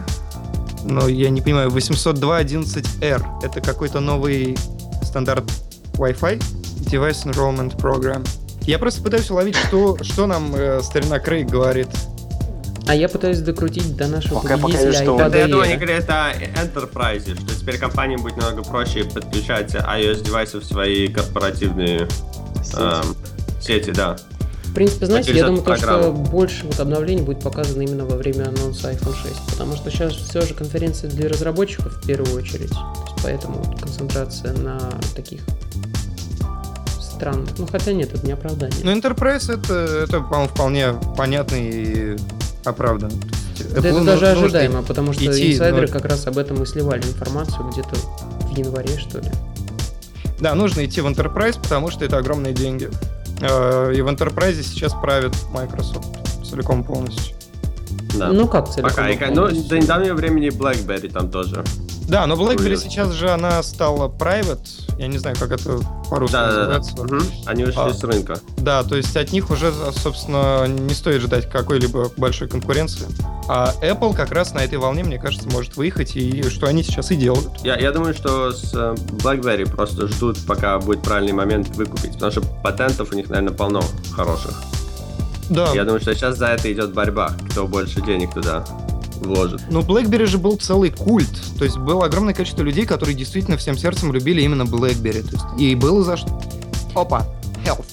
[0.83, 3.23] Ну, я не понимаю, 802.11r.
[3.43, 4.55] Это какой-то новый
[5.01, 5.45] стандарт
[5.93, 6.43] Wi-Fi?
[6.91, 8.23] Device Enrollment Program.
[8.65, 11.87] Я просто пытаюсь уловить, что, что нам э, старина Крейг говорит.
[12.87, 15.75] А я пытаюсь докрутить до нашего Пока- пока победителя что он- iPad До этого они
[15.75, 22.07] говорят о Enterprise, что теперь компаниям будет намного проще подключать iOS-девайсы в свои корпоративные
[22.77, 23.15] эм,
[23.61, 24.17] сети, да.
[24.65, 28.49] В принципе, знаете, я думаю, то, что больше вот обновлений будет показано именно во время
[28.49, 32.73] анонса iPhone 6, потому что сейчас все же конференция для разработчиков в первую очередь,
[33.23, 34.79] поэтому концентрация на
[35.15, 35.41] таких
[37.15, 38.77] странных, ну хотя нет, это не оправдание.
[38.83, 42.17] Ну, Enterprise это, это по-моему, вполне понятно и
[42.65, 46.65] есть Да это даже ожидаемо, потому что идти, инсайдеры но- как раз об этом и
[46.65, 49.29] сливали информацию где-то в январе, что ли.
[50.39, 52.89] Да, нужно идти в Enterprise, потому что это огромные деньги.
[53.41, 56.07] Э, И в Enterprise сейчас правит Microsoft
[56.43, 57.35] целиком полностью.
[58.17, 58.27] да.
[58.31, 58.89] Ну как целиком?
[58.89, 59.09] Пока.
[59.09, 59.69] И, и ну, полностью?
[59.69, 61.63] до недавнего времени BlackBerry там тоже.
[62.07, 64.67] Да, но BlackBerry сейчас же она стала private.
[64.99, 65.79] Я не знаю, как это
[66.09, 66.57] по-русски Да, да, да.
[66.79, 67.03] называется.
[67.03, 67.23] Мгм.
[67.45, 67.93] Они ушли А.
[67.93, 68.39] с рынка.
[68.57, 73.07] Да, то есть от них уже, собственно, не стоит ждать какой-либо большой конкуренции.
[73.47, 77.11] А Apple как раз на этой волне, мне кажется, может выехать, и что они сейчас
[77.11, 77.49] и делают.
[77.63, 82.13] Я, я думаю, что с э, BlackBerry просто ждут, пока будет правильный момент выкупить.
[82.13, 83.81] Потому что патентов у них, наверное, полно
[84.15, 84.53] хороших.
[85.49, 87.33] Да, Я думаю, что сейчас за это идет борьба.
[87.51, 88.65] Кто больше денег туда
[89.17, 89.61] вложит.
[89.69, 91.31] Ну, BlackBerry же был целый культ.
[91.57, 95.23] То есть было огромное количество людей, которые действительно всем сердцем любили именно BlackBerry.
[95.23, 96.41] То есть, и было за что.
[96.93, 97.25] Опа,
[97.65, 97.85] health.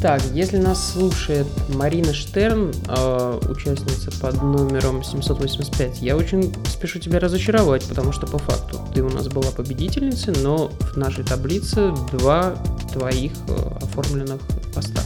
[0.00, 7.18] Так, если нас слушает Марина Штерн, э, участница под номером 785, я очень спешу тебя
[7.18, 12.54] разочаровать, потому что по факту ты у нас была победительницей, но в нашей таблице два
[12.92, 14.40] твоих э, оформленных
[14.74, 15.00] поста.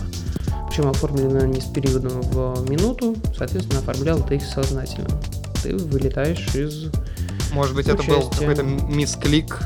[0.68, 5.08] Причем оформлены они с периодом в минуту, соответственно, оформлял ты их сознательно.
[5.62, 6.90] Ты вылетаешь из...
[7.52, 9.58] Может быть, это был какой-то мисклик.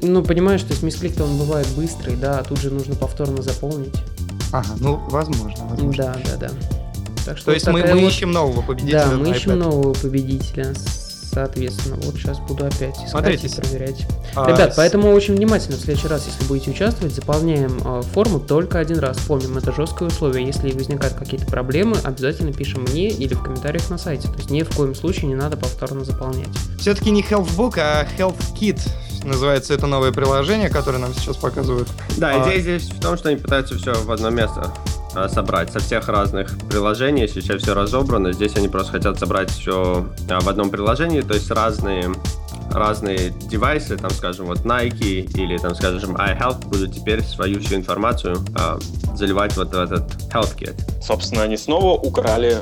[0.00, 3.94] Ну, понимаешь, то есть мисклик-то он бывает быстрый, да, а тут же нужно повторно заполнить.
[4.52, 6.04] Ага, ну, возможно, возможно.
[6.04, 6.50] Да, да, да.
[7.24, 9.56] Так что То есть мы, мы вот- ищем нового победителя Да, мы ищем iPad.
[9.56, 10.74] нового победителя.
[11.32, 14.06] Соответственно, вот сейчас буду опять искать Смотрите, и проверять.
[14.36, 18.38] А, Ребят, с- поэтому очень внимательно в следующий раз, если будете участвовать, заполняем э, форму
[18.38, 19.16] только один раз.
[19.26, 20.46] Помним, это жесткое условие.
[20.46, 24.28] Если возникают какие-то проблемы, обязательно пишем мне или в комментариях на сайте.
[24.28, 26.48] То есть ни в коем случае не надо повторно заполнять.
[26.78, 28.78] Все-таки не Healthbook, а Health Kit
[29.24, 31.88] называется это новое приложение, которое нам сейчас показывают.
[32.18, 34.70] Да, А- идея здесь в том, что они пытаются все в одно место
[35.28, 37.28] собрать со всех разных приложений.
[37.28, 38.32] Сейчас все разобрано.
[38.32, 42.12] Здесь они просто хотят собрать все в одном приложении, то есть разные
[42.70, 48.36] разные девайсы, там, скажем, вот Nike или, там, скажем, iHealth будут теперь свою всю информацию
[48.54, 48.78] а,
[49.14, 51.02] заливать вот в этот Health Kit.
[51.02, 52.58] Собственно, они снова украли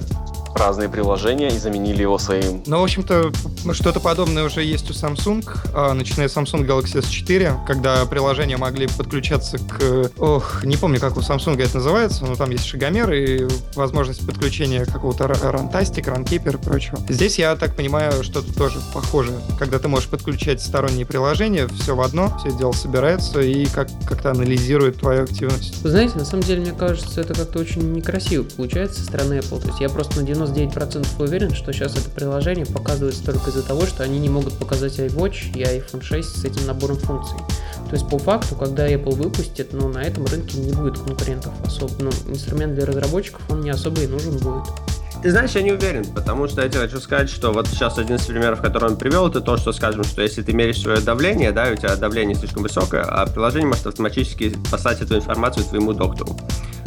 [0.54, 2.62] разные приложения и заменили его своим.
[2.66, 3.32] Ну, в общем-то,
[3.72, 5.44] что-то подобное уже есть у Samsung,
[5.74, 10.10] а, начиная с Samsung Galaxy S4, когда приложения могли подключаться к...
[10.18, 14.84] Ох, не помню, как у Samsung это называется, но там есть шагомер и возможность подключения
[14.84, 16.98] какого-то ра- рантастик, ранкипер и прочего.
[17.08, 22.00] Здесь, я так понимаю, что-то тоже похожее, когда ты можешь подключать сторонние приложения, все в
[22.00, 25.82] одно, все дело собирается и как- как-то анализирует твою активность.
[25.82, 29.60] Вы знаете, на самом деле, мне кажется, это как-то очень некрасиво получается со стороны Apple.
[29.60, 33.86] То есть я просто на 99% уверен, что сейчас это приложение показывается только из-за того,
[33.86, 37.38] что они не могут показать iWatch и iPhone 6 с этим набором функций.
[37.88, 41.92] То есть по факту, когда Apple выпустит, ну, на этом рынке не будет конкурентов особо.
[41.98, 44.64] Ну, инструмент для разработчиков, он не особо и нужен будет.
[45.22, 48.16] Ты знаешь, я не уверен, потому что я тебе хочу сказать, что вот сейчас один
[48.16, 51.52] из примеров, который он привел, это то, что, скажем, что если ты меряешь свое давление,
[51.52, 56.38] да, у тебя давление слишком высокое, а приложение может автоматически послать эту информацию твоему доктору.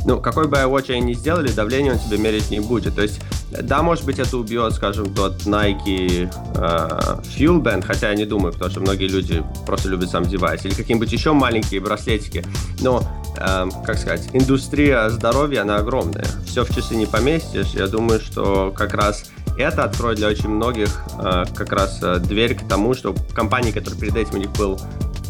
[0.05, 2.95] Ну, какой бы iWatch они ни сделали, давление он тебе мерить не будет.
[2.95, 8.15] То есть, да, может быть, это убьет, скажем, тот Nike э, Fuel Band, хотя я
[8.15, 12.45] не думаю, потому что многие люди просто любят сам девайс, или какие-нибудь еще маленькие браслетики.
[12.81, 13.03] Но,
[13.37, 16.25] э, как сказать, индустрия здоровья, она огромная.
[16.45, 17.67] Все в часы не поместишь.
[17.73, 20.89] Я думаю, что как раз это откроет для очень многих
[21.19, 24.79] э, как раз э, дверь к тому, что компании, которые перед этим у них был,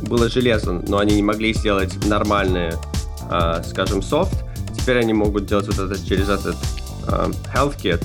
[0.03, 2.73] было железо, но они не могли сделать нормальные,
[3.29, 6.55] э, скажем, софт, теперь они могут делать вот это через этот
[7.07, 8.03] э, health kit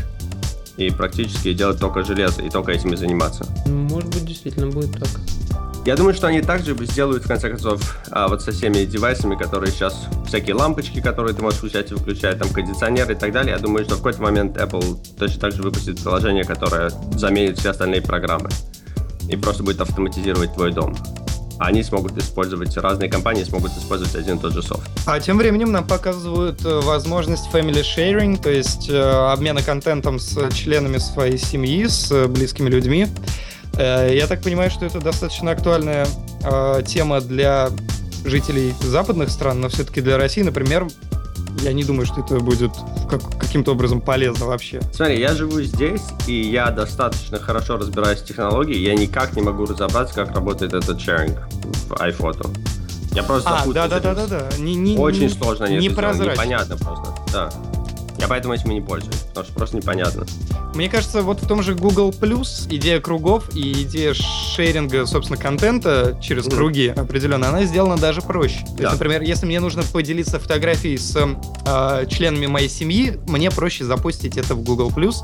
[0.77, 3.45] и практически делать только железо и только этим и заниматься.
[3.66, 5.09] Может быть, действительно будет так.
[5.85, 9.73] Я думаю, что они также сделают, в конце концов, а, вот со всеми девайсами, которые
[9.73, 13.53] сейчас, всякие лампочки, которые ты можешь включать и выключать, там, кондиционеры и так далее.
[13.53, 17.71] Я думаю, что в какой-то момент Apple точно так же выпустит приложение, которое заменит все
[17.71, 18.51] остальные программы
[19.31, 20.95] и просто будет автоматизировать твой дом.
[21.59, 24.88] А они смогут использовать, разные компании смогут использовать один и тот же софт.
[25.06, 30.50] А тем временем нам показывают э, возможность family sharing, то есть э, обмена контентом с
[30.52, 33.09] членами своей семьи, с э, близкими людьми.
[33.76, 36.04] Я так понимаю, что это достаточно актуальная
[36.84, 37.70] тема для
[38.24, 40.88] жителей западных стран, но все-таки для России, например,
[41.62, 42.72] я не думаю, что это будет
[43.11, 44.80] как- каким-то образом полезно вообще.
[44.92, 48.76] Смотри, я живу здесь, и я достаточно хорошо разбираюсь в технологии.
[48.76, 51.36] Я никак не могу разобраться, как работает этот sharing
[51.88, 52.49] в iPhoto.
[53.12, 53.88] Я просто А, запутался.
[54.01, 54.57] да-да-да-да-да.
[54.59, 56.32] Не- не- Очень не- сложно сделали, непрозрачно.
[56.32, 57.14] непонятно просто.
[57.32, 57.51] Да.
[58.19, 60.27] Я поэтому этим и не пользуюсь, потому что просто непонятно.
[60.75, 66.19] Мне кажется, вот в том же Google Plus идея кругов и идея шеринга, собственно, контента
[66.21, 66.57] через Мгм.
[66.57, 68.59] круги определенно, она сделана даже проще.
[68.66, 68.83] То Да.
[68.85, 74.37] есть, например, если мне нужно поделиться фотографией с э, членами моей семьи, мне проще запустить
[74.37, 75.16] это в Google Plus.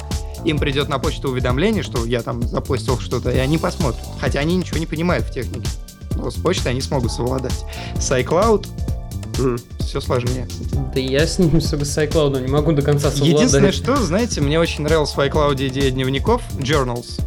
[0.44, 4.04] Им придет на почту уведомление, что я там запустил что-то, и они посмотрят.
[4.20, 5.68] Хотя они ничего не понимают в технике.
[6.16, 7.64] Но с почтой они смогут совладать.
[7.98, 8.68] С iCloud
[9.38, 9.58] Мгм.
[9.80, 10.48] все сложнее.
[10.94, 13.34] Да я с ним с с iCloud не могу до конца совладать.
[13.34, 17.20] Единственное, что, знаете, мне очень нравилась в iCloud идея дневников, journals.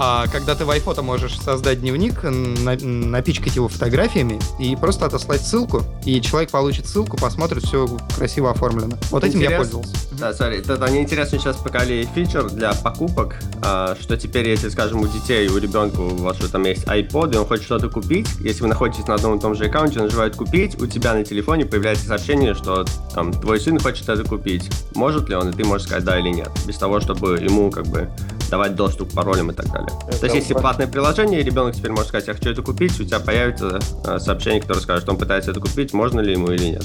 [0.00, 5.40] А когда ты в iPhoto можешь создать дневник, на- напичкать его фотографиями и просто отослать
[5.40, 8.96] ссылку, и человек получит ссылку, посмотрит, все красиво оформлено.
[9.10, 9.94] Вот этим я Интерес- пользовался.
[10.12, 15.00] Да, смотри, это они интересно сейчас показали фичер для покупок, а, что теперь, если, скажем,
[15.00, 18.28] у детей, у ребенка у вас что там есть iPod, и он хочет что-то купить,
[18.40, 21.66] если вы находитесь на одном и том же аккаунте, нажимает купить, у тебя на телефоне
[21.66, 22.84] появляется сообщение, что
[23.14, 24.70] там твой сын хочет это купить.
[24.94, 27.86] Может ли он, и ты можешь сказать да или нет, без того, чтобы ему как
[27.86, 28.08] бы
[28.50, 29.87] давать доступ к паролям и так далее.
[30.08, 33.04] Это То есть, если платное приложение, ребенок теперь может сказать, я хочу это купить, у
[33.04, 36.64] тебя появится э, сообщение, которое скажет, что он пытается это купить, можно ли ему или
[36.64, 36.84] нет.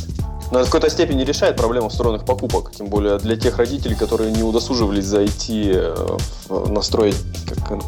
[0.51, 4.31] Но это в какой-то степени решает проблему встроенных покупок, тем более для тех родителей, которые
[4.31, 5.95] не удосуживались зайти э,
[6.47, 7.15] в настроить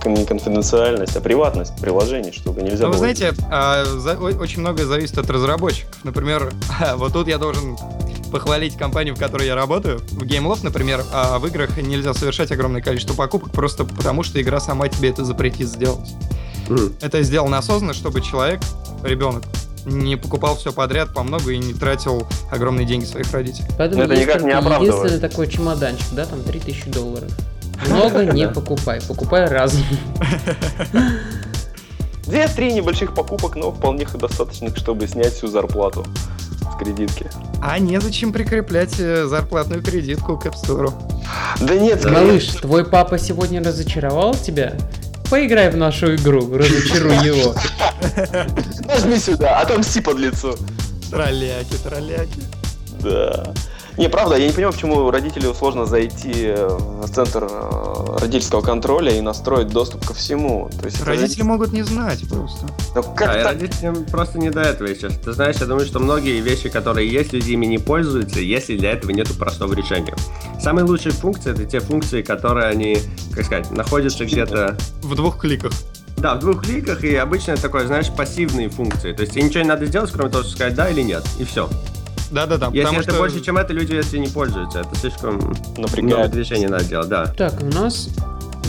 [0.06, 2.98] не конфиденциальность, а приватность приложений, чтобы нельзя Ну, вы было...
[2.98, 3.84] знаете, а,
[4.40, 5.96] очень многое зависит от разработчиков.
[6.04, 6.52] Например,
[6.96, 7.78] вот тут я должен
[8.36, 10.00] похвалить компанию, в которой я работаю.
[10.12, 14.60] В GameLoft, например, а в играх нельзя совершать огромное количество покупок просто потому, что игра
[14.60, 16.14] сама тебе это запретит сделать.
[16.68, 16.94] Мгм.
[17.00, 18.60] Это сделано осознанно, чтобы человек,
[19.04, 19.44] ребенок,
[19.86, 23.70] не покупал все подряд по много и не тратил огромные деньги своих родителей.
[23.78, 25.06] Поэтому это никак не оправдывает.
[25.06, 27.32] единственный такой чемоданчик, да, там 3000 долларов.
[27.88, 29.82] Много не покупай, покупай разом.
[32.28, 36.06] Две-три небольших покупок, но вполне достаточных, чтобы снять всю зарплату
[36.74, 37.30] с кредитки.
[37.62, 40.94] А незачем прикреплять э, зарплатную кредитку к App Store.
[41.62, 44.74] Да нет, скорее- Малыш, твой папа сегодня разочаровал тебя?
[45.30, 47.56] Поиграй в нашу игру, разочаруй его.
[48.86, 50.56] нажми сюда, отомсти под лицо.
[51.10, 52.42] Тролляки, тролляки.
[53.02, 53.54] Да.
[53.98, 59.14] Не, правда, я не понимаю, почему родителю сложно зайти э, в центр э, родительского контроля
[59.18, 60.70] и настроить доступ ко всему.
[60.80, 62.66] То есть Родители же- могут не знать просто.
[62.94, 63.54] Ну, как А и так?
[63.54, 65.18] родителям просто не до этого сейчас.
[65.20, 68.92] Ты знаешь, я думаю, что многие вещи, которые есть, люди ими не пользуются, если для
[68.92, 70.14] этого нету простого решения.
[70.62, 72.98] Самые лучшие функции это те функции, которые они,
[73.34, 75.72] как сказать, находятся где-то В двух кликах.
[76.18, 79.14] Да, в двух кликах, и обычно это такое, знаешь, пассивные функции.
[79.14, 81.44] То есть тебе ничего не надо сделать, кроме того, что сказать да или нет, и
[81.46, 81.70] все.
[82.32, 82.68] Да-да-да.
[82.68, 83.20] Если потому это что...
[83.20, 84.80] больше, чем это, люди если не пользуются.
[84.80, 86.32] Это слишком много Напрягает.
[86.32, 87.28] движений надо делать, да.
[87.28, 88.10] Так, у нас...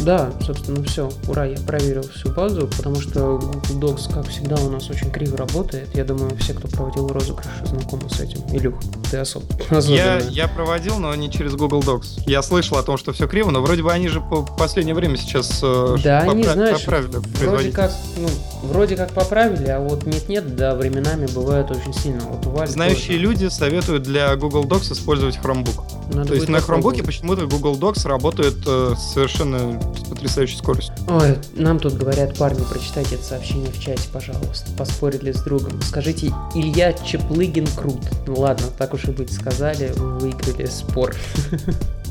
[0.05, 1.10] Да, собственно, все.
[1.27, 5.36] Ура, я проверил всю базу, потому что Google Docs, как всегда, у нас очень криво
[5.36, 5.94] работает.
[5.94, 8.40] Я думаю, все, кто проводил розыгрыш, знакомы с этим.
[8.55, 8.74] Илюх,
[9.10, 9.44] ты особ...
[9.86, 12.23] Я, я проводил, но не через Google Docs.
[12.27, 15.16] Я слышал о том, что все криво, но вроде бы они же по последнее время
[15.16, 17.16] сейчас э, Да, они, попра- знаешь, поправили
[17.47, 18.28] Вроде как, ну,
[18.62, 22.20] вроде как поправили, а вот нет-нет, да, временами бывает очень сильно.
[22.20, 23.18] Вот Знающие тоже.
[23.18, 25.82] люди советуют для Google Docs использовать Chromebook.
[26.12, 30.94] Надо То есть на Chromebook почему-то Google Docs работает э, совершенно с потрясающей скоростью.
[31.08, 34.70] Ой, нам тут говорят, парни, прочитайте это сообщение в чате, пожалуйста.
[34.76, 35.80] Поспорили с другом.
[35.82, 38.02] Скажите, Илья Чеплыгин крут.
[38.26, 41.14] Ну ладно, так уж и быть, сказали, вы выиграли спор.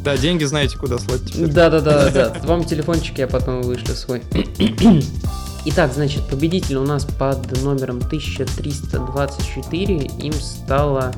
[0.05, 1.47] Да, деньги знаете, куда слать теперь.
[1.47, 2.31] Да-да-да, да.
[2.43, 4.21] Вам телефончик я потом вышлю свой.
[5.65, 9.95] Итак, значит, победитель у нас под номером 1324.
[9.97, 11.11] Им стала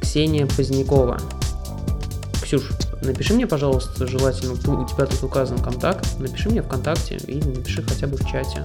[0.00, 1.18] Ксения Позднякова.
[2.48, 2.62] Ксюш,
[3.02, 8.06] напиши мне, пожалуйста, желательно, у тебя тут указан контакт, напиши мне ВКонтакте или напиши хотя
[8.06, 8.64] бы в чате,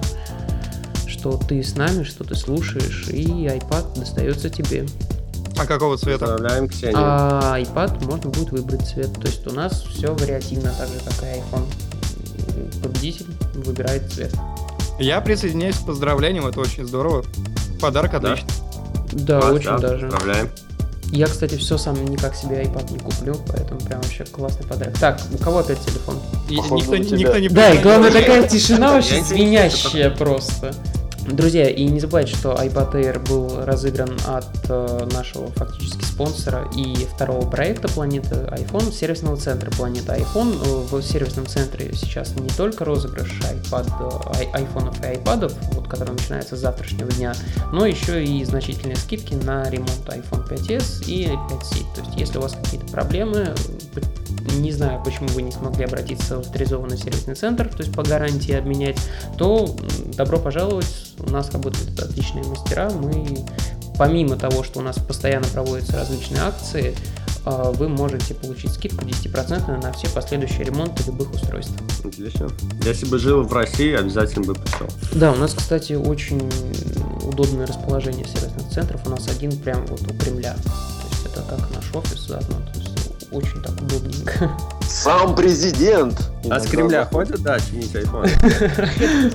[1.06, 4.86] что ты с нами, что ты слушаешь, и iPad достается тебе.
[5.58, 6.24] А какого цвета?
[6.28, 6.94] Поздравляем, Ксения.
[6.96, 9.12] А iPad можно будет выбрать цвет.
[9.20, 12.82] То есть у нас все вариативно, так же как и iPhone.
[12.82, 14.34] Победитель выбирает цвет.
[14.98, 17.22] Я присоединяюсь к поздравлениям, это очень здорово.
[17.82, 18.32] Подарок Да.
[18.32, 18.48] отличный.
[19.12, 20.08] Да, Вас, очень да, даже.
[20.08, 20.48] Поздравляем.
[21.16, 24.98] Я, кстати, все сам никак себе iPad не куплю, поэтому прям вообще классный подарок.
[24.98, 26.18] Так, у кого опять телефон?
[26.48, 30.74] И Походу, никто, никто не Да, и главное такая тишина вообще звенящая просто.
[31.26, 36.94] Друзья, и не забывайте, что iPad Air был разыгран от э, нашего фактически спонсора и
[37.06, 40.54] второго проекта Планеты iPhone, сервисного центра Планета iPhone.
[40.62, 46.12] Э, В сервисном центре сейчас не только розыгрыш iPad, э, айфонов и айпадов, вот, который
[46.12, 47.34] начинается с завтрашнего дня,
[47.72, 51.94] но еще и значительные скидки на ремонт iPhone 5s и 5C.
[51.94, 53.54] То есть, если у вас какие-то проблемы,
[54.56, 58.52] не знаю, почему вы не смогли обратиться в авторизованный сервисный центр, то есть по гарантии
[58.52, 58.98] обменять,
[59.38, 59.74] то
[60.16, 61.13] добро пожаловать.
[61.18, 62.90] У нас работают отличные мастера.
[62.90, 63.44] Мы,
[63.98, 66.94] помимо того, что у нас постоянно проводятся различные акции,
[67.46, 71.74] а, вы можете получить скидку 10% на все последующие ремонты любых устройств.
[72.04, 72.48] Отлично.
[72.84, 74.88] Если бы жил в России, обязательно бы пришел.
[75.12, 76.50] Да, у нас, кстати, очень
[77.22, 79.06] удобное расположение сервисных центров.
[79.06, 80.54] У нас один прям вот у Кремля.
[80.54, 82.56] То есть это как наш офис заодно.
[82.72, 82.78] То
[83.34, 84.50] очень так удобненько.
[84.88, 86.30] Сам президент.
[86.48, 88.26] А с Кремля ходят, да, чинить айфон?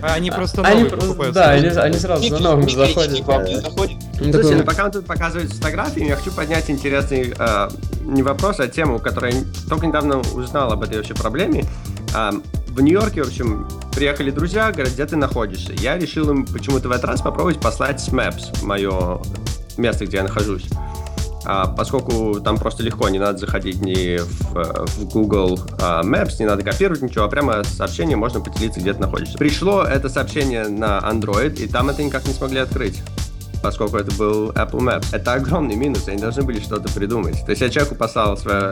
[0.01, 1.35] А они просто новые покупают.
[1.35, 3.27] да, они, сразу за новым заходят.
[3.27, 7.69] Он Слушай, ну пока он тут показывает фотографии, я хочу поднять интересный э,
[8.01, 11.65] не вопрос, а тему, которую я только недавно узнал об этой вообще проблеме.
[12.13, 12.31] А,
[12.67, 15.73] в Нью-Йорке, в общем, приехали друзья, говорят, где ты находишься.
[15.73, 19.21] Я решил им почему-то в этот раз попробовать послать с Maps мое
[19.77, 20.65] место, где я нахожусь.
[21.51, 26.45] А, поскольку там просто легко, не надо заходить ни в, в Google а, Maps, не
[26.45, 29.35] надо копировать ничего, а прямо сообщение можно поделиться, где ты находишься.
[29.39, 33.01] Пришло это сообщение на Android, и там это никак не смогли открыть
[33.61, 35.07] поскольку это был Apple Maps.
[35.11, 37.43] Это огромный минус, они должны были что-то придумать.
[37.43, 38.71] То есть я человеку послал свое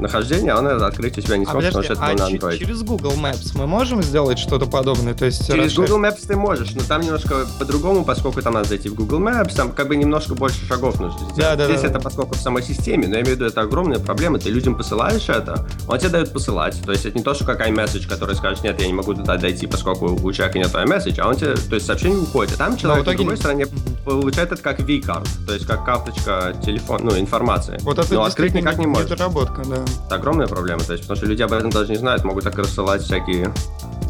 [0.00, 2.26] нахождения, он это открыть у себя не А, смог, потому подожди, что это был а
[2.26, 2.58] на че- Android.
[2.58, 5.14] через Google Maps мы можем сделать что-то подобное?
[5.14, 8.68] То есть Через расширить- Google Maps ты можешь, но там немножко по-другому, поскольку там надо
[8.68, 11.36] зайти в Google Maps, там как бы немножко больше шагов нужно сделать.
[11.36, 11.88] Да, да, Здесь да.
[11.88, 14.74] это поскольку в самой системе, но я имею в виду, это огромная проблема, ты людям
[14.74, 18.34] посылаешь это, он тебе дает посылать, то есть это не то, что как iMessage, который
[18.34, 21.54] скажет, нет, я не могу туда дойти, поскольку у человека нет iMessage, а он тебе,
[21.54, 23.66] то есть сообщение уходит, а там человек итоге на другой не- стороне
[24.04, 27.78] получает это как V-card, то есть как карточка телефон, ну, информации.
[27.82, 29.10] Вот это но открыть никак не можешь.
[29.10, 29.84] недоработка, да.
[30.06, 32.56] Это огромная проблема, то есть, потому что люди об этом даже не знают, могут так
[32.58, 33.52] рассылать всякие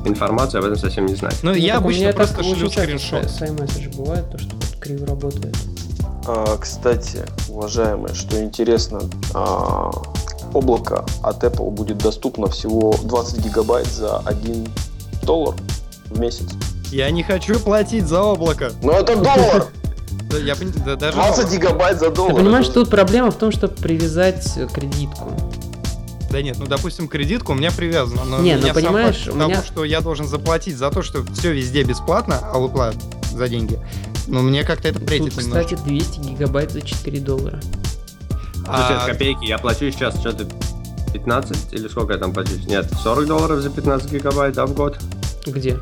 [0.05, 1.37] информацию, об этом совсем не знать.
[1.43, 3.25] Ну, Ну, я так обычно просто шлю скриншот.
[3.31, 5.57] с- С iMessage бывает, то, что тут криво работает.
[6.27, 9.01] А, кстати, уважаемые, что интересно,
[9.35, 9.91] а,
[10.55, 14.67] облако от Apple будет доступно всего 20 гигабайт за 1
[15.23, 15.55] доллар
[16.07, 16.49] в месяц.
[16.91, 18.71] Я не хочу платить за облако.
[18.83, 19.67] Но это доллар!
[20.45, 20.55] Я
[20.97, 22.35] даже 20 гигабайт за доллар.
[22.35, 25.33] Ты понимаешь, что тут проблема в том, чтобы привязать кредитку.
[26.31, 29.51] Да нет, ну допустим, кредитку у меня привязана, но Не, ну, понимаешь, факт у того,
[29.51, 32.97] меня- что я должен заплатить за то, что все везде бесплатно, а выплат
[33.33, 33.79] за деньги.
[34.27, 35.65] Ну, мне как-то это претит Тут, немножко.
[35.77, 37.61] кстати, 200 гигабайт за 4 доллара.
[38.67, 39.47] А, копейки.
[39.47, 40.47] Я плачу сейчас что-то
[41.15, 42.53] 15 или сколько я там плачу?
[42.67, 44.99] Нет, 40 долларов за 15 гигабайт, да, в год?
[45.47, 45.79] Где?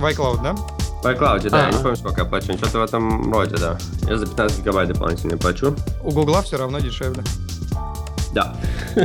[0.00, 0.54] в iCloud, да?
[0.54, 2.56] В iCloud, да, я не помню, сколько я плачу.
[2.56, 3.78] Что-то в этом роде, да.
[4.08, 5.76] Я за 15 гигабайт дополнительно плачу.
[6.02, 7.22] У Гугла все равно дешевле.
[8.34, 8.56] Да.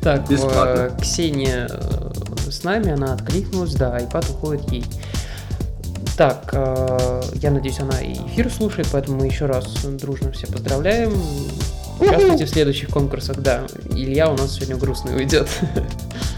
[0.00, 0.90] Так, Бесплатно.
[0.92, 4.84] э, Ксения э, с нами, она откликнулась, да, iPad уходит ей.
[6.18, 11.10] Так, э, я надеюсь, она эфир слушает, поэтому мы еще раз дружно все поздравляем.
[11.98, 13.62] Участвуйте в следующих конкурсах, да.
[13.92, 15.48] Илья у нас сегодня грустный уйдет.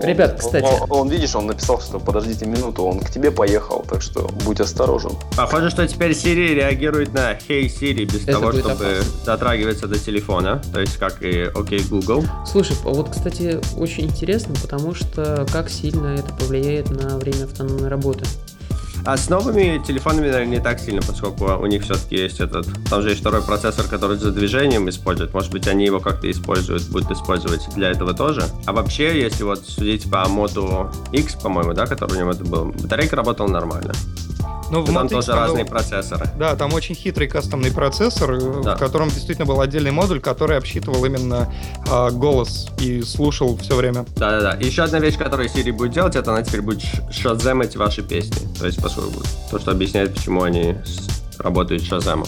[0.00, 0.64] Он- Ребят, он- кстати.
[0.64, 4.60] Он, он, видишь, он написал, что подождите минуту, он к тебе поехал, так что будь
[4.60, 5.12] осторожен.
[5.36, 9.04] Похоже, что теперь Siri реагирует на Hey Siri без Это того, чтобы опасно.
[9.26, 10.62] дотрагиваться до телефона.
[10.72, 12.24] То есть, как и OK Google.
[12.46, 17.88] Слушай, а вот, кстати, очень интересно, потому что как сильно это повлияет на время автономной
[17.88, 18.24] работы.
[19.04, 22.66] А с новыми телефонами, наверное, не так сильно, поскольку у них все-таки есть этот...
[22.90, 25.32] Там же есть второй процессор, который за движением использует.
[25.32, 28.44] Может быть, они его как-то используют, будут использовать для этого тоже.
[28.66, 32.66] А вообще, если вот судить по Moto X, по-моему, да, который у него это был,
[32.66, 33.94] батарейка работала нормально.
[34.70, 36.26] Ну, в И там X тоже там был- разные процессоры.
[36.38, 38.76] Да, там очень хитрый кастомный процессор, э, Да.
[38.76, 41.52] в котором действительно был отдельный модуль, который обсчитывал именно
[41.90, 44.04] а, голос и слушал все время.
[44.16, 44.52] Да-да-да.
[44.60, 48.46] И еще одна вещь, которую Siri будет делать, это она теперь будет шаземать ваши песни.
[48.58, 50.76] То есть, поскольку то, что объясняет, почему они
[51.38, 52.26] работают с шаземом.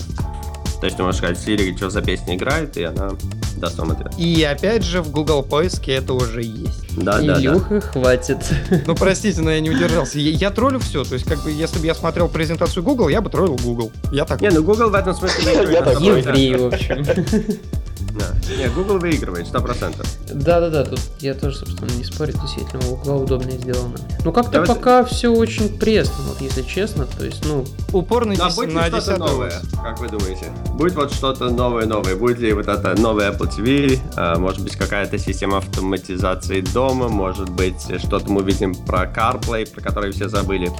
[0.80, 3.10] То есть ты можешь сказать, Siri, что за песня играет, и она
[3.56, 4.12] даст вам ответ.
[4.16, 6.96] И опять же, в Google поиске это уже есть.
[6.96, 7.38] Да-да-да.
[7.38, 8.38] Илюха, хватит.
[8.86, 10.18] Ну, простите, но я не удержался.
[10.18, 11.04] Я, я троллю все.
[11.04, 13.92] То есть, как бы, если бы я смотрел презентацию Google, я бы троллил Google.
[14.10, 14.40] Я так.
[14.40, 15.52] Не, ну Google в этом смысле.
[15.70, 16.18] Я так 100%.
[16.18, 17.04] Еврей, в общем.
[18.18, 18.26] Да.
[18.56, 20.06] Не, Google выигрывает, сто процентов.
[20.32, 23.96] Да-да-да, тут я тоже, собственно, не спорю, действительно, у угла удобнее сделано.
[24.24, 28.32] Ну, как-то Давайте- пока все очень пресно, вот если честно, то есть, ну, Упор на,
[28.32, 30.46] а дес- будет на что-то 10 новое, как вы думаете?
[30.74, 32.16] Будет вот что-то новое-новое?
[32.16, 33.98] Будет ли вот это новый Apple TV?
[34.16, 37.08] А, может быть, какая-то система автоматизации дома?
[37.08, 40.70] Может быть, что-то мы увидим про CarPlay, про который все забыли?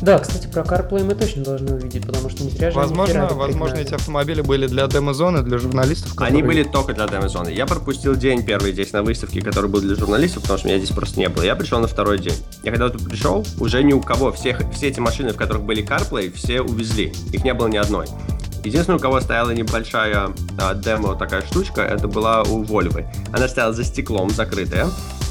[0.00, 3.28] Да, кстати, про CarPlay мы точно должны увидеть, потому что не зря же они Возможно,
[3.34, 6.12] возможно, эти автомобили были для демозоны, для журналистов.
[6.18, 7.48] Они которые- были только для демозоны.
[7.48, 10.90] Я пропустил день первый здесь на выставке, который был для журналистов, потому что меня здесь
[10.94, 11.42] просто не было.
[11.42, 12.34] Я пришел на второй день.
[12.62, 14.32] Я когда тут пришел, уже ни у кого.
[14.32, 17.12] Всех, все эти машины, в которых были CarPlay, все увезли.
[17.32, 18.06] Их не было ни одной.
[18.64, 23.06] Единственное, у кого стояла небольшая а, демо такая штучка, это была у Volvo.
[23.32, 24.88] Она стояла за стеклом, закрытая.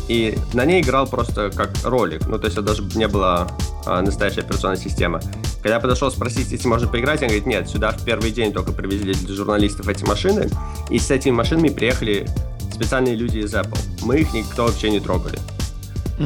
[0.07, 2.27] И на ней играл просто как ролик.
[2.27, 3.47] Ну, то есть это даже не была
[3.85, 5.19] а, настоящая операционная система.
[5.61, 8.71] Когда я подошел спросить, если можно поиграть, он говорит, нет, сюда в первый день только
[8.71, 10.49] привезли для журналистов эти машины.
[10.89, 12.27] И с этими машинами приехали
[12.73, 13.79] специальные люди из Apple.
[14.03, 15.39] Мы их никто вообще не трогали.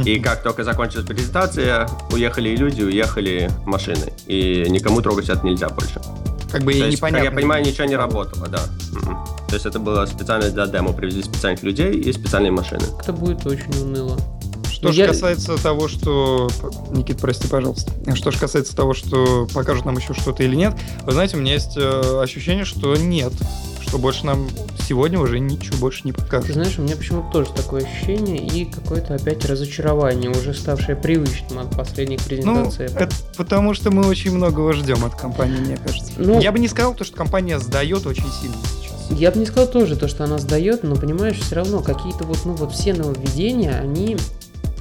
[0.06, 4.14] И как только закончилась презентация, уехали и люди, уехали машины.
[4.26, 5.99] И никому трогать это нельзя больше.
[6.52, 7.26] Как бы То и есть, как непонятно.
[7.26, 8.60] я понимаю, ничего не работало, да.
[9.48, 10.91] То есть это было специально для демо.
[10.94, 12.82] Привезли специальных людей и специальные машины.
[12.98, 14.18] Как-то будет очень уныло.
[14.69, 16.49] Что Ну, же я- касается того, что...
[16.91, 17.91] Никит, прости, пожалуйста.
[18.15, 20.73] Что же касается того, что покажут нам еще что-то или нет,
[21.03, 23.32] вы знаете, у меня есть э, ощущение, что нет.
[23.91, 24.47] Что больше нам
[24.88, 26.53] сегодня уже ничего больше не Ты покажут.
[26.53, 31.76] знаешь, у меня почему-то тоже такое ощущение и какое-то опять разочарование, уже ставшее привычным от
[31.76, 32.85] последних Ну, презентаций.
[32.85, 36.13] это потому что мы очень многого ждем от компании, мне кажется.
[36.15, 39.19] Ну- Я бы не сказал, то, что компания сдает очень сильно сейчас.
[39.19, 42.45] Я бы не сказал тоже то, что она сдает, но понимаешь, все равно какие-то вот,
[42.45, 44.15] ну вот все нововведения, они,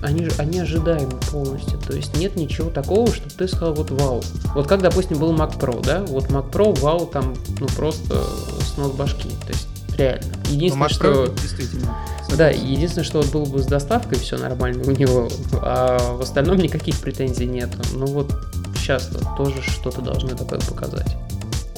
[0.02, 1.78] они, же- они ожидаемы полностью.
[1.78, 4.22] То есть нет ничего такого, чтобы ты сказал вот вау.
[4.54, 6.04] Вот как, допустим, был Mac Pro, да?
[6.08, 8.22] Вот Mac Pro, вау, там, ну просто
[8.64, 9.28] с ног башки.
[9.46, 9.66] То есть
[9.96, 10.32] Реально.
[10.48, 11.04] Ну, Единственное, Mac что...
[11.24, 11.96] Pro действительно.
[12.36, 16.58] Да, единственное, что вот было бы с доставкой все нормально у него, а в остальном
[16.58, 17.78] никаких претензий нету.
[17.92, 18.32] Ну вот
[18.76, 21.16] сейчас тоже что-то должны такое показать.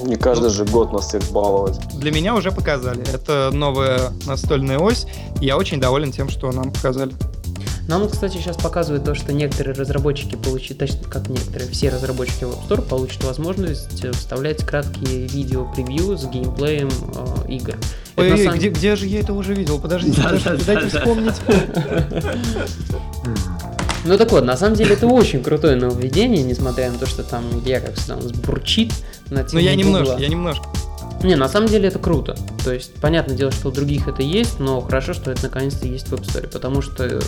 [0.03, 1.79] Не каждый же год нас всех баловать.
[1.95, 3.03] Для меня уже показали.
[3.13, 5.07] Это новая настольная ось.
[5.41, 7.13] Я очень доволен тем, что нам показали.
[7.89, 12.51] Нам, кстати, сейчас показывает то, что некоторые разработчики получат, точнее, как некоторые, все разработчики в
[12.51, 17.75] App Store получат возможность э, вставлять краткие видео-превью с геймплеем э, игр.
[18.17, 19.81] Ой, ой, самом- где, где же я это уже видел?
[19.81, 21.35] Подождите, Да, подождите, да, дайте да, вспомнить.
[24.05, 27.45] Ну так вот, на самом деле это очень крутое нововведение, несмотря на то, что там
[27.65, 28.93] я, как всегда, у нас бурчит
[29.31, 30.67] на Ну тему я немножко, я немножко.
[31.23, 32.37] Не, на самом деле это круто.
[32.65, 36.09] То есть, понятное дело, что у других это есть, но хорошо, что это наконец-то есть
[36.09, 37.21] в App Store, потому что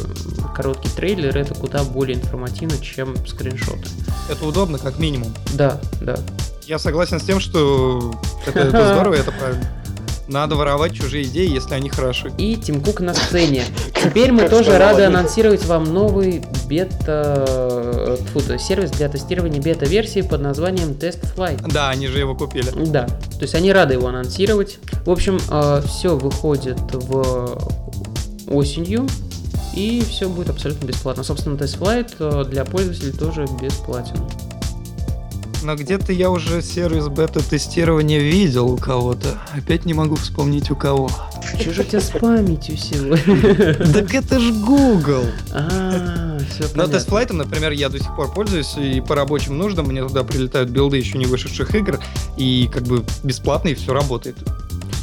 [0.54, 3.88] короткий трейлер это куда более информативно, чем скриншоты.
[4.30, 5.32] Это удобно, как минимум.
[5.54, 6.18] Да, да.
[6.66, 8.14] Я согласен с тем, что
[8.46, 9.83] это, это здорово, это правильно.
[10.28, 12.32] Надо воровать чужие идеи, если они хороши.
[12.38, 13.64] И Тим Кук на сцене.
[14.02, 17.44] Теперь мы тоже рады анонсировать вам новый бета...
[17.46, 21.60] э, есть сервис для тестирования бета-версии под названием Test Flight.
[21.72, 22.70] Да, они же его купили.
[22.86, 24.78] Да, то есть они рады его анонсировать.
[25.04, 25.38] В общем,
[25.86, 27.58] все выходит в
[28.48, 29.06] осенью,
[29.74, 31.24] и все будет абсолютно бесплатно.
[31.24, 34.16] Собственно, Test Flight э, для пользователей тоже бесплатен.
[35.64, 39.40] Но где-то я уже сервис бета-тестирования видел у кого-то.
[39.56, 41.08] Опять не могу вспомнить у кого.
[41.58, 43.74] Че же у тебя с памятью сегодня?
[43.94, 45.24] Так это ж Google.
[45.52, 50.06] А, все Но тестфлайтом, например, я до сих пор пользуюсь, и по рабочим нуждам мне
[50.06, 51.98] туда прилетают билды еще не вышедших игр,
[52.36, 54.36] и как бы бесплатно, и все работает.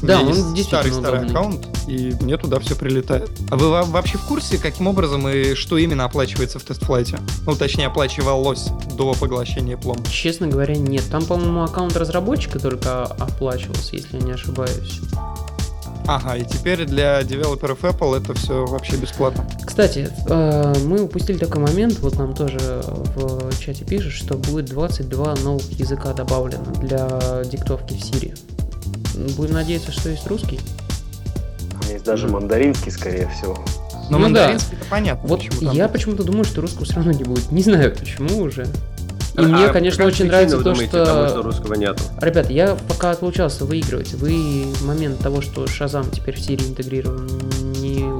[0.02, 1.30] У Да, меня он есть старый старый удобный.
[1.30, 3.30] аккаунт, и мне туда все прилетает.
[3.52, 7.19] А вы во- вообще в курсе, каким образом и что именно оплачивается в тестфлайте?
[7.45, 9.98] Ну, точнее, оплачивалось до поглощения плом.
[10.10, 11.03] Честно говоря, нет.
[11.11, 15.02] Там, по-моему, аккаунт разработчика только оплачивался, если я не ошибаюсь.
[16.07, 19.48] Ага, и теперь для девелоперов Apple это все вообще бесплатно.
[19.64, 22.82] Кстати, э, мы упустили такой момент, вот нам тоже
[23.15, 28.36] в чате пишут, что будет 22 новых языка добавлено для диктовки в Siri.
[29.36, 30.60] Будем надеяться, что есть русский.
[31.72, 33.58] Там есть даже мандаринский, скорее всего.
[34.10, 34.44] Но Ну да.
[34.44, 35.28] мандаринский это понятно.
[35.28, 35.92] Вот почему я будет.
[35.94, 37.52] почему-то думаю, что русского все равно не будет.
[37.52, 38.64] Не знаю почему уже.
[39.34, 41.42] И А мне, конечно, очень нравится то, думаете, того, что что...
[41.42, 42.04] русского нету?
[42.20, 44.14] Ребята, я пока отлучался выигрывать.
[44.16, 47.30] Вы момент того, что Шазам теперь в Siri интегрирован,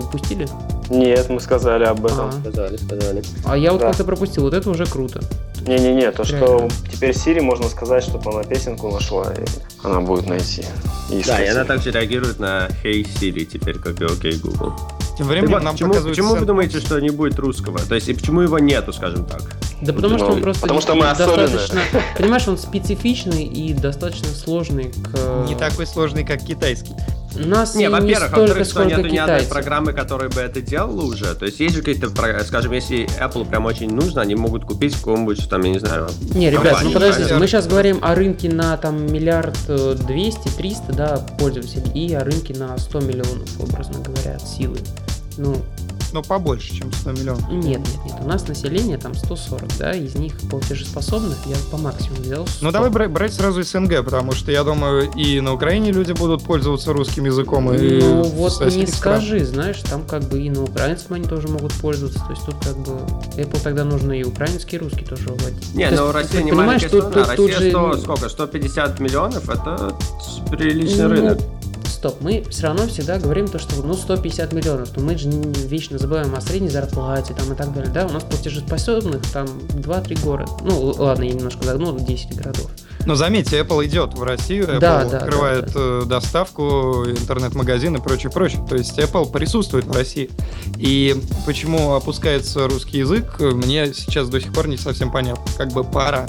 [0.01, 0.47] упустили?
[0.89, 2.29] Нет, мы сказали об этом.
[2.29, 2.31] А.
[2.31, 3.23] Сказали, сказали.
[3.45, 3.87] А я вот Да.
[3.87, 4.43] как-то пропустил.
[4.43, 5.21] Вот это уже круто.
[5.65, 6.69] Не-не-не, то, что Реально.
[6.91, 9.45] теперь Сири можно сказать, чтобы она песенку нашла, и
[9.83, 10.65] она будет найти.
[11.11, 14.73] И Да, и она также реагирует на Hey Siri теперь, как и OK Google.
[15.17, 17.77] Тем временем вот, нам почему, показывают почему вы думаете, что не будет русского?
[17.79, 19.41] То есть, и почему его нету, скажем так?
[19.81, 21.81] Да потому что он Ну, просто потому что мы достаточно...
[22.17, 25.47] Понимаешь, он специфичный и достаточно сложный к...
[25.47, 26.93] не такой сложный, как китайский.
[27.35, 29.49] Нас Не, во-первых, не во-вторых, что нету ни одной китайцев.
[29.49, 31.33] программы, которая бы это делала уже.
[31.35, 32.09] То есть есть же какие-то,
[32.45, 36.49] скажем, если Apple прям очень нужно, они могут купить какого-нибудь, там, я не знаю, Не,
[36.49, 41.17] ребят, ну подождите, мы сейчас говорим о рынке на там миллиард э, двести, триста, да,
[41.39, 44.77] пользователей, и о рынке на 100 миллионов, образно говоря, силы.
[45.37, 45.55] Ну,
[46.13, 47.49] Но побольше, чем 100 миллионов.
[47.49, 52.21] нет, нет, нет, у нас население там 140, да, из них платежеспособных я по максимуму
[52.21, 52.65] взял 100.
[52.65, 56.43] Ну давай бра- брать сразу СНГ, потому что я думаю, и на Украине люди будут
[56.43, 58.89] пользоваться русским языком, и Ну вот не странах.
[59.21, 62.55] скажи, знаешь, там как бы и на украинском они тоже могут пользоваться, то есть тут
[62.63, 62.99] как бы
[63.41, 65.73] Apple тогда нужно и украинский, и русский тоже вводить.
[65.75, 67.25] Не, То ну есть, Россия ты не понимаешь, маленькая тут- страна.
[67.27, 68.29] тут- тут Россия же- 100, сколько?
[68.29, 69.49] 150 миллионов?
[69.49, 69.95] Это
[70.49, 71.39] приличный Ну, рынок.
[72.01, 75.99] Стоп, мы все равно всегда говорим то, что ну 150 миллионов, но мы же вечно
[75.99, 80.51] забываем о средней зарплате там и так далее, да, у нас платежеспособных там 2-3 города,
[80.63, 82.71] ну ладно, я немножко загнул, 10 городов.
[83.05, 88.01] Но заметьте, Apple идет в Россию, Apple Да, да, открывает да, э, доставку, интернет-магазин и
[88.01, 88.65] прочее, прочее.
[88.67, 90.31] То есть Apple присутствует в России.
[90.77, 91.15] И
[91.45, 95.45] почему опускается русский язык, мне сейчас до сих пор не совсем понятно.
[95.55, 96.27] Как бы пора.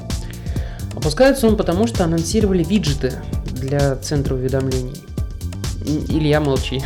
[0.94, 3.14] Опускается он потому, что анонсировали виджеты
[3.54, 4.96] для центра уведомлений.
[5.84, 6.82] Илья, молчи.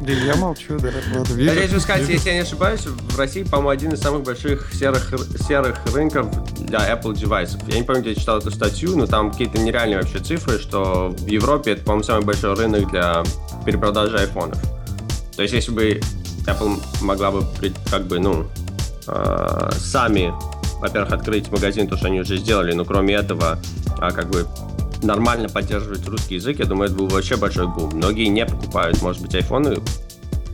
[0.00, 0.88] Да я молчу, да.
[1.36, 2.12] Я вижу, хочу сказать, вижу.
[2.12, 6.26] если я не ошибаюсь, в России, по-моему, один из самых больших серых, ры- серых рынков
[6.58, 7.62] для Apple девайсов.
[7.68, 11.14] Я не помню, где я читал эту статью, но там какие-то нереальные вообще цифры, что
[11.16, 13.22] в Европе это, по-моему, самый большой рынок для
[13.64, 14.58] перепродажи айфонов.
[15.36, 16.00] То есть, если бы
[16.46, 17.46] Apple могла бы,
[17.90, 18.46] как бы, ну,
[19.06, 20.34] э, сами,
[20.80, 23.58] во-первых, открыть магазин, то, что они уже сделали, но кроме этого,
[23.98, 24.46] а, как бы,
[25.04, 27.90] нормально поддерживать русский язык, я думаю, это был вообще большой бум.
[27.94, 29.76] Многие не покупают, может быть, айфоны,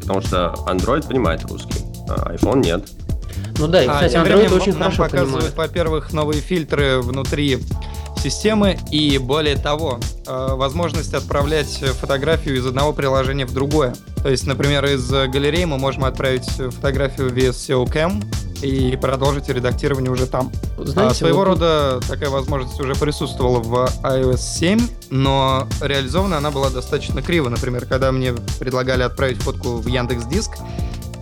[0.00, 2.88] потому что Android понимает русский, а iPhone нет.
[3.58, 7.00] Ну да, и, А, кстати, тем Android временем очень нам хорошо показывают, во-первых, новые фильтры
[7.00, 7.58] внутри
[8.18, 13.94] системы и более того, э, возможность отправлять фотографию из одного приложения в другое.
[14.22, 18.22] То есть, например, из галереи мы можем отправить фотографию в SEO Cam
[18.62, 20.52] и продолжить редактирование уже там.
[20.78, 24.80] Знаете, а, своего вот рода такая возможность уже присутствовала в iOS 7,
[25.10, 27.48] но реализована она была достаточно криво.
[27.48, 30.52] Например, когда мне предлагали отправить фотку в Яндекс Диск,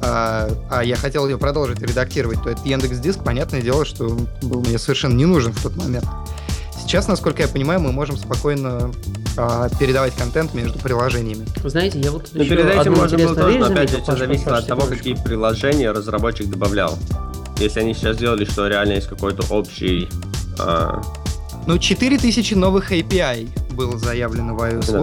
[0.00, 4.60] а, а я хотел ее продолжить редактировать, то этот Яндекс Диск, понятное дело, что был
[4.60, 6.06] мне совершенно не нужен в тот момент.
[6.80, 8.92] Сейчас, насколько я понимаю, мы можем спокойно
[9.38, 11.46] а, передавать контент между приложениями.
[11.64, 14.66] Знаете, я вот тут Но еще перед этим можно было тоже, опять же, зависит от
[14.66, 16.98] того, какие приложения разработчик добавлял.
[17.58, 20.08] Если они сейчас сделали, что реально есть какой-то общий...
[20.58, 21.00] а,
[21.66, 24.98] Ну, 4000 новых API было заявлено в iOS Да.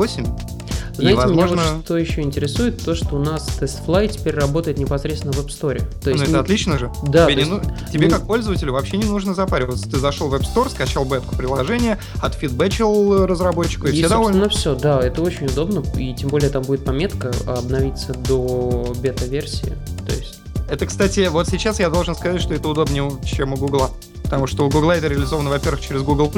[0.97, 1.01] 8.
[1.01, 4.77] Знаете, и, возможно, меня вот что еще интересует, то, что у нас TestFly теперь работает
[4.77, 5.79] непосредственно в App Store.
[5.79, 6.91] То ну, есть, это не- отлично же.
[7.03, 7.61] Да, тебе, не есть- ну-
[7.91, 9.89] тебе ну- как пользователю вообще не нужно запариваться.
[9.89, 14.49] Ты зашел в App Store, скачал бетку приложения, отфидбэчил разработчику, и, И, все довольны.
[14.49, 19.73] все, да, это очень удобно, и тем более там будет пометка обновиться до бета-версии.
[20.07, 20.39] То есть,
[20.69, 23.91] Это, кстати, вот сейчас я должен сказать, что это удобнее, чем у Гугла.
[24.25, 26.31] Потому что у Гугла это реализовано, во-первых, через Google+,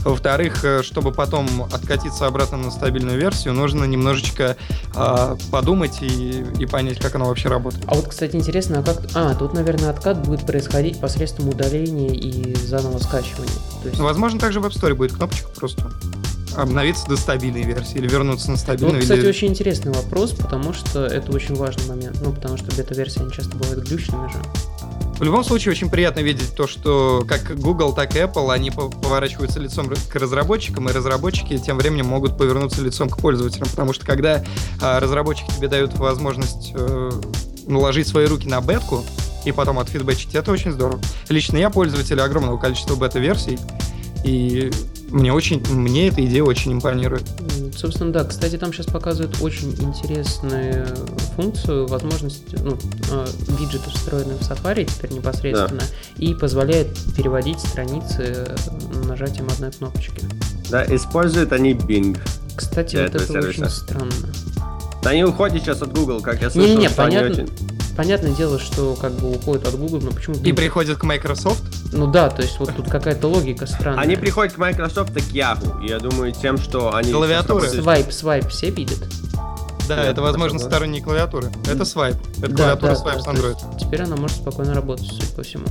[0.00, 4.56] во-вторых, э, чтобы потом откатиться обратно на стабильную версию, нужно немножечко
[4.94, 7.84] а, подумать и, и понять, как оно вообще работает.
[7.86, 8.98] А вот, кстати, интересно, а как...
[9.14, 13.52] А, тут, наверное, откат будет происходить посредством удаления и заново скачивания.
[13.82, 15.90] То есть, Ну, возможно, также в App Store будет кнопочка просто
[16.54, 19.00] обновиться до стабильной версии или вернуться на вот, стабильную.
[19.00, 22.18] кстати, или- очень интересный вопрос, потому что это очень важный момент.
[22.22, 24.38] Ну, потому что бета-версии, они часто бывают глючными же.
[25.22, 28.88] В любом случае, очень приятно видеть то, что как Google, так и Apple, они по-
[28.88, 33.68] поворачиваются лицом к разработчикам, и разработчики тем временем могут повернуться лицом к пользователям.
[33.68, 34.42] Потому что когда
[34.80, 37.10] а, разработчики тебе дают возможность э,
[37.68, 39.04] наложить свои руки на бетку
[39.44, 41.00] и потом отфидбэчить, это очень здорово.
[41.28, 43.60] Лично я пользователь огромного количества бета-версий,
[44.24, 44.72] и
[45.12, 47.24] мне очень, мне эта идея очень импонирует.
[47.76, 48.24] Собственно, да.
[48.24, 50.86] Кстати, там сейчас показывают очень интересную
[51.36, 52.76] функцию, возможность, ну,
[53.10, 53.26] э,
[53.58, 55.82] виджеты, встроенные в Safari теперь непосредственно,
[56.16, 58.48] и позволяет переводить страницы
[59.06, 60.22] нажатием одной кнопочки.
[60.70, 62.18] да, используют они Bing.
[62.56, 63.48] Кстати, вот это сервиса.
[63.48, 64.12] очень странно.
[65.02, 67.42] Да они уходят сейчас от Google, как я слышал, Не-не-не, что они понятно.
[67.44, 67.52] очень...
[67.96, 70.34] Понятное дело, что как бы уходит от Google, но почему?
[70.36, 70.54] И Google?
[70.56, 71.62] приходит к Microsoft.
[71.92, 74.02] Ну да, то есть вот тут какая-то логика странная.
[74.02, 75.86] Они приходят к Microsoft и к Yahoo.
[75.86, 77.12] Я думаю, тем, что они...
[77.12, 77.68] Клавиатуры.
[77.68, 78.98] Свайп, свайп все видят.
[79.88, 80.70] Да, Да, это, возможно, согласен.
[80.76, 81.50] сторонние клавиатуры.
[81.66, 82.16] Это свайп.
[82.38, 83.78] Это Да, клавиатура да, свайп да, с Android.
[83.78, 85.66] Теперь она может спокойно работать, судя по всему.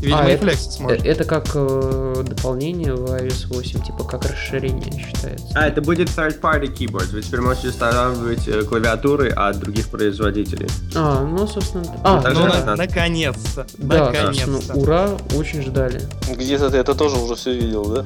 [0.00, 1.04] Видимо, А, и это- сможет.
[1.04, 5.46] Это как э, дополнение в iOS 8, типа как расширение считается.
[5.54, 7.10] А, это будет third-party keyboard.
[7.12, 10.68] Вы теперь можете устанавливать э, клавиатуры от других производителей.
[10.94, 11.84] А, ну, собственно...
[12.02, 13.66] А, Ну, ну, на- наконец-то.
[13.78, 14.52] да, наконец-то.
[14.52, 16.00] собственно, ура, очень ждали.
[16.34, 18.04] Где-то ты это тоже уже все видел, да?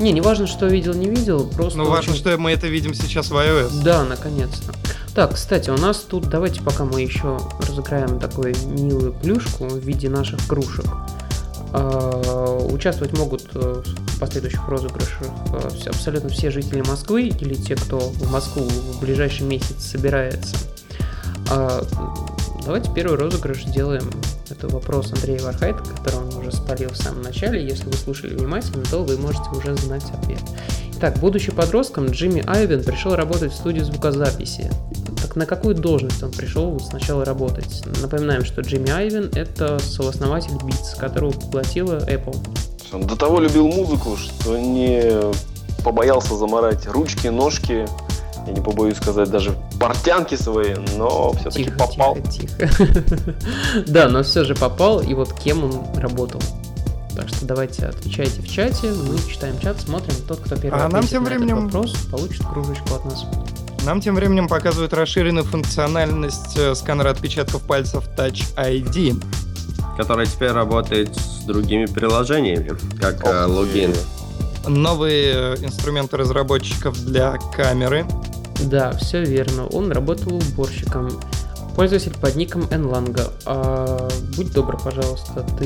[0.00, 1.78] Не, не важно, что видел, не видел, просто...
[1.78, 3.82] Ну, важно, очень- что мы это видим сейчас в iOS.
[3.82, 4.72] Да, наконец-то.
[5.14, 7.38] Так, кстати, у нас тут, давайте пока мы еще
[7.68, 10.86] разыграем такую милую плюшку в виде наших кружек.
[11.72, 15.22] А, Участвовать могут э, в последующих розыгрышах
[15.52, 20.56] э, абсолютно все жители Москвы или те, кто в Москву в ближайший месяц собирается.
[21.50, 21.84] А,
[22.64, 24.10] Давайте первый розыгрыш сделаем.
[24.50, 27.64] Это вопрос Андрея Вархайта, который он уже спалил в самом начале.
[27.66, 30.40] Если вы слушали внимательно, то вы можете уже знать ответ.
[30.96, 34.70] Итак, будучи подростком, Джимми Айвен пришел работать в студию звукозаписи.
[35.22, 37.82] Так на какую должность он пришел сначала работать?
[38.02, 42.36] Напоминаем, что Джимми Айвен– это сооснователь Beats, которого поглотила Apple.
[42.92, 45.20] Он до того любил музыку, что не
[45.82, 47.86] побоялся заморать ручки, ножки,
[48.46, 52.16] я не побоюсь сказать, даже портянки свои, но все-таки Тихо, попал.
[52.30, 53.04] тихо, тихо.
[53.86, 56.40] Да, но все же попал, и вот кем он работал.
[57.16, 60.14] Так что давайте отвечайте в чате, мы читаем чат, смотрим.
[60.26, 63.24] Тот, кто первый А нам тем на этот временем- вопрос, получит кружечку от нас.
[63.84, 69.22] Нам тем временем показывают расширенную функциональность э, сканера отпечатков пальцев Touch ID.
[69.96, 73.92] Который теперь работает с другими приложениями, как э, Ох логин.
[74.66, 78.06] Новые э, инструменты разработчиков для камеры.
[78.64, 79.66] Да, все верно.
[79.68, 81.10] Он работал уборщиком.
[81.76, 83.32] Пользователь под ником Nlanga.
[83.46, 85.64] А, будь добр, пожалуйста, ты,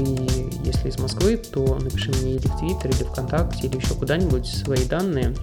[0.64, 4.84] если из Москвы, то напиши мне или в Твиттер, или ВКонтакте, или еще куда-нибудь свои
[4.86, 5.34] данные,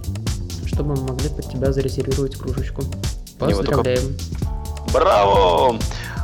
[0.66, 2.82] чтобы мы могли под тебя зарезервировать кружечку.
[3.42, 4.16] Не, вы только- Поздравляем.
[4.92, 5.78] Браво!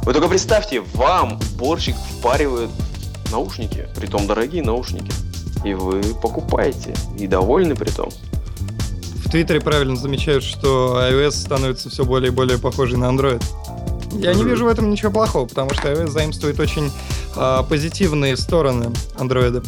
[0.05, 2.71] Вы только представьте, вам уборщик впаривает
[3.31, 5.13] наушники, притом дорогие наушники.
[5.65, 8.09] И вы покупаете, и довольны при том.
[9.33, 13.43] Твиттере правильно замечают, что iOS становится все более и более похожей на Android.
[14.13, 16.93] Я не вижу в этом ничего плохого, потому что iOS заимствует очень
[17.35, 19.67] а, позитивные стороны Android.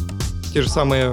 [0.53, 1.11] Те же самые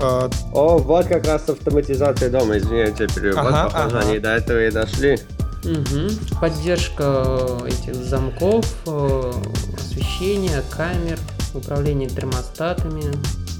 [0.00, 4.08] А, О, вот как раз автоматизация дома, извините, перевод Ага, похоже, ага.
[4.08, 5.18] они до этого и дошли.
[5.62, 6.08] Мгм.
[6.40, 9.32] Поддержка этих замков, э,
[9.76, 11.18] освещения, камер,
[11.52, 13.12] управление термостатами.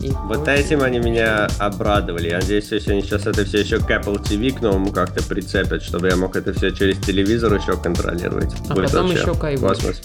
[0.03, 0.57] И Вот прочее.
[0.65, 2.29] этим они меня обрадовали.
[2.29, 5.83] Я надеюсь, если они сейчас это все еще к Apple TV к новому как-то прицепят,
[5.83, 8.53] чтобы я мог это все через телевизор еще контролировать.
[8.69, 10.03] А Будет потом еще космос.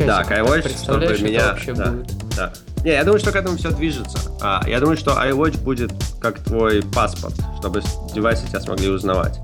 [0.00, 1.90] Да, iWatch, чтобы меня- да.
[1.90, 2.06] будет.
[2.36, 2.52] Да.
[2.84, 4.18] Не, я думаю, что к этому все движется.
[4.40, 7.82] А, я думаю, что iWatch будет как твой паспорт, чтобы
[8.14, 9.40] девайсы тебя смогли узнавать.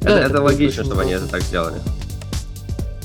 [0.00, 1.26] Да, это, это это логично, чтобы они удобно.
[1.26, 1.76] это так сделали.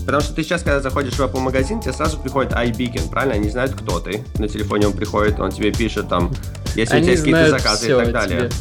[0.10, 3.36] Потому что ты сейчас, когда заходишь в Apple магазин, тебе сразу приходит iBeacon, правильно?
[3.36, 4.24] Они знают, кто ты.
[4.40, 6.34] На телефоне он приходит, он тебе пишет там,
[6.74, 8.50] если у Они тебя есть какие-то заказы и так далее.
[8.50, 8.52] тебе.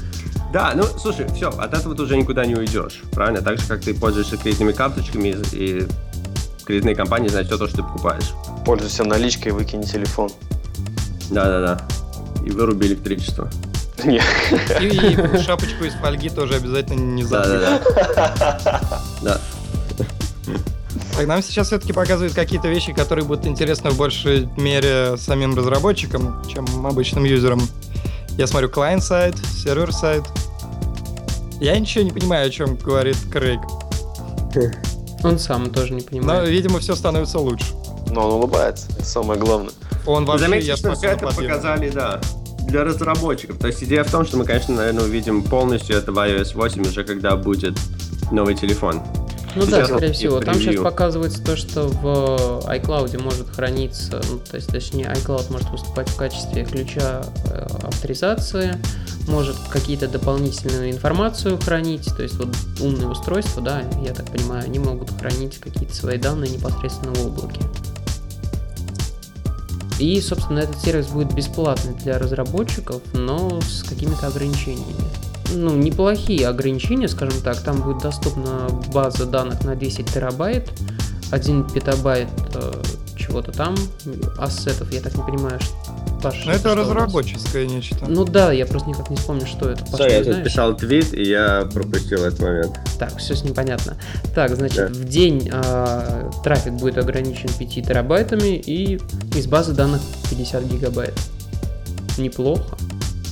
[0.52, 3.40] Да, ну слушай, все, от этого ты уже никуда не уйдешь, правильно?
[3.40, 5.86] Так же, как ты пользуешься кредитными карточками и,
[6.66, 8.34] кредитные компании знают все то, что ты покупаешь.
[8.66, 10.28] Пользуйся наличкой, выкини телефон.
[11.30, 11.80] Да-да-да.
[12.44, 13.50] И выруби электричество.
[14.04, 14.20] И,
[14.82, 17.48] и шапочку из фольги тоже обязательно не забудь.
[17.48, 19.00] Да-да-да.
[19.22, 19.40] Да.
[21.18, 26.40] Так, нам сейчас все-таки показывают какие-то вещи, которые будут интересны в большей мере самим разработчикам,
[26.48, 27.60] чем обычным юзерам.
[28.36, 30.22] Я смотрю client-сайт, сервер-сайт.
[31.60, 33.58] Я ничего не понимаю, о чем говорит Крейг.
[35.24, 36.48] Он сам тоже не Но, понимает.
[36.50, 37.66] видимо, все становится лучше.
[38.12, 39.72] Но он улыбается, это самое главное.
[40.06, 42.20] Он вообще, Заметьте, я что все это показали, да,
[42.60, 43.58] для разработчиков.
[43.58, 46.82] То есть идея в том, что мы, конечно, наверное, увидим полностью это в iOS 8
[46.82, 47.76] уже когда будет
[48.30, 49.02] новый телефон.
[49.54, 50.40] Ну да, Сейчас скорее и всего.
[50.40, 55.70] Там сейчас показывается то, что в iCloud может храниться, ну, то есть, точнее, iCloud может
[55.70, 58.76] выступать в качестве ключа э, авторизации,
[59.26, 64.78] может какие-то дополнительную информацию хранить, то есть вот умные устройства, да, я так понимаю, они
[64.78, 67.60] могут хранить какие-то свои данные непосредственно в облаке.
[69.98, 74.94] И, собственно, этот сервис будет бесплатный для разработчиков, но с какими-то ограничениями.
[75.54, 77.60] Ну, неплохие ограничения, скажем так.
[77.62, 80.70] Там будет доступна база данных на 10 терабайт,
[81.30, 82.82] 1 петабайт э,
[83.16, 83.74] чего-то там,
[84.38, 85.74] ассетов, я так не понимаю, что...
[86.22, 88.06] Паш, Ну, это разработческое нечто.
[88.08, 89.84] Ну да, я просто никак не вспомню, что это.
[89.84, 92.76] Паш, Sorry, я тут писал твит, и я пропустил этот момент.
[92.98, 93.96] Так, все с ним понятно.
[94.34, 94.86] Так, значит, Да.
[94.88, 99.00] в день а, трафик будет ограничен 5 терабайтами и
[99.36, 100.00] из базы данных
[100.30, 101.14] 50 гигабайт.
[102.16, 102.76] Неплохо,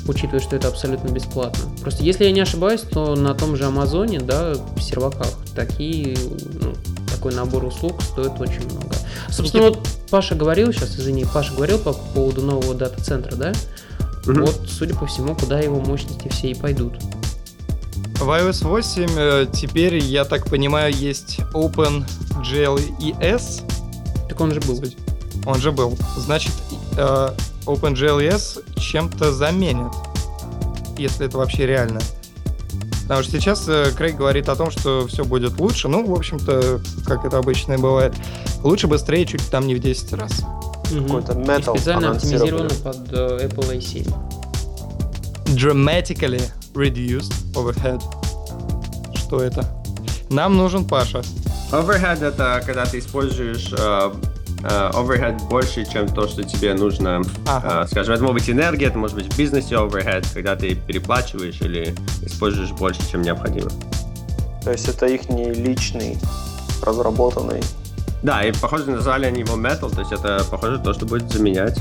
[0.08, 1.64] учитывая, что это абсолютно бесплатно.
[1.80, 6.16] Просто если я не ошибаюсь, то на том же Амазоне, да, в серваках такие,
[6.60, 6.74] ну,
[7.08, 8.94] такой набор услуг стоит очень много.
[9.28, 13.52] Собственно, вот Паша говорил сейчас, извини, Паша говорил по поводу нового дата-центра, да?
[14.26, 14.44] Мгм.
[14.44, 16.94] Вот, судя по всему, куда его мощности все и пойдут.
[18.18, 23.62] В iOS 8 э, теперь, я так понимаю, есть OpenGLES.
[24.28, 24.82] Так он же был.
[25.44, 25.96] Он же был.
[26.16, 26.52] Значит,
[27.66, 29.92] э, OpenGLES чем-то заменит.
[30.98, 32.00] Если это вообще реально.
[33.02, 35.88] Потому что сейчас э, Крейг говорит о том, что все будет лучше.
[35.88, 38.14] Ну, в общем-то, как это обычно и бывает.
[38.62, 40.32] Лучше, быстрее, чуть там не в 10 раз.
[40.90, 41.06] Мгм.
[41.06, 42.64] Какой-то И Metal специально анонсировали.
[42.64, 44.14] оптимизировано под э, Apple A7.
[45.54, 46.42] Dramatically
[46.74, 48.02] reduced overhead.
[49.14, 49.64] Что это?
[50.30, 51.22] Нам нужен Паша.
[51.70, 54.12] Overhead это когда ты используешь э, э,
[54.66, 57.22] overhead больше, чем то, что тебе нужно.
[57.46, 57.84] Ага.
[57.84, 61.60] Э, скажем, это может быть энергия, это может быть в бизнесе overhead, когда ты переплачиваешь
[61.60, 63.70] или используешь больше, чем необходимо.
[64.64, 66.18] То есть это их не личный,
[66.82, 67.62] разработанный.
[68.22, 71.78] Да, и похоже, назвали они его Metal, то есть это похоже то, что будет заменять.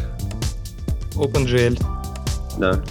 [1.15, 1.81] OpenGL.
[2.57, 2.83] Да.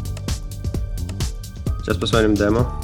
[1.82, 2.83] Сейчас посмотрим демо.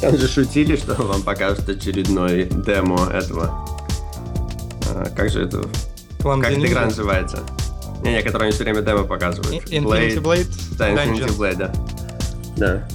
[0.00, 3.66] Там же шутили, что вам покажут очередной демо этого.
[4.88, 5.58] А, как же это?
[6.18, 7.38] Clumsy Как эта игра называется?
[8.02, 9.52] Не-не, которую они все время демо показывают.
[9.70, 10.48] Infinity Blade.
[10.78, 11.38] Да, Infinity Dungeons.
[11.38, 11.72] Blade, да.
[12.56, 12.88] Да.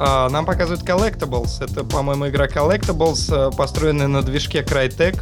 [0.00, 1.64] А, нам показывают Collectibles.
[1.64, 5.20] Это, по-моему, игра Collectibles, э, построенная на движке Crytek,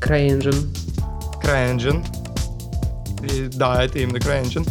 [0.00, 0.76] CryEngine.
[1.40, 2.04] CryEngine.
[3.22, 4.68] И, да, это именно CryEngine.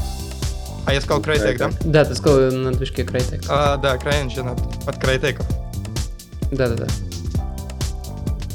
[0.91, 1.71] А я сказал Crytek, да?
[1.85, 3.45] Да, ты сказал на движке Crytek.
[3.47, 5.41] А, да, CryEngine от, от Crytek.
[6.51, 6.85] Да-да-да.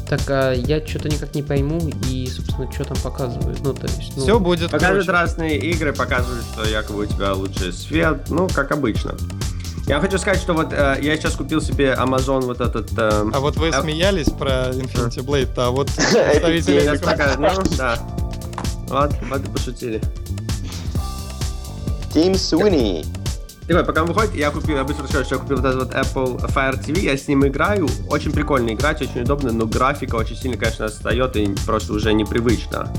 [0.07, 1.81] Так, а я что-то никак не пойму
[2.11, 3.61] и, собственно, что там показывают.
[3.65, 5.23] Ну, то есть, ну, Все будет, Показывают короче.
[5.23, 9.15] разные игры, показывают, что якобы у тебя лучше свет, ну, как обычно.
[9.87, 12.91] Я хочу сказать, что вот э, я сейчас купил себе Amazon вот этот...
[12.99, 17.99] э, А вот вы А- смеялись про Infinity Blade, а вот представители ну, да.
[18.89, 20.03] Вот, вот и пошутили.
[22.17, 23.05] Тим Суини.
[23.69, 25.95] Давай, пока он выходит, я купил, я быстро расскажу, что я купил вот этот вот
[25.95, 30.35] Apple Fire TV, я с ним играю, очень прикольно играть, очень удобно, но графика очень
[30.35, 32.91] сильно, конечно, отстает и просто уже непривычно.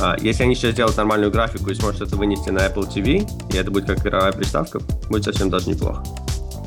[0.00, 3.56] А, если они сейчас сделают нормальную графику и сможет это вынести на Apple TV, и
[3.56, 4.78] это будет как игровая приставка,
[5.08, 6.04] будет совсем даже неплохо.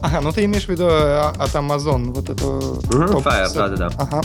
[0.01, 2.43] Ага, ну ты имеешь в виду а, от Amazon, вот это...
[2.45, 3.89] Мгм, топ- Fire, да-да-да.
[3.97, 4.21] Ага.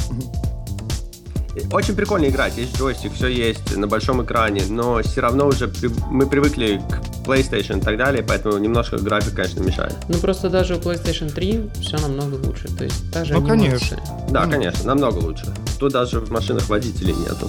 [1.72, 5.90] Очень прикольно играть, есть джойстик, все есть на большом экране, но все равно уже при-
[6.10, 9.94] мы привыкли к PlayStation и так далее, поэтому немножко график, конечно, мешает.
[10.08, 12.68] Ну просто даже у PlayStation 3 все намного лучше.
[12.76, 13.96] То есть та же Ну, анимация.
[13.98, 14.26] конечно.
[14.30, 14.50] Да, Ну.
[14.52, 15.46] конечно, намного лучше.
[15.78, 17.48] Тут даже в машинах водителей нету.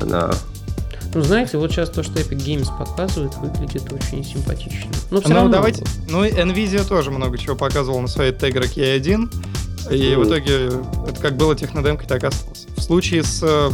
[0.00, 0.30] Она...
[1.14, 4.90] Ну, знаете, вот сейчас то, что Epic Games показывает, выглядит очень симпатично.
[5.10, 5.50] Но все Ну, равно...
[5.52, 5.82] давайте...
[6.10, 9.30] Ну, и Nvidia тоже много чего показывала на своей Tegra K1.
[9.94, 10.24] И Ну.
[10.24, 10.66] в итоге
[11.08, 12.55] это как было технодемкой, так и осталось.
[12.76, 13.70] В случае с э,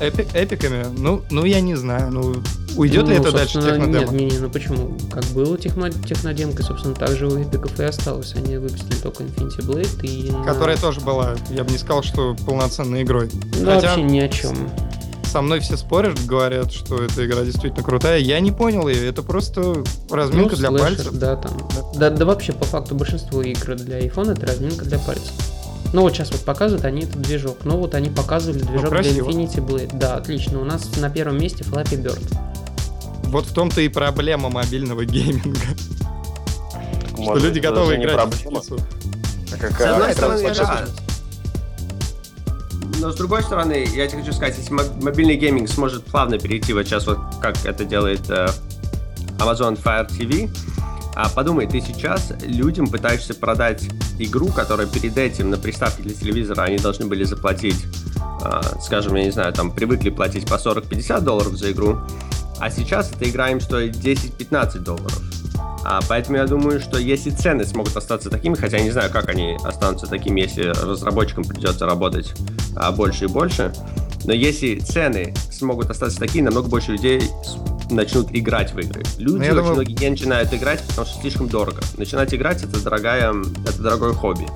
[0.00, 2.36] эпи- эпиками, ну, ну, я не знаю, ну,
[2.76, 3.88] уйдет ли Ну, это дальше технодемо?
[3.98, 4.96] Нет, не, не, ну почему?
[5.10, 8.34] Как было техно, технодемкой, собственно, так же у эпиков и осталось.
[8.36, 10.30] Они выпустили только Infinity Blade и...
[10.30, 13.28] на- Которая тоже была, я бы не сказал, что полноценной игрой.
[13.62, 14.70] Да, Хотя вообще ни о чем.
[15.24, 18.18] со мной все спорят, говорят, что эта игра действительно крутая.
[18.20, 21.12] Я не понял ее, это просто разминка Ну, для слэшер, пальцев.
[21.14, 21.52] Да, там.
[21.96, 25.32] Да, да вообще, по факту, большинство игр для iPhone это разминка для пальцев.
[25.92, 27.58] Ну вот сейчас вот показывают они этот движок.
[27.64, 29.28] Ну вот они показывали движок для красиво.
[29.30, 29.90] Infinity Blade.
[29.96, 30.60] Да, отлично.
[30.60, 32.22] У нас на первом месте Flappy Bird.
[33.24, 35.58] Вот в том-то и проблема мобильного гейминга.
[37.12, 38.56] Что Может, люди готовы играть в.
[38.56, 38.70] А С
[39.60, 40.54] какая одной разница?
[40.54, 40.86] стороны, да.
[43.00, 46.72] Но с другой стороны, я тебе хочу сказать, если мо- мобильный гейминг сможет плавно перейти
[46.72, 48.48] вот сейчас вот как это делает э,
[49.38, 50.50] Amazon Fire TV,
[51.20, 53.82] а подумай, ты сейчас людям пытаешься продать
[54.20, 57.86] игру, которая перед этим на приставке для телевизора они должны были заплатить,
[58.40, 61.98] а, скажем, я не знаю, там привыкли платить по 40-50 долларов за игру,
[62.60, 65.20] а сейчас эта игра им стоит 10-15 долларов.
[65.84, 69.28] А поэтому я думаю, что если цены смогут остаться такими, хотя я не знаю, как
[69.28, 72.32] они останутся такими, если разработчикам придется работать
[72.76, 73.72] а, больше и больше,
[74.22, 77.22] но если цены смогут остаться такими, намного больше людей
[77.90, 79.02] начнут играть в игры.
[79.18, 81.80] Люди Ну, я очень думаю- многие не начинают играть, потому что слишком дорого.
[81.96, 83.34] Начинать играть это дорогая,
[83.66, 84.46] это дорогое хобби.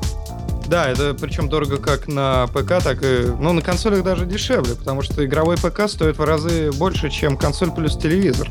[0.68, 3.26] Да, это причем дорого как на ПК, так и...
[3.38, 7.70] Ну, на консолях даже дешевле, потому что игровой ПК стоит в разы больше, чем консоль
[7.72, 8.48] плюс телевизор.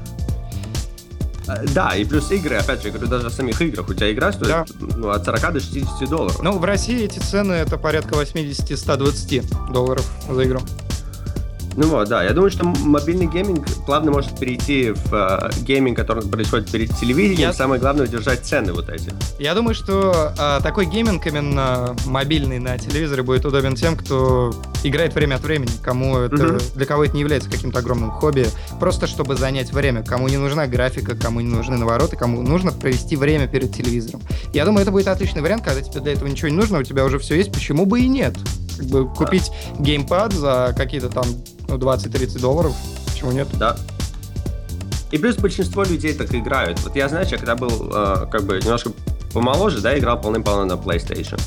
[1.47, 3.89] А, Да, и плюс игры, опять же, я говорю, даже в самих играх.
[3.89, 4.65] У тебя игра стоит Да.
[4.79, 6.39] ну, от 40 до 60 долларов.
[6.43, 10.59] Ну, в России эти цены это порядка 80-120 долларов за игру.
[11.77, 16.22] Ну вот, да, я думаю, что мобильный гейминг плавно может перейти в э, гейминг, который
[16.27, 17.39] происходит перед телевидением.
[17.49, 19.14] Я- Самое главное удержать цены вот эти.
[19.39, 24.53] Я думаю, что а, такой гейминг именно мобильный на телевизоре будет удобен тем, кто
[24.84, 26.57] играет время от времени, кому это, Мгм.
[26.76, 28.48] для кого это не является каким-то огромным хобби,
[28.80, 33.15] просто чтобы занять время, кому не нужна графика, кому не нужны навороты, кому нужно провести
[33.15, 34.22] время перед телевизором.
[34.53, 37.06] Я думаю, это будет отличный вариант, когда тебе для этого ничего не нужно, у тебя
[37.06, 38.35] уже все есть, почему бы и нет?
[38.81, 41.23] Как бы купить геймпад за какие-то там
[41.67, 42.75] ну, 20-30 долларов,
[43.05, 43.47] почему нет?
[43.59, 43.77] Да.
[45.11, 46.79] И плюс большинство людей так играют.
[46.79, 48.91] Вот я, знаешь, я когда был э, как бы немножко
[49.33, 51.39] помоложе, да, играл полным-полно на PlayStation.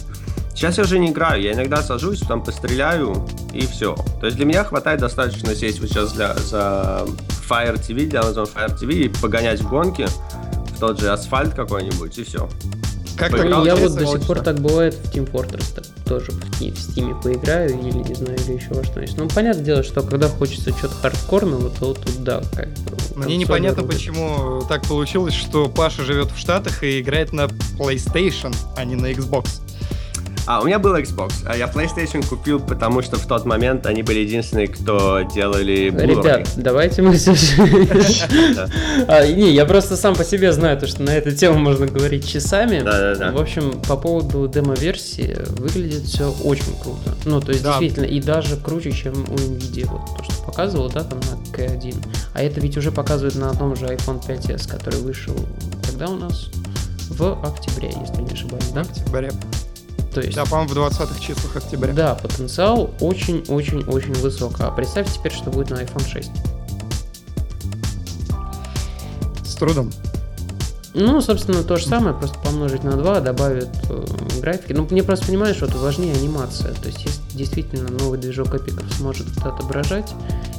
[0.55, 3.97] Сейчас я уже не играю, я иногда сажусь, там постреляю и все.
[4.20, 7.05] То есть для меня хватает достаточно сесть вот сейчас для, за
[7.48, 12.16] Fire TV, для Amazon Fire TV и погонять в гонки в тот же асфальт какой-нибудь
[12.16, 12.48] и все.
[13.16, 16.41] Как я вот получается, до сих пор так бывает в Team Fortress так, тоже в,
[16.41, 19.16] в Steam поиграю или не знаю, или еще во что-нибудь.
[19.16, 23.24] Ну, понятное дело, что когда хочется что-то хардкорного, то тут да, как бы.
[23.24, 23.95] Мне непонятно, рулят.
[23.95, 27.45] почему так получилось, что Паша живет в Штатах и играет на
[27.78, 29.64] PlayStation, а не на Xbox.
[30.47, 34.03] А, у меня был Xbox, а я PlayStation купил, потому что в тот момент они
[34.03, 36.07] были единственные, кто делали Blu-ray.
[36.07, 37.35] Ребят, давайте мы все.
[38.55, 38.69] Да.
[39.09, 42.29] А, Не, я просто сам по себе знаю, то, что на эту тему можно говорить
[42.29, 42.81] часами.
[42.81, 43.33] Да-да-да.
[43.33, 47.15] В общем, по поводу демо-версии выглядит все очень круто.
[47.25, 47.71] Ну, то есть, Да.
[47.79, 51.95] действительно, и даже круче, чем у NVIDIA, вот то, что показывал, да, там на K1.
[52.35, 55.35] А это ведь уже показывает на том же iPhone 5s, который вышел,
[55.87, 56.51] когда у нас?
[57.11, 58.81] В октябре, если не ошибаюсь, В да?
[58.83, 59.31] октябре.
[60.15, 61.93] То есть, Да, по-моему, в 20-х числах октября.
[61.93, 64.61] да, потенциал очень-очень-очень высок.
[64.61, 66.31] А представь теперь, что будет на iPhone 6.
[69.45, 69.91] С трудом.
[70.95, 74.05] Ну, собственно, то же самое, просто помножить на 2, добавят э,
[74.41, 74.73] графики.
[74.73, 76.73] Ну, мне просто, понимаешь, вот важнее анимация.
[76.73, 80.12] То есть, если действительно новый движок эпиков сможет это отображать,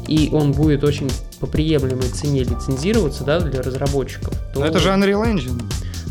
[0.09, 1.09] и он будет очень
[1.39, 4.59] по приемлемой цене лицензироваться, да, для разработчиков, то...
[4.59, 5.61] Но это же Unreal Engine.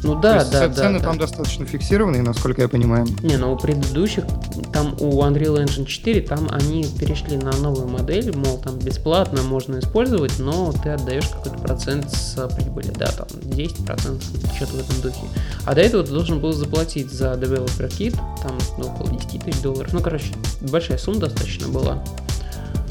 [0.05, 0.75] Ну То да, есть да, да.
[0.75, 1.07] цены да.
[1.07, 3.07] там достаточно фиксированные, насколько я понимаю.
[3.23, 4.25] Не, ну у предыдущих,
[4.71, 9.79] там у Unreal Engine 4, там они перешли на новую модель, мол, там бесплатно можно
[9.79, 15.27] использовать, но ты отдаешь какой-то процент с прибыли, да, там 10%, что-то в этом духе.
[15.65, 19.63] А до этого ты должен был заплатить за Developer Kit, там ну, около 10 тысяч
[19.63, 19.91] долларов.
[19.95, 22.05] Ну, короче, большая сумма достаточно была.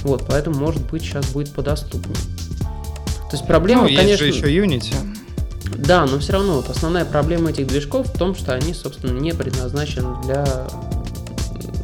[0.01, 2.17] Вот, поэтому, может быть, сейчас будет подоступнее.
[3.29, 4.25] То есть проблема, ну, есть конечно...
[4.25, 4.95] же еще Unity.
[5.85, 9.33] Да, но все равно вот основная проблема этих движков в том, что они, собственно, не
[9.33, 10.45] предназначены для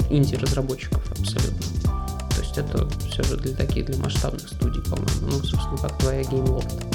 [0.10, 1.66] инди-разработчиков абсолютно.
[2.34, 5.10] То есть это все же для таких, для масштабных студий, по-моему.
[5.22, 6.86] Ну, собственно, как твоя GameLoft.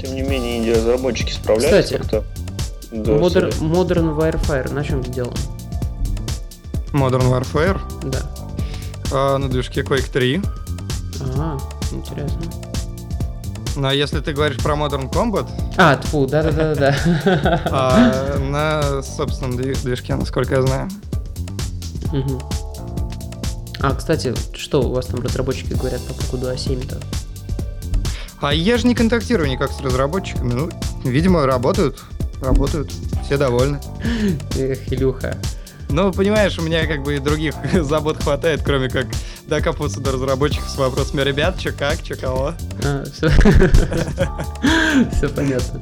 [0.00, 2.24] Тем не менее, инди-разработчики справляются Кстати, как-то.
[2.90, 3.50] Да, Modern.
[3.60, 5.34] Modern Warfare на чем сделан?
[6.92, 7.80] Modern Warfare.
[8.08, 8.20] Да.
[9.12, 10.40] а, на движке Quake 3.
[11.20, 11.60] Ага,
[11.92, 12.40] интересно.
[13.76, 16.94] Но если ты говоришь про Modern Combat, А, тьфу, да-да-да-да.
[17.70, 20.88] а, на собственном дви- движке, насколько я знаю.
[23.80, 27.00] А, кстати, что у вас там разработчики говорят по поводу А7-то?
[28.40, 30.52] А я же не контактирую никак с разработчиками.
[30.52, 30.70] Ну,
[31.04, 31.98] видимо, работают.
[32.40, 32.90] Работают.
[33.24, 33.80] Все довольны.
[34.56, 35.36] Эх, Илюха.
[35.90, 39.06] Ну, понимаешь, у меня как бы и других забот хватает, кроме как
[39.48, 42.54] докапываться до разработчиков с вопросами «Ребят, чё как, чё кого?»
[42.84, 43.28] А, все.
[45.16, 45.80] Все понятно.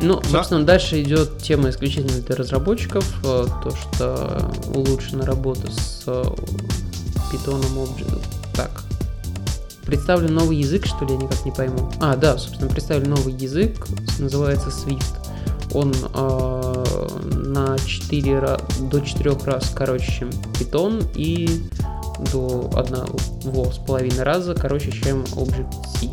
[0.00, 0.28] Ну, Да.
[0.28, 3.04] собственно, дальше идет тема исключительно для разработчиков.
[3.24, 6.24] э, То, что улучшена работа с э,
[7.32, 8.24] Python Object.
[8.54, 8.82] Так.
[9.86, 11.90] Представлен новый язык, что ли, я никак не пойму.
[12.00, 13.86] А, да, собственно, представлен новый язык,
[14.18, 15.21] называется Swift.
[15.74, 21.68] Он э, на 4, ра- до 4 раз короче, чем Python и
[22.32, 26.08] до одного с половиной раза короче, чем Object-C.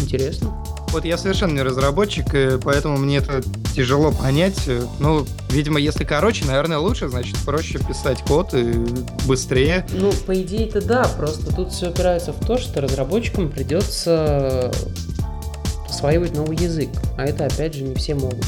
[0.00, 0.54] Интересно.
[0.92, 3.42] Вот я совершенно не разработчик, и поэтому мне это
[3.74, 4.68] тяжело понять.
[4.98, 8.72] Ну, видимо, если короче, наверное, лучше, значит, проще писать код и
[9.26, 9.84] быстрее.
[9.92, 14.72] Ну, по идее это да, просто тут все опирается в то, что разработчикам придется
[15.96, 18.44] осваивать новый язык, а это опять же не все могут.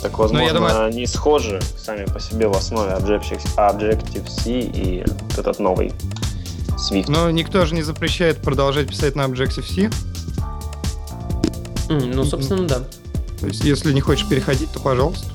[0.00, 5.04] Так, возможно, Ну, я думаю- они схожи сами по себе в основе Objective- Objective-C и
[5.04, 5.92] вот этот новый
[6.76, 7.06] Swift.
[7.08, 9.90] Но никто же не запрещает продолжать писать на Objective-C.
[11.90, 12.78] М, ну, собственно, да.
[13.40, 15.26] То есть, если не хочешь переходить, то пожалуйста.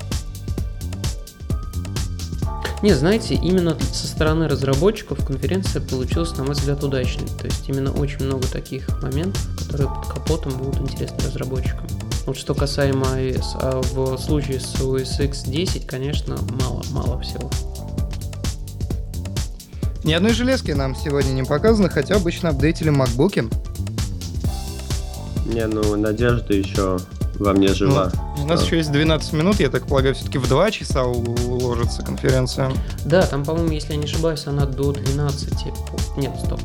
[2.84, 7.26] Не, знаете, именно со стороны разработчиков конференция получилась, на мой взгляд, удачной.
[7.28, 11.86] То есть именно очень много таких моментов, которые под капотом будут интересны разработчикам.
[12.26, 13.44] Вот что касаемо iOS.
[13.54, 17.50] А в случае с OS X 10, конечно, мало, мало всего.
[20.04, 23.48] Ни одной железки нам сегодня не показано, хотя обычно апдейтили макбуки.
[25.46, 26.98] Не, ну, надежда еще
[27.38, 28.10] во мне жива.
[28.42, 32.72] У нас еще есть 12 минут, я так полагаю, все-таки в 2 часа уложится конференция.
[33.04, 35.50] Да, там, по-моему, если я не ошибаюсь, она до 12.
[35.74, 36.60] по- Нет, стоп.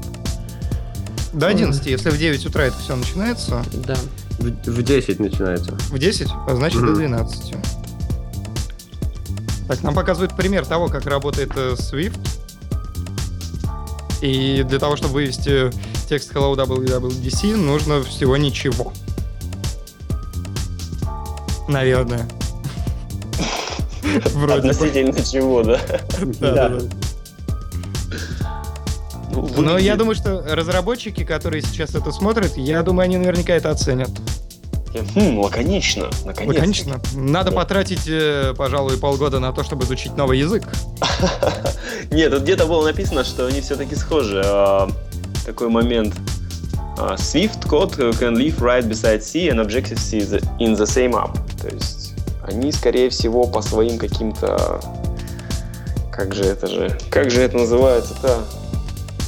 [1.34, 3.96] До 11, если в 9 утра это все начинается, Да.
[4.40, 5.74] В, в 10 начинается.
[5.90, 6.96] в 10, а значит до Мгм.
[6.96, 7.54] 12.
[9.68, 12.18] Так, нам показывают пример того, как работает э, Swift.
[14.22, 15.72] И для того, чтобы вывести
[16.10, 18.92] текст Hello WWDC, нужно всего ничего.
[21.70, 22.28] Наверное.
[24.34, 24.70] Вроде бы.
[24.70, 25.80] Относительно чего, да?
[26.40, 26.80] Да, да.
[29.32, 33.70] Ну, Но я думаю, что разработчики, которые сейчас это смотрят, я думаю, они наверняка это
[33.70, 34.10] оценят.
[35.16, 36.56] Хм, лаконично, наконец.
[36.56, 37.00] Лаконично.
[37.14, 37.58] Надо Да.
[37.58, 40.64] потратить, э, пожалуй, полгода на то, чтобы изучить новый язык.
[42.12, 44.42] Нет, тут где-то было написано, что они все-таки схожи.
[44.44, 44.90] А,
[45.46, 46.16] Такой момент.
[47.02, 50.18] А, Swift code can live right beside C and Objective-C
[50.60, 51.38] in the same app.
[51.62, 52.14] То есть
[52.44, 54.82] они, скорее всего, по своим каким-то...
[56.12, 56.98] Как же это же...
[57.10, 58.44] Как же это называется-то?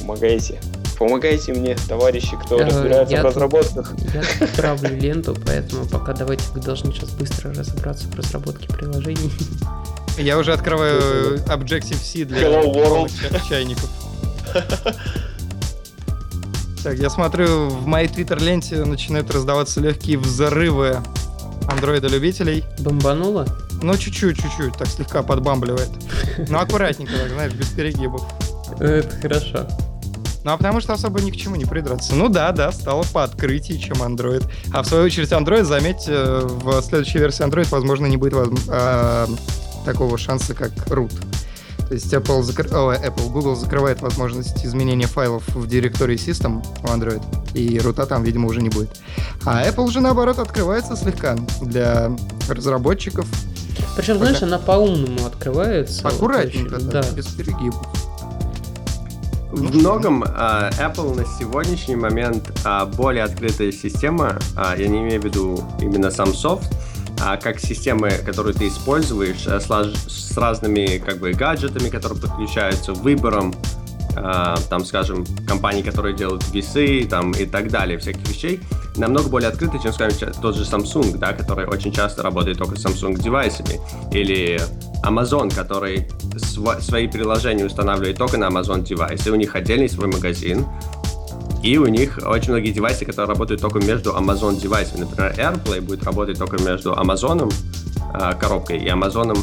[0.00, 0.60] Помогайте.
[0.98, 3.94] Помогайте мне, товарищи, кто Э, разбирается в тут- разработках.
[4.14, 9.32] Я тут правлю ленту, поэтому пока давайте вы должны сейчас быстро разобраться в разработке приложений.
[10.18, 12.50] Я уже открываю Objective-C для
[13.48, 13.88] чайников.
[16.82, 20.98] Так, я смотрю, в моей твиттер-ленте начинают раздаваться легкие взрывы
[21.68, 22.64] андроида-любителей.
[22.80, 23.46] Бомбануло?
[23.80, 25.90] Ну, чуть-чуть, чуть-чуть, так слегка подбамбливает.
[26.48, 28.22] Ну, аккуратненько, так, знаешь, без перегибов.
[28.80, 29.68] Это хорошо.
[30.44, 32.16] Ну, а потому что особо ни к чему не придраться.
[32.16, 34.44] Ну да, да, стало по открытии, чем Android.
[34.72, 39.28] А в свою очередь Android, заметьте, в следующей версии Android, возможно, не будет возм- а,
[39.84, 41.12] такого шанса, как root.
[41.92, 46.84] То есть Apple, закр- ой, Apple, Google закрывает возможность изменения файлов в директории System в
[46.86, 48.88] Android, и рута там, видимо, уже не будет.
[49.44, 52.10] А Apple же, наоборот, открывается слегка для
[52.48, 53.26] разработчиков.
[53.94, 54.24] Причем, Пока.
[54.30, 56.02] знаешь, она по-умному открывается.
[56.04, 57.10] Вот Аккуратненько, очень- да, Да.
[57.10, 57.86] без перегибов.
[59.50, 65.20] В многом а, Apple на сегодняшний момент а, более открытая система, а, я не имею
[65.20, 66.72] в виду именно сам софт,
[67.40, 73.54] как системы, которые ты используешь, а, с, разными как бы гаджетами, которые подключаются, выбором,
[74.16, 78.60] а, там, скажем, компаний, которые делают весы, там и так далее, всяких вещей,
[78.96, 82.84] намного более открыты, чем, скажем, тот же Samsung, да, который очень часто работает только с
[82.84, 83.80] Samsung девайсами,
[84.12, 84.60] или
[85.04, 90.66] Amazon, который св- свои приложения устанавливает только на Amazon девайсы, у них отдельный свой магазин,
[91.62, 95.00] и у них очень многие девайсы, которые работают только между Amazon девайсами.
[95.00, 97.52] Например, AirPlay будет работать только между Amazon
[98.14, 99.36] э, коробкой и Amazon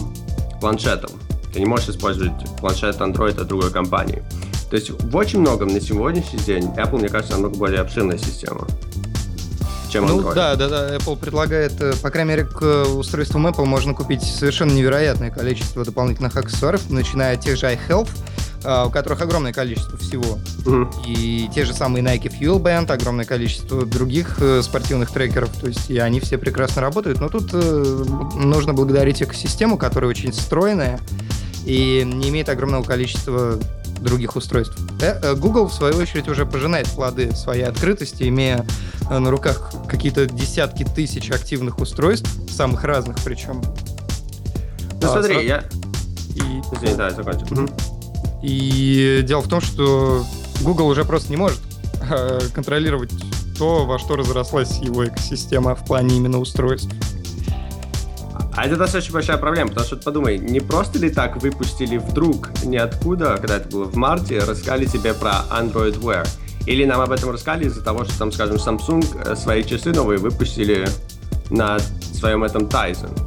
[0.60, 1.12] планшетом.
[1.54, 4.24] Ты не можешь использовать планшет Android от другой компании.
[4.70, 8.68] То есть в очень многом на сегодняшний день Apple, мне кажется, намного более обширная система
[9.90, 10.22] чем Android.
[10.22, 14.24] Ну да, да, да, Apple предлагает, э, по крайней мере, к устройствам Apple можно купить
[14.24, 18.10] совершенно невероятное количество дополнительных аксессуаров, начиная от тех же iHealth,
[18.64, 20.38] у которых огромное количество всего.
[20.66, 20.92] Мгм.
[21.06, 25.90] И те же самые Nike Fuel Band, огромное количество других э, спортивных трекеров, то есть
[25.90, 27.20] и они все прекрасно работают.
[27.22, 28.06] Но тут э,
[28.36, 31.00] нужно благодарить экосистему, которая очень стройная
[31.66, 33.60] и не имеет огромного количества
[34.02, 34.78] других устройств.
[35.02, 38.66] Э, э, Google, в свою очередь, уже пожинает плоды своей открытости, имея
[39.10, 43.62] э, на руках какие-то десятки тысяч активных устройств, самых разных причем.
[45.02, 45.64] Ну А, смотри, сра- я...
[46.36, 47.46] И Извини, да, я закончу.
[47.50, 47.70] Мгм.
[48.42, 50.26] И дело в том, что
[50.62, 51.60] Google уже просто не может
[52.10, 53.12] э, контролировать
[53.58, 56.90] то, во что разрослась его экосистема в плане именно устройств.
[58.56, 63.38] А это достаточно большая проблема, потому что подумай, не просто ли так выпустили вдруг ниоткуда,
[63.38, 66.28] когда это было в марте, рассказали тебе про Android Wear?
[66.66, 70.20] Или нам об этом рассказали из-за того, что там, скажем, Samsung э, свои часы новые
[70.20, 70.88] выпустили
[71.50, 71.80] на
[72.14, 73.18] своем этом Tizen?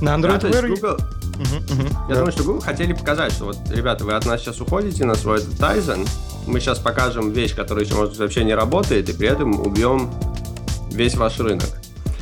[0.00, 0.68] На Да, Android есть Wear...
[0.68, 0.96] Google,
[1.38, 2.14] Я да.
[2.16, 5.38] думаю, что Google хотели показать, что вот, ребята, вы от нас сейчас уходите на свой
[5.40, 6.08] Tizen,
[6.46, 10.10] мы сейчас покажем вещь, которая еще, может, быть, вообще не работает, и при этом убьем
[10.90, 11.68] весь ваш рынок.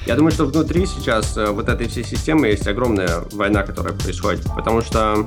[0.06, 4.44] Я думаю, что внутри сейчас э, вот этой всей системы есть огромная война, которая происходит,
[4.54, 5.26] потому что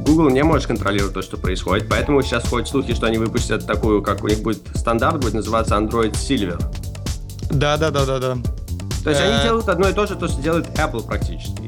[0.00, 4.02] Google не может контролировать то, что происходит, поэтому сейчас ходят слухи, что они выпустят такую,
[4.02, 6.60] как у них будет стандарт, будет называться Android Silver.
[7.50, 8.36] Да, да, да, да, да.
[9.04, 9.32] То есть Э.
[9.32, 11.62] они делают одно и то же, то, что делает Apple практически.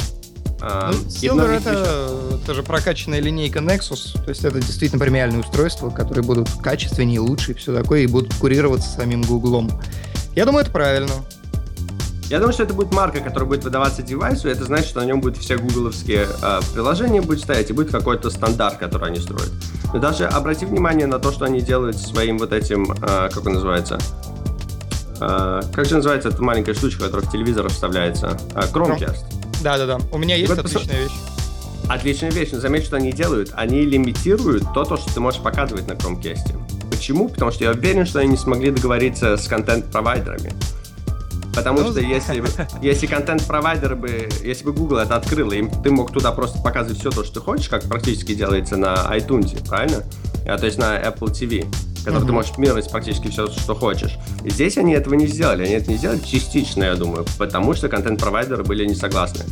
[0.61, 2.11] А, Ну, Silver это,
[2.43, 7.53] это же прокачанная линейка Nexus, то есть это действительно премиальные устройства, которые будут качественнее, лучше
[7.53, 9.71] и все такое, и будут курироваться самим Гуглом.
[10.35, 11.13] Я думаю, это правильно.
[12.29, 15.07] Я думаю, что это будет марка, которая будет выдаваться девайсу, и это значит, что на
[15.07, 19.51] нем будут все гугловские э, приложения будет стоять, и будет какой-то стандарт, который они строят.
[19.95, 23.55] Но даже обрати внимание на то, что они делают своим вот этим, э, как он
[23.55, 23.99] называется,
[25.21, 28.39] Э, как же называется эта маленькая штучка, которая в телевизор вставляется?
[28.55, 29.38] Э, Chromecast.
[29.63, 29.99] Да, да, да.
[30.13, 31.13] У меня есть вот посо- отличная вещь.
[31.89, 33.51] Отличная вещь, но заметь, что они делают.
[33.55, 36.55] Они лимитируют то, то, что ты можешь показывать на Chromecast.
[36.91, 37.29] Почему?
[37.29, 40.53] Потому что я уверен, что они не смогли договориться с контент-провайдерами.
[41.59, 42.43] Потому Ну, что если,
[42.81, 47.11] если контент-провайдер бы, если бы Google это открыл, и ты мог туда просто показывать все
[47.11, 50.05] то, что ты хочешь, как практически делается на iTunes, правильно?
[50.47, 51.67] А, то есть на Apple TV,
[52.05, 52.35] который ты Мгм.
[52.37, 54.17] можешь мирить практически все, что хочешь.
[54.45, 55.65] И здесь они этого не сделали.
[55.65, 59.45] Они это не сделали частично, я думаю, потому что контент-провайдеры были не согласны.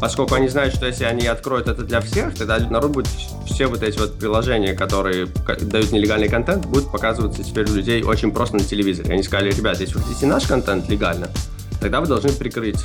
[0.00, 3.66] Поскольку они знают, что если они откроют это для всех, тогда народ будет вс- все
[3.66, 5.26] вот эти вот приложения, которые
[5.60, 9.12] дают нелегальный контент, будут показываться теперь у людей очень просто на телевизоре.
[9.12, 11.28] Они сказали, ребят, если вы хотите наш контент легально,
[11.80, 12.78] тогда вы должны прикрыть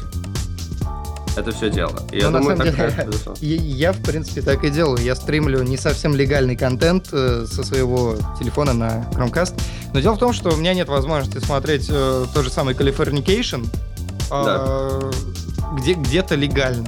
[1.37, 2.01] это все дело.
[2.13, 3.11] И я Ну, на думаю, самом так деле.
[3.41, 4.99] Я, я, в принципе, так и делаю.
[5.03, 9.53] Я стримлю не совсем легальный контент э, со своего телефона на Chromecast.
[9.93, 13.65] Но дело в том, что у меня нет возможности смотреть э, тот же самый Californication
[14.31, 15.11] э,
[15.77, 16.87] где, где-то легально.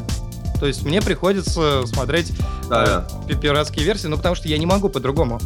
[0.59, 2.33] То есть мне приходится смотреть
[2.69, 3.07] Да, э, да.
[3.27, 5.39] пи- пиратские версии, ну потому что я не могу по-другому.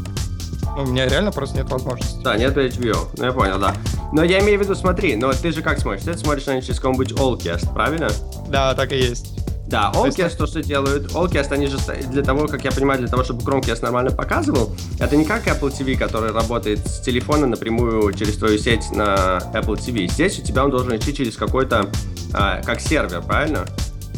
[0.78, 2.22] Ну, у меня реально просто нет возможности.
[2.24, 3.10] Да, нет HBO.
[3.18, 3.76] Ну, я понял, да.
[4.14, 6.04] Но я имею в виду, смотри, но ты же как смотришь?
[6.04, 8.10] Ты смотришь на через какой-нибудь Allcast, правильно?
[8.48, 9.34] Да, так и есть.
[9.72, 11.78] Да, Allcast то, что делают, Allcast, они же
[12.10, 15.72] для того, как я понимаю, для того, чтобы Chromecast нормально показывал, это не как Apple
[15.72, 20.08] TV, который работает с телефона напрямую через твою сеть на Apple TV.
[20.08, 21.90] Здесь у тебя он должен идти через какой-то,
[22.34, 23.66] а, как сервер, правильно?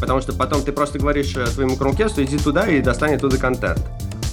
[0.00, 3.78] Потому что потом ты просто говоришь э, твоему Chromecast, иди туда и достань оттуда контент.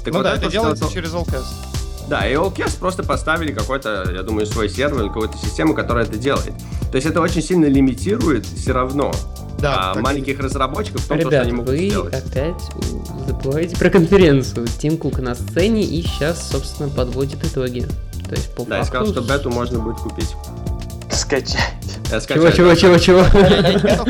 [0.03, 1.70] Так ну вот да, это что- делается то- через Allcast.
[2.07, 6.17] Да, и Allcast просто поставили какой-то, я думаю, свой сервер или какую-то систему, которая это
[6.17, 6.53] делает.
[6.91, 9.11] То есть это очень сильно лимитирует все равно
[9.59, 12.13] Да, а, так и маленьких разработчиков в том, то, что Ребят, они могут вы сделать.
[12.13, 12.61] опять
[13.27, 14.67] забываете про конференцию.
[14.67, 17.85] Тим Кук на сцене и сейчас, собственно, подводит итоги.
[18.27, 19.05] То есть по Да, я факту...
[19.07, 20.35] сказал, что бету можно будет купить.
[21.11, 21.65] Скачать.
[22.11, 22.75] Э, Чего, скачать, чего, да.
[22.75, 23.19] чего, чего?
[23.19, 24.03] Я.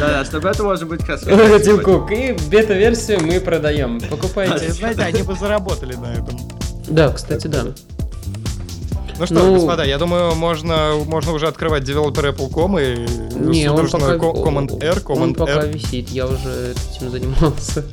[0.00, 1.20] Да, да, что бету можно будет как
[1.62, 1.80] Тим.
[1.82, 2.10] Кук.
[2.10, 4.00] И бета-версию мы продаем.
[4.00, 4.72] Покупайте.
[4.72, 6.38] Знаете, они бы заработали на этом.
[6.90, 7.64] Да, кстати, да.
[9.18, 13.06] Ну что, Ну- господа, я думаю, можно, можно уже открывать девелопер Apple.com и
[13.38, 15.72] Не, он пока, ко- Command-R, он пока Command-R.
[15.74, 17.84] висит, я уже этим занимался.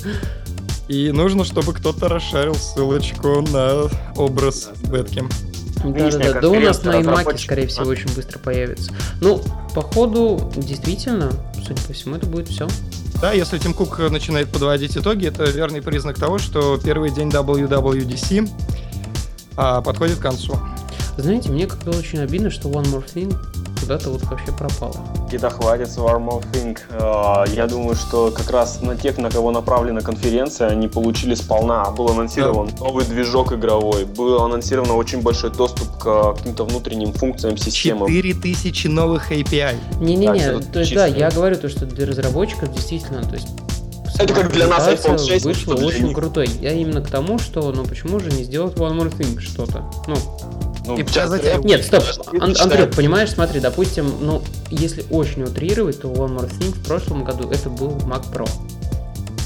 [0.88, 5.28] И нужно, чтобы кто-то расшарил ссылочку на образ Бэтким.
[5.84, 8.90] Да-да-да, да у нас на iMac, скорее всего, очень быстро появится.
[9.20, 9.42] Ну,
[9.74, 11.30] походу, действительно,
[11.62, 12.66] судя по всему, это будет все.
[13.20, 18.48] Да, если Тим Кук начинает подводить итоги, это верный признак того, что первый день WWDC
[19.84, 20.56] подходит к концу.
[21.16, 23.34] Знаете, мне как-то очень обидно, что One More Thing
[23.80, 24.94] куда-то вот вообще пропала.
[25.28, 26.78] Где-то хватит с War More Thing.
[26.92, 31.90] А, Я думаю, что как раз на тех, на кого направлена конференция, они получили сполна.
[31.90, 38.06] Был анонсирован новый движок игровой, был анонсирован очень большой доступ к каким-то внутренним функциям системы.
[38.08, 39.74] 4000 новых API.
[40.00, 41.18] Не-не-не, то есть, да, чисто.
[41.18, 43.48] я говорю то, что для разработчиков действительно, то есть
[44.18, 46.48] Это как для нас iPhone 6, вышла что для очень крутой.
[46.60, 49.84] Я именно к тому, что, ну почему же не сделать One More Thing что-то?
[50.06, 50.16] Ну,
[50.86, 52.02] Ну, И сейчас показать Нет, стоп,
[52.40, 52.54] Ан-.
[52.58, 57.50] Андрюх, понимаешь, смотри, допустим, ну, если очень утрировать, то One More Thing в прошлом году
[57.50, 58.48] это был Mac Pro.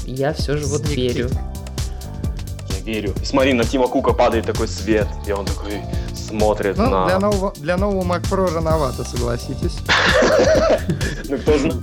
[0.05, 1.29] Я все же вот Sneak верю.
[2.69, 3.13] Я верю.
[3.21, 5.81] И смотри, на Тима Кука падает такой свет, и он такой
[6.15, 7.05] смотрит Ну, на...
[7.07, 9.77] для нового, для нового Mac Pro рановато, согласитесь.
[11.29, 11.75] Ну, кто знает.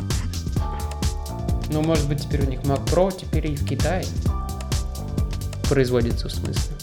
[1.71, 4.05] Ну, может быть, теперь у них Mac Pro, теперь и в Китае
[5.69, 6.77] производится, в смысле.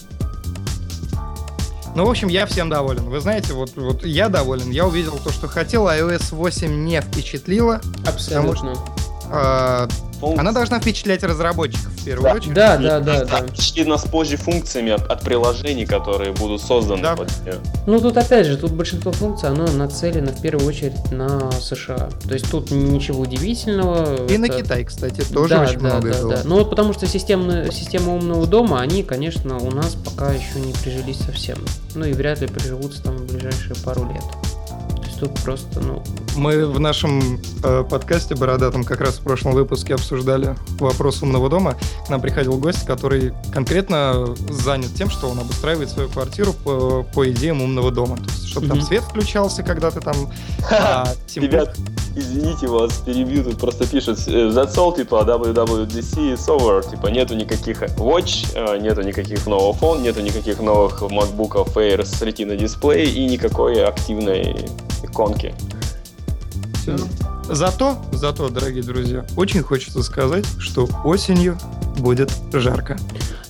[1.94, 3.08] Ну, в общем, я всем доволен.
[3.08, 4.70] Вы знаете, вот, вот я доволен.
[4.70, 5.88] Я увидел то, что хотел.
[5.88, 7.80] iOS 8 не впечатлила.
[8.06, 8.74] Абсолютно.
[9.30, 9.88] А,
[10.20, 10.40] Функции.
[10.40, 12.34] Она должна впечатлять разработчиков в первую Да.
[12.36, 12.54] очередь.
[12.54, 13.42] Да, да, да, да.
[13.42, 17.16] Почти нас позже функциями от, от приложений, которые будут созданы Да.
[17.16, 17.30] под.
[17.86, 22.08] Ну, тут опять же, тут большинство функций, оно нацелено в первую очередь на США.
[22.26, 24.26] То есть тут ничего удивительного.
[24.26, 26.34] И на Это- Китай, кстати, тоже да, очень да, много да, было.
[26.36, 26.42] да.
[26.44, 30.72] Ну вот потому что системная, система умного дома, они, конечно, у нас пока еще не
[30.72, 31.58] прижились совсем.
[31.94, 34.22] Ну и вряд ли приживутся там в ближайшие пару лет.
[35.20, 36.02] Тут просто, ну,
[36.36, 41.76] Мы в нашем э, подкасте Бородатом как раз в прошлом выпуске обсуждали вопрос умного дома.
[42.06, 47.28] К нам приходил гость, который конкретно занят тем, что он обустраивает свою квартиру по, по
[47.30, 48.16] идеям умного дома.
[48.16, 48.86] То есть, чтобы там Мгм.
[48.86, 50.14] свет включался, когда ты там...
[50.70, 51.76] а, Ребят,
[52.14, 57.34] извините, вас перебью, тут просто пишут, э, that's all, типа, WWDC is over, типа, нету
[57.34, 63.10] никаких Watch, э, нету никаких нового фон, нету никаких новых MacBook Air с Retina дисплей
[63.10, 64.68] и никакой активной
[65.10, 65.54] иконки.
[66.74, 66.96] все.
[67.50, 71.56] Зато, зато, дорогие друзья, очень хочется сказать, что осенью
[71.98, 72.96] будет жарко.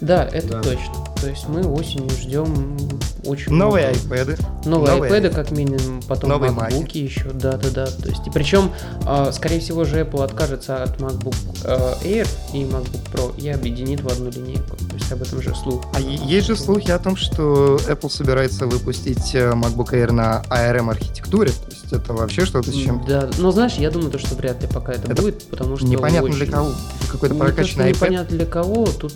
[0.00, 0.62] Да, это Да.
[0.62, 0.92] точно.
[1.20, 2.76] То есть мы осенью ждем
[3.24, 4.14] очень Новые много.
[4.14, 4.40] iPad.
[4.66, 6.98] Новые Новые iPad, как минимум, потом Новые MacBook Mac'и.
[6.98, 7.86] еще, да, да, да.
[7.86, 8.70] То есть, и причем,
[9.04, 11.34] а, скорее всего, же Apple откажется от MacBook
[11.64, 14.76] э, Air и MacBook Pro и объединит в одну линейку.
[14.76, 15.84] То есть об этом же слух.
[15.94, 20.90] А есть же слухи о том, что Apple собирается выпустить э, MacBook Air на ARM
[20.90, 21.50] архитектуре.
[21.50, 24.62] То есть это вообще что-то с чем Да, но знаешь, я думаю, то, что вряд
[24.62, 26.70] ли пока это, Это будет, потому что непонятно очень- для кого.
[27.10, 27.94] Какой-то что прокачанный iPad.
[27.96, 29.14] непонятно для кого, тут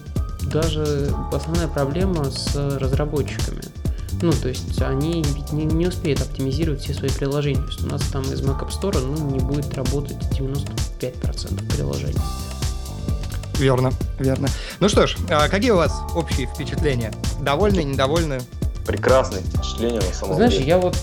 [0.52, 3.62] даже основная проблема с разработчиками.
[4.20, 7.60] Ну, то есть они ведь не, не успеют оптимизировать все свои приложения.
[7.60, 12.20] То есть у нас там из Mac App Store ну, не будет работать 95% приложений.
[13.58, 14.48] Верно, верно.
[14.80, 17.12] Ну что ж, а какие у вас общие впечатления?
[17.40, 18.40] Довольны, недовольны?
[18.86, 20.66] Прекрасное впечатление на самом Знаешь, деле.
[20.66, 20.96] я вот,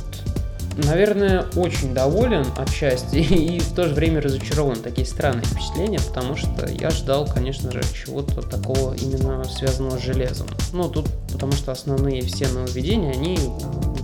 [0.85, 4.77] наверное, очень доволен отчасти и в то же время разочарован.
[4.77, 10.47] Такие странные впечатления, потому что я ждал, конечно же, чего-то такого именно связанного с железом.
[10.73, 13.37] Ну, тут потому что основные все нововведения, они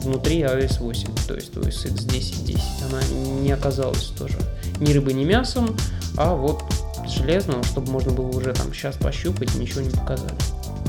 [0.04, 2.60] внутри iOS 8, то есть OS X 10.10.
[2.90, 3.02] Она
[3.42, 4.38] не оказалась тоже
[4.80, 5.76] ни рыбой, ни мясом,
[6.18, 6.64] а вот
[7.08, 10.36] железного, чтобы можно было уже там сейчас пощупать, ничего не показали.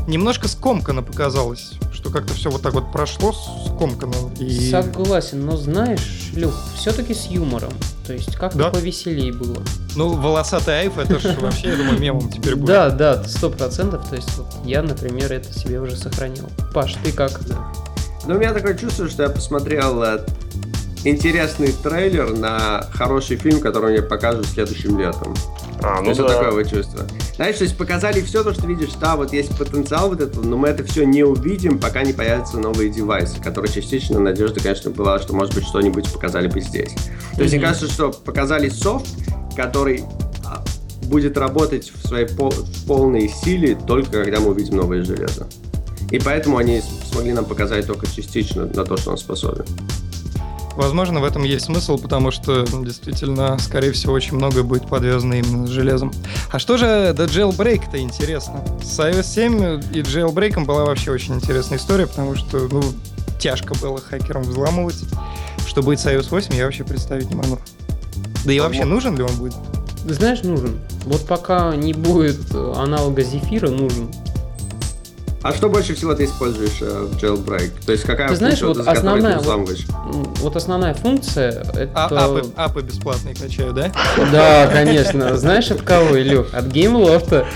[0.07, 4.15] Немножко скомканно показалось, что как-то все вот так вот прошло скомканно.
[4.39, 4.71] И...
[4.71, 7.73] Согласен, но знаешь, Люк, все-таки с юмором.
[8.07, 8.71] То есть как-то Да.
[8.71, 9.57] повеселей было.
[9.97, 12.67] Ну, волосатый айф, это же вообще, я думаю, мемом теперь будет.
[12.67, 14.09] Да, да, сто процентов.
[14.09, 16.49] То есть вот я, например, это себе уже сохранил.
[16.73, 17.41] Паш, ты как?
[18.27, 20.25] Ну, у меня такое чувство, что я посмотрел э,
[21.09, 25.35] интересный трейлер на хороший фильм, который мне покажут следующим летом.
[25.83, 26.29] А, То ну вот да.
[26.29, 27.07] такое вот чувство.
[27.37, 30.57] Знаешь, то есть показали все то, что видишь, да, вот есть потенциал вот этого, но
[30.57, 35.19] мы это все не увидим, пока не появятся новые девайсы, которые частично надежда, конечно, была,
[35.19, 36.93] что, может быть, что-нибудь показали бы здесь.
[37.37, 37.69] То есть, мне Мгм.
[37.69, 39.07] кажется, что показали софт,
[39.55, 40.05] который
[40.45, 40.65] а,
[41.05, 45.47] будет работать в своей пол- в полной силе только когда мы увидим новое железо.
[46.11, 49.65] И поэтому они смогли нам показать только частично на то, что он способен.
[50.77, 55.35] Возможно, в этом есть смысл, потому что ну, действительно, скорее всего, очень многое будет подвязано
[55.35, 56.13] именно с железом.
[56.51, 58.63] А что же до jailbreak-то интересно?
[58.83, 59.55] С iOS 7
[59.95, 62.83] и jailbreak была вообще очень интересная история, потому что, ну,
[63.39, 65.03] тяжко было хакерам взламывать.
[65.67, 67.59] Что будет с iOS 8, я вообще представить не могу.
[68.45, 69.55] Да и вообще нужен ли он будет?
[70.05, 70.79] Знаешь, нужен.
[71.05, 74.09] Вот пока не будет аналога зефира, нужен.
[75.43, 77.73] А что больше всего ты используешь э, в jailbreak?
[77.85, 81.91] То есть какая Ты знаешь, функция, вот основная ты вот- Вот основная функция это...
[81.95, 83.93] А, апы, апы бесплатные качаю, да?
[84.33, 85.37] Да, конечно.
[85.37, 86.53] Знаешь, от кого, Илюх?
[86.53, 87.47] От GameLoft.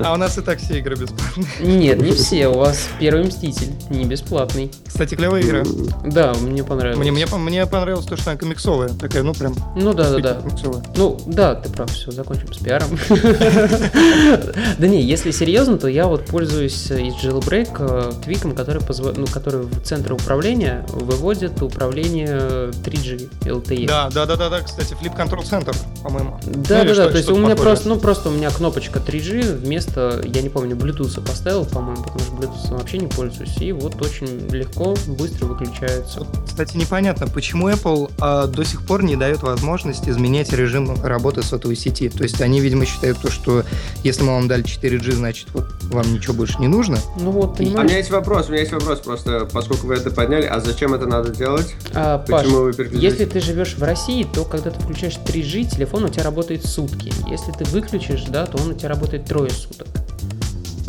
[0.00, 1.46] А у нас и так все игры бесплатные.
[1.60, 2.48] Нет, не все.
[2.48, 4.72] У вас первый Мститель, не бесплатный.
[4.86, 5.62] Кстати, клевая игра.
[6.04, 6.98] Да, мне понравилось.
[6.98, 8.88] Мне, мне, мне понравилось то, что она комиксовая.
[8.88, 10.34] Такая, ну прям Ну да, да, да.
[10.34, 10.82] комиксовая.
[10.96, 12.98] Ну, да, ты прав, все, закончим с пиаром.
[14.78, 19.14] Да не, если серьезно, то я вот пользуюсь э, из Jailbreak э, твиком, который, позва-
[19.16, 23.86] ну, который в центр управления выводит управление э, 3G LTE.
[23.86, 26.38] Да, да, да, да, да, кстати, Flip Control Center, по-моему.
[26.46, 29.56] Да, Ну, да, да, то есть у меня просто, ну просто у меня кнопочка 3G
[29.58, 34.00] вместо, я не помню, Bluetooth поставил, по-моему, потому что Bluetooth вообще не пользуюсь, и вот
[34.02, 36.20] очень легко, быстро выключается.
[36.20, 41.42] Вот, Кстати, непонятно, почему Apple а, до сих пор не дает возможность изменять режим работы
[41.42, 42.08] сотовой сети.
[42.08, 43.64] То есть они, видимо, считают то, что
[44.02, 46.75] если мы вам дали 4G, значит, вот вам ничего больше не нужно.
[47.18, 49.94] Ну вот, А у понимаешь, меня есть вопрос, у меня есть вопрос, просто поскольку вы
[49.94, 51.74] это подняли, а зачем это надо делать?
[51.94, 53.02] А, Паш, Почему вы переключились?
[53.12, 57.12] если ты живешь в России, то когда ты включаешь 3G, телефон у тебя работает сутки.
[57.28, 59.88] Если ты выключишь, да, то он у тебя работает трое суток.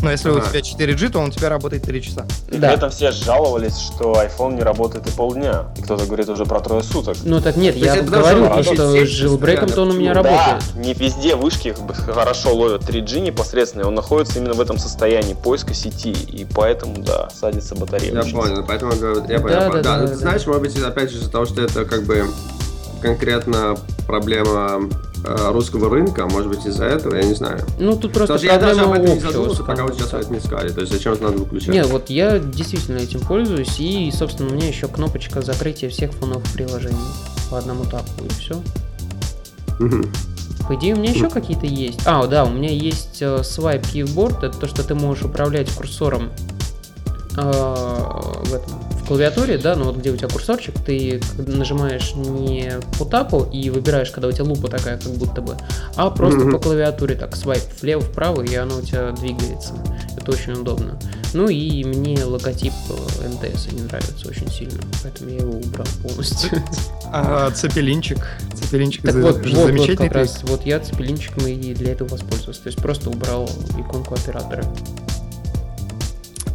[0.01, 0.49] Но если у Ага.
[0.49, 2.25] тебя 4G, то он у тебя работает 3 часа.
[2.49, 2.67] И Да.
[2.67, 5.65] при этом все жаловались, что iPhone не работает и полдня.
[5.77, 7.17] И кто-то говорит уже про трое суток.
[7.23, 9.73] Ну так нет, То я это потому, говорю, что то, что работает с сеть jailbreak
[9.73, 10.37] то он у меня постоянно.
[10.45, 10.73] работает.
[10.75, 11.75] Да, не везде вышки
[12.05, 16.97] хорошо ловят 3G непосредственно, и он находится именно в этом состоянии поиска сети, и поэтому,
[17.03, 18.13] да, садится батарея.
[18.13, 19.55] Я понял, поэтому я говорю, я понял.
[19.57, 20.15] Да, да, Да, да, ты да.
[20.15, 22.25] знаешь, может быть, опять же из-за того, что это как бы
[23.01, 24.89] конкретно проблема
[25.51, 27.59] русского рынка, может быть, из-за этого, я не знаю.
[27.79, 30.31] Ну тут просто Потому что я даже об этом не задумался, пока вы сейчас это
[30.31, 30.69] не сказали.
[30.69, 31.69] То есть зачем это надо выключать?
[31.69, 36.45] Нет, вот я действительно этим пользуюсь, и, собственно, у меня еще кнопочка закрытия всех фоновых
[36.53, 36.97] приложений
[37.49, 38.61] по одному таку, и все.
[40.67, 42.01] По идее, у меня еще какие-то есть.
[42.05, 46.29] А, да, у меня есть э, Swipe Keyboard, это то, что ты можешь управлять курсором
[47.37, 48.73] э, в, этом,
[49.07, 54.11] клавиатуре, да, ну вот где у тебя курсорчик, ты нажимаешь не по тапу и выбираешь,
[54.11, 55.57] когда у тебя лупа такая, как будто бы,
[55.95, 56.51] а просто Мгм.
[56.51, 59.73] по клавиатуре так, свайп влево-вправо, и оно у тебя двигается.
[60.17, 60.99] Это очень удобно.
[61.33, 66.61] Ну и мне логотип э, МТС не нравится очень сильно, поэтому я его убрал полностью.
[67.09, 68.17] А цепелинчик.
[68.53, 72.63] Цепелинчик Так за- вот, вот, вот как раз, вот я цепелинчиком и для этого воспользовался.
[72.63, 74.65] То есть просто убрал иконку оператора.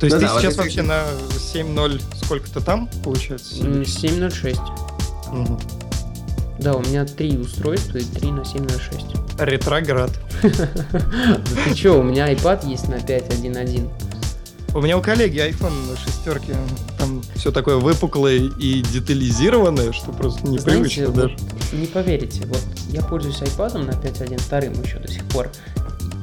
[0.03, 1.05] То есть Ну ты да, вот сейчас если- вообще на
[1.39, 3.65] 7.0 сколько-то там, получается?
[3.65, 4.59] М, 7.06.
[5.33, 5.61] Мгм.
[6.59, 9.15] Да, у меня три устройства и три на 7.06.
[9.39, 10.11] Ретроград.
[10.43, 10.49] Да
[11.67, 13.89] ты чё, у меня iPad есть на 5.1.1.
[14.75, 16.53] У меня у коллеги iPhone шестерки,
[16.99, 21.37] там все такое выпуклое и детализированное, что просто непривычно Знаете, даже.
[21.39, 25.49] вот не поверите, вот я пользуюсь iPad на 5.1.2 еще до сих пор.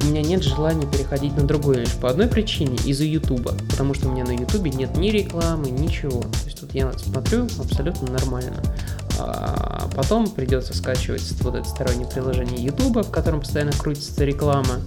[0.02, 3.54] У меня нет желания переходить на другой лишь по одной причине, из-за Ютуба.
[3.70, 6.20] Потому что у меня на Ютубе нет ни рекламы, ничего.
[6.20, 8.62] То есть тут я смотрю абсолютно нормально.
[9.18, 14.80] А потом придется скачивать вот это стороннее приложение Ютуба, в котором постоянно крутится реклама.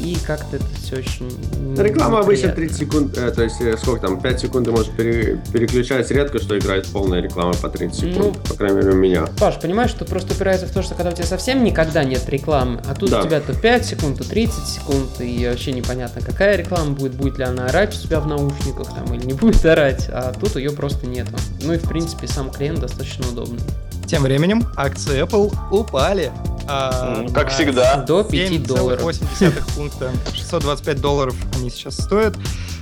[0.00, 1.28] И как-то это все очень...
[1.76, 2.76] Реклама обычно неприятно.
[2.76, 6.38] 30 секунд, э, то есть э, сколько там, 5 секунд ты можешь пере- переключать, редко
[6.38, 9.26] что играет полная реклама по 30 секунд, Ну, по крайней мере у меня.
[9.38, 12.80] Паш, понимаешь, что просто упирается в то, что когда у тебя совсем никогда нет рекламы,
[12.88, 13.20] а тут Да.
[13.20, 17.38] у тебя то 5 секунд, то 30 секунд, и вообще непонятно, какая реклама будет, будет
[17.38, 20.70] ли она орать у тебя в наушниках там или не будет орать, а тут ее
[20.70, 21.32] просто нету.
[21.62, 23.60] Ну и в принципе сам клиент достаточно удобный.
[24.08, 26.32] Тем временем акции Apple упали.
[26.66, 27.96] а, М, Как всегда.
[28.04, 29.02] До 5 долларов.
[29.02, 30.10] 7,8 пункта.
[30.34, 32.34] 625 долларов они сейчас стоят.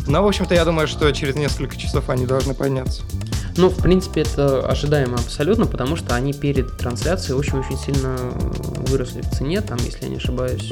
[0.07, 3.03] Но, в общем-то, я думаю, что через несколько часов они должны подняться.
[3.57, 8.17] Ну, в принципе, это ожидаемо абсолютно, потому что они перед трансляцией очень-очень сильно
[8.89, 10.71] выросли в цене, там, если я не ошибаюсь.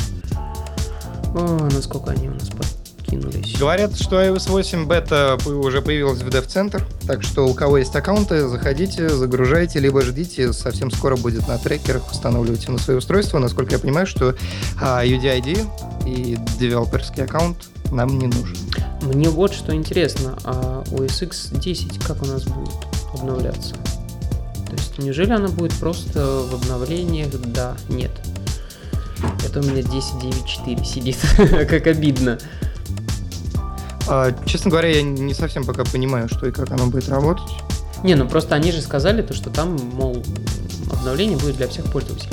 [1.35, 2.51] О, насколько они у нас
[3.15, 3.57] подкинулись.
[3.59, 8.47] Говорят, что iOS 8 бета уже появилась в Dev-центр, так что у кого есть аккаунты,
[8.49, 13.39] заходите, загружайте, либо ждите, совсем скоро будет на трекерах, устанавливайте на свои устройства.
[13.39, 14.35] Насколько я понимаю, что
[14.81, 15.66] а, UDID
[16.07, 18.57] и девелоперский аккаунт нам не нужен.
[19.03, 22.74] Мне вот что интересно, а OS X 10 как у нас будет
[23.12, 23.74] обновляться?
[24.66, 26.20] То есть неужели она будет просто
[26.51, 27.28] в обновлениях?
[27.31, 28.11] Да, нет.
[29.47, 31.16] Это у меня 10.9.4 сидит,
[31.69, 32.39] как обидно.
[34.07, 37.51] А, честно говоря, я не совсем пока понимаю, что и как оно будет работать.
[38.03, 40.23] Не, ну просто они же сказали то, что там, мол,
[40.93, 42.33] обновление будет для всех пользователей.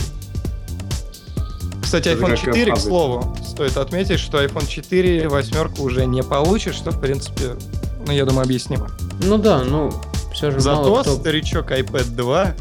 [1.81, 6.73] Кстати, iPhone как 4, к слову, стоит отметить, что iPhone 4 восьмерку уже не получит,
[6.73, 7.57] что, в принципе,
[8.06, 8.89] ну, я думаю, объяснимо.
[9.23, 9.91] Ну да, ну,
[10.34, 11.15] все же мало Зато кто...
[11.22, 12.56] старичок iPad 2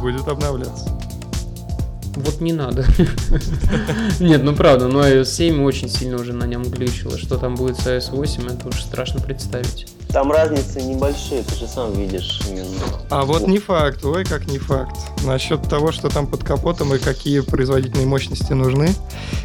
[0.00, 0.88] будет обновляться.
[2.14, 2.84] Вот не надо.
[4.20, 7.16] Нет, ну правда, но iOS 7 очень сильно уже на нем глючило.
[7.18, 9.86] Что там будет с iOS 8, это уже страшно представить.
[10.12, 12.40] Там разницы небольшие, ты же сам видишь.
[12.48, 12.66] именно.
[13.08, 14.94] А вот не факт, ой, как не факт.
[15.24, 18.94] Насчет того, что там под капотом и какие производительные мощности нужны,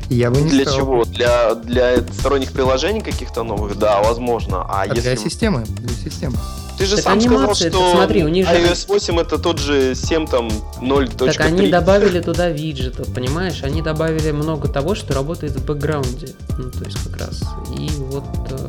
[0.10, 0.76] я бы не Для стал.
[0.78, 1.06] чего?
[1.06, 3.78] Для, для сторонних приложений каких-то новых?
[3.80, 4.64] Да, возможно.
[4.68, 5.02] А, А если...
[5.02, 6.36] для системы, для системы.
[6.78, 9.58] Ты же Так сам сказал, что это смотри, у них же- iOS 8 это тот
[9.60, 10.50] же 7 там
[10.82, 11.32] 0.3.
[11.34, 13.64] Так они добавили туда виджетов, понимаешь?
[13.64, 16.36] Они добавили много того, что работает в бэкграунде.
[16.58, 17.42] Ну, то есть как раз.
[17.76, 18.68] И вот э,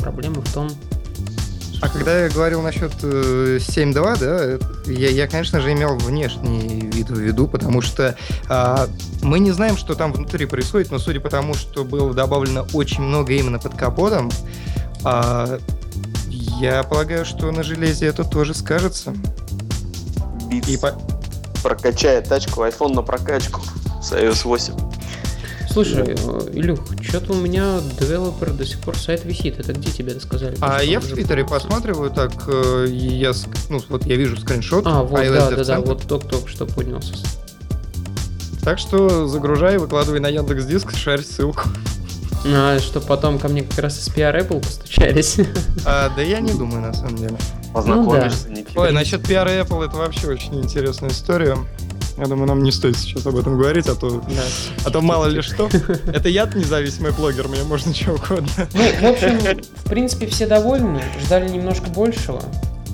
[0.00, 0.68] проблема в том...
[1.80, 7.08] А когда я говорил насчет э, 7.2, да, я, я, конечно же, имел внешний вид
[7.08, 8.16] в виду, потому что
[8.48, 8.86] а,
[9.22, 13.02] мы не знаем, что там внутри происходит, но судя по тому, что было добавлено очень
[13.02, 14.30] много именно под капотом,
[15.04, 15.58] а,
[16.60, 19.14] я полагаю, что на железе это тоже скажется.
[20.50, 21.00] Beats И по-
[21.62, 23.62] прокачает тачку, iPhone на прокачку
[24.02, 24.74] с iOS 8.
[25.72, 29.60] Слушай, э, Илюх, что-то у меня девелопер до сих пор сайт висит.
[29.60, 30.56] Это где тебе это сказали?
[30.60, 33.32] А я в Твиттере посматриваю, так э, я,
[33.68, 34.84] ну, вот я вижу скриншот.
[34.86, 37.14] А, вот, да, да, да, вот только-только что поднялся.
[38.62, 41.62] Так что загружай, выкладывай на Яндекс Диск, шарь ссылку.
[42.46, 45.36] А, что потом ко мне как раз из PR Apple постучались.
[45.86, 47.36] А, да я не думаю, на самом деле.
[47.72, 48.80] Познакомишься, Никита.
[48.80, 51.56] Ой, насчет пиара Apple это вообще очень интересная история.
[52.20, 54.42] Я думаю, нам не стоит сейчас об этом говорить, а то, Да.
[54.84, 55.70] а то мало ли что.
[56.06, 58.48] Это я независимый блогер, мне можно чего угодно.
[58.74, 59.38] Ну, в общем,
[59.76, 61.02] в принципе, все довольны.
[61.24, 62.42] Ждали немножко большего.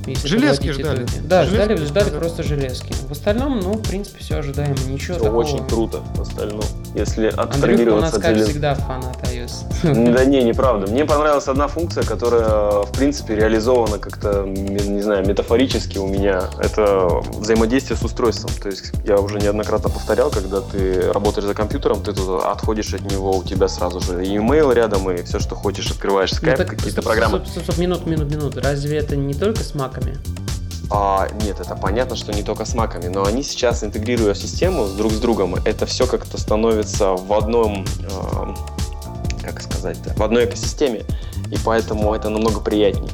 [0.07, 1.05] Если Железки ждали.
[1.05, 1.19] итоги.
[1.25, 2.19] Да, Железки ждали, ждали ждали.
[2.19, 2.93] просто железки.
[3.09, 4.75] В остальном, ну, в принципе, все ожидаемо.
[4.89, 5.41] Ничего Всё такого.
[5.41, 6.63] очень круто в остальном.
[6.95, 10.13] Если Андрюха у абстрагироваться нас, от как желез- всегда, фанат iOS.
[10.15, 10.91] Да не, неправда.
[10.91, 16.45] Мне понравилась одна функция, которая, в принципе, реализована как-то, не знаю, метафорически у меня.
[16.59, 18.51] Это взаимодействие с устройством.
[18.63, 23.03] То есть я уже неоднократно повторял, когда ты работаешь за компьютером, ты тут отходишь от
[23.11, 26.57] него, у тебя сразу же и email рядом, и все, что хочешь, открываешь Ну, скайп,
[26.57, 27.39] так, какие-то стоп, программы.
[27.39, 28.57] Стоп, стоп, стоп, минут, минут, минут.
[28.57, 30.17] Разве это не только с маками?
[30.91, 34.93] А, нет, это понятно, что не только с маками, но они сейчас, интегрируя систему с
[34.93, 38.57] друг с другом, это все как-то становится в одном, эм,
[39.43, 41.03] как сказать-то, в одной экосистеме,
[41.51, 43.11] и поэтому это намного приятнее.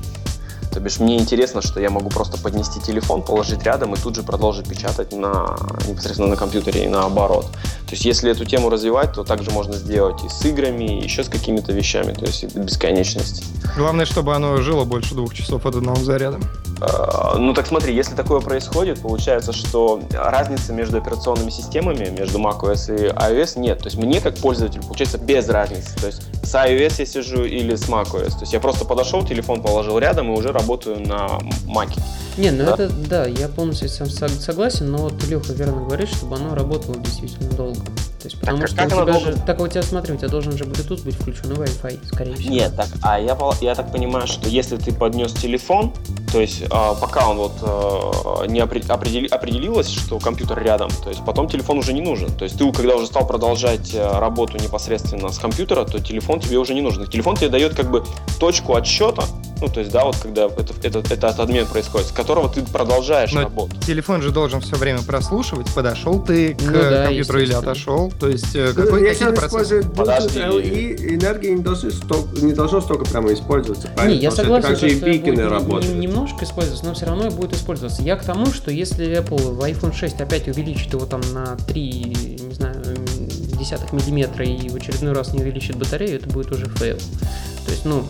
[0.72, 4.22] То бишь мне интересно, что я могу просто поднести телефон, положить рядом и тут же
[4.22, 7.46] продолжить печатать на, непосредственно на компьютере и наоборот.
[7.86, 11.24] То есть если эту тему развивать, то также можно сделать и с играми, и еще
[11.24, 13.44] с какими-то вещами, то есть до бесконечности.
[13.76, 16.38] Главное, чтобы оно жило больше двух часов от одного заряда.
[16.80, 22.94] Э, Ну так смотри, если такое происходит, получается, что разницы между операционными системами, между macOS
[22.94, 23.80] и iOS нет.
[23.80, 25.94] То есть мне как пользователю получается без разницы.
[26.00, 28.30] То есть с iOS я сижу или с macOS.
[28.30, 30.61] То есть я просто подошел, телефон положил рядом и уже работаю
[30.98, 32.00] на Маке.
[32.38, 32.74] Не, ну Да.
[32.74, 36.96] это, да, я полностью сам сог- согласен, но вот Илюха верно говорит, чтобы оно работало
[36.98, 37.80] действительно долго.
[38.22, 40.28] То есть, потому а что как у тебя же, так у тебя, смотри, у тебя
[40.28, 42.54] должен же Bluetooth быть включен и Wi-Fi, скорее всего.
[42.54, 45.92] Нет, так, а я, я так понимаю, что если ты поднес телефон,
[46.30, 51.10] то есть а, пока он вот а, не опре- определи- определилось, что компьютер рядом, то
[51.10, 52.30] есть потом телефон уже не нужен.
[52.30, 56.58] То есть ты, когда уже стал продолжать э, работу непосредственно с компьютера, то телефон тебе
[56.58, 57.04] уже не нужен.
[57.08, 58.04] Телефон тебе дает как бы
[58.38, 59.24] точку отсчета,
[59.62, 63.32] ну то есть да, вот когда это, это, этот обмен происходит, с которого ты продолжаешь
[63.32, 63.76] Но работу.
[63.86, 68.11] Телефон же должен все время прослушивать, подошел ты к Ну да, компьютеру или отошел.
[68.20, 69.80] То есть э, Ну, какой, Если какие он процессы?
[69.80, 70.62] использует Bluetooth.
[70.62, 74.14] LE, энергия не, должна столько, не должно столько прямо использоваться, правильно?
[74.16, 75.94] Не, я Потому что согласен, это как же и что это бикины работают.
[75.94, 78.02] не- немножко использоваться, но все равно будет использоваться.
[78.02, 82.38] Я к тому, что если Apple в iPhone 6 опять увеличит его там на 3,
[82.48, 82.76] не знаю,
[83.58, 86.96] десятых миллиметра и в очередной раз не увеличит батарею, это будет уже фейл.
[87.64, 88.04] То есть, ну,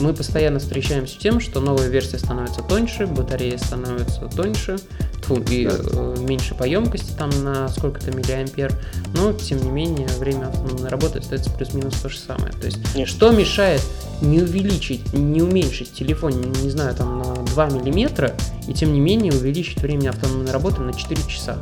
[0.00, 4.76] мы постоянно встречаемся с тем, что новая версия становится тоньше, батарея становится тоньше,
[5.22, 8.72] тьфу, и э, меньше по емкости там на сколько-то миллиампер,
[9.14, 12.52] но тем не менее время автономной работы остается плюс-минус то же самое.
[12.52, 13.16] То есть Конечно.
[13.16, 13.82] что мешает
[14.20, 18.34] не увеличить, не уменьшить телефон, не, не знаю, там на 2 миллиметра,
[18.66, 21.58] и тем не менее увеличить время автономной работы на 4 часа?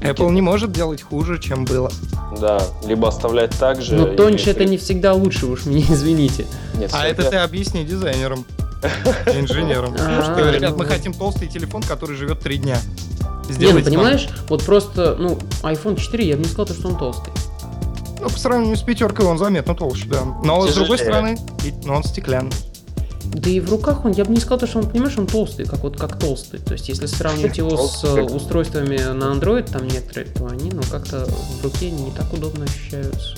[0.00, 1.90] Apple не может делать хуже, чем было.
[2.40, 3.94] Да, либо оставлять так же.
[3.94, 6.46] Но тоньше это не всегда лучше, уж меня извините.
[6.74, 8.44] Нет, А это ты объясни дизайнерам,
[9.26, 9.94] инженерам.
[9.98, 10.92] А, Что, ребят, ну мы вот.
[10.92, 12.78] хотим толстый телефон, который живет три дня.
[13.58, 17.32] Не, ну понимаешь, вот просто, ну, iPhone 4, я бы не сказал, что он толстый.
[18.20, 20.22] Ну, по сравнению с пятеркой он заметно толще, да.
[20.44, 21.38] Но с другой стороны,
[21.84, 22.52] но он стеклянный.
[23.32, 25.80] Да и в руках он, я бы не сказал, что он, понимаешь, он толстый, как
[25.80, 26.60] вот как толстый.
[26.60, 30.82] То есть, если сравнивать его с э, устройствами на Android, там некоторые, то они, ну,
[30.90, 33.36] как-то в руке не так удобно ощущаются.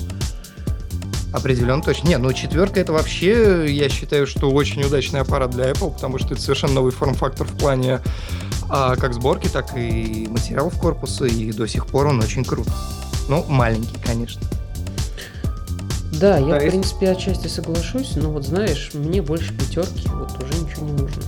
[1.32, 2.08] Определенно точно.
[2.08, 6.34] Не, ну четверка это вообще, я считаю, что очень удачный аппарат для Apple, потому что
[6.34, 8.00] это совершенно новый форм-фактор в плане
[8.68, 12.66] а, как сборки, так и материалов корпуса, и до сих пор он очень крут.
[13.28, 14.40] Ну, маленький, конечно.
[16.20, 20.84] Да, я, в принципе, отчасти соглашусь, но вот знаешь, мне больше пятерки, вот уже ничего
[20.84, 21.22] не нужно.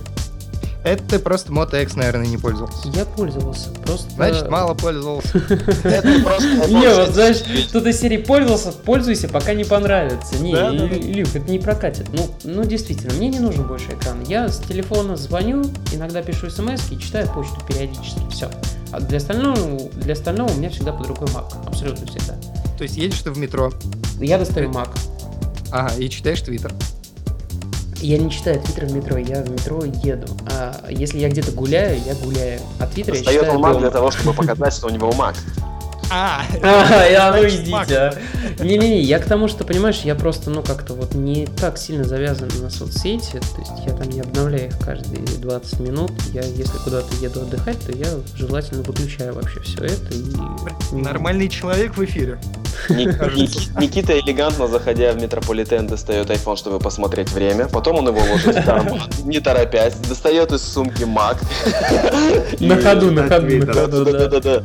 [0.83, 2.89] Это ты просто Moto X, наверное, не пользовался.
[2.89, 4.11] Я пользовался, просто...
[4.11, 5.37] Значит, мало пользовался.
[5.37, 7.41] Не, вот знаешь,
[7.71, 10.37] тут из серии пользовался, пользуйся, пока не понравится.
[10.39, 10.51] Не.
[10.51, 12.07] Илюх, это не прокатит.
[12.11, 14.23] Ну, ну, действительно, мне не нужен больше экран.
[14.27, 15.63] Я с телефона звоню,
[15.93, 18.21] иногда пишу смс и читаю почту периодически.
[18.29, 18.51] Все.
[18.91, 21.65] А для остального, для остального у меня всегда под рукой Mac.
[21.65, 22.35] Абсолютно всегда.
[22.77, 23.71] То есть едешь ты в метро,
[24.19, 24.89] Я достаю Mac.
[25.71, 26.73] ага, и читаешь Твиттер.
[27.97, 30.27] Я не читаю Твиттер в метро, я в метро еду.
[30.51, 32.59] А если я где-то гуляю, я гуляю.
[32.79, 33.79] А Твиттер я читаю он Mac дома.
[33.79, 35.35] для того, чтобы показать, что у него Mac.
[36.09, 38.13] А, А, я ну идите, а.
[38.59, 42.49] Не-не-не, я к тому, что, понимаешь, я просто, ну, как-то вот не так сильно завязан
[42.61, 47.13] на соцсети, то есть я там не обновляю их каждые 20 минут, я, если куда-то
[47.21, 50.95] еду отдыхать, то я желательно выключаю вообще все это и...
[50.95, 52.39] нормальный человек в эфире.
[52.89, 57.67] Ник- Ник- Никита элегантно, заходя в метрополитен, достает iPhone, чтобы посмотреть время.
[57.67, 61.37] Потом он его ложит в карман, не торопясь, достает из сумки Mac.
[62.59, 64.63] На ходу, на ходу, на ходу, да.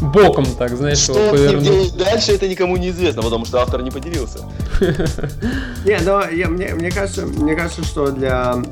[0.00, 3.90] Боком так, знаешь, Что его делать дальше, это никому не известно, потому что автор не
[3.90, 4.40] поделился.
[5.84, 8.62] Не, но я, мне, мне, кажется, мне кажется, что для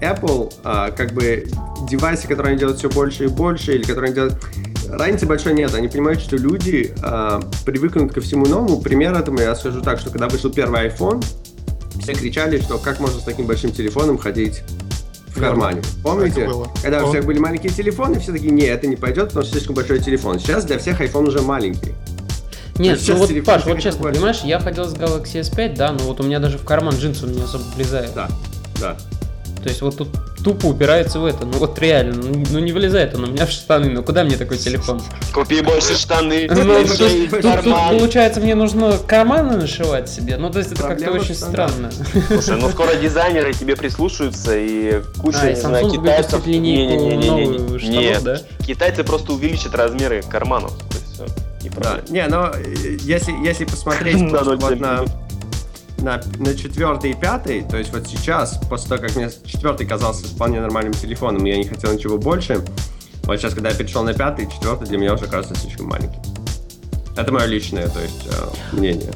[0.00, 1.46] Apple, а, как бы,
[1.88, 4.34] девайсы, которые они делают все больше и больше, или которые они делают...
[4.88, 5.72] Разницы большой нет.
[5.74, 8.80] Они понимают, что люди а, привыкнут ко всему новому.
[8.80, 11.24] Пример этому я скажу так, что когда вышел первый iPhone,
[12.02, 14.62] все кричали, что как можно с таким большим телефоном ходить
[15.34, 15.82] в кармане.
[16.02, 16.48] Помните?
[16.82, 19.74] Когда у всех были маленькие телефоны, все такие, не, это не пойдет, потому что слишком
[19.74, 20.38] большой телефон.
[20.38, 21.94] Сейчас для всех iPhone уже маленький.
[22.78, 24.14] Нет, Сейчас ну вот, телефон Паш, вот честно, больше.
[24.14, 27.26] понимаешь, я ходил с Galaxy S5, да, но вот у меня даже в карман джинсы
[27.26, 28.10] он не особо влезает.
[28.14, 28.28] Да,
[28.80, 28.96] да.
[29.62, 30.08] То есть вот тут
[30.42, 31.44] тупо упирается в это.
[31.44, 33.90] Ну вот реально, ну, ну не влезает он у меня в штаны.
[33.90, 35.02] Ну куда мне такой телефон?
[35.32, 40.36] Купи больше штаны, Ну, тут, получается, мне нужно карманы нашивать себе.
[40.36, 41.90] Ну, то есть это как-то очень странно.
[42.28, 46.42] Слушай, ну скоро дизайнеры тебе прислушаются и куча, А, не знаю, китайцев...
[48.20, 48.40] да?
[48.66, 50.72] китайцы просто увеличат размеры карманов.
[51.76, 55.04] Да, не, но э, если, если посмотреть просто 0,7 вот на,
[56.02, 60.24] на, на четвертый и пятый, то есть вот сейчас, после того, как мне четвертый казался
[60.26, 62.64] вполне нормальным телефоном, и я не хотел ничего больше,
[63.24, 66.20] вот сейчас, когда я перешел на пятый, четвертый для меня уже кажется слишком маленьким.
[67.16, 69.12] Это мое личное, то есть, э, мнение.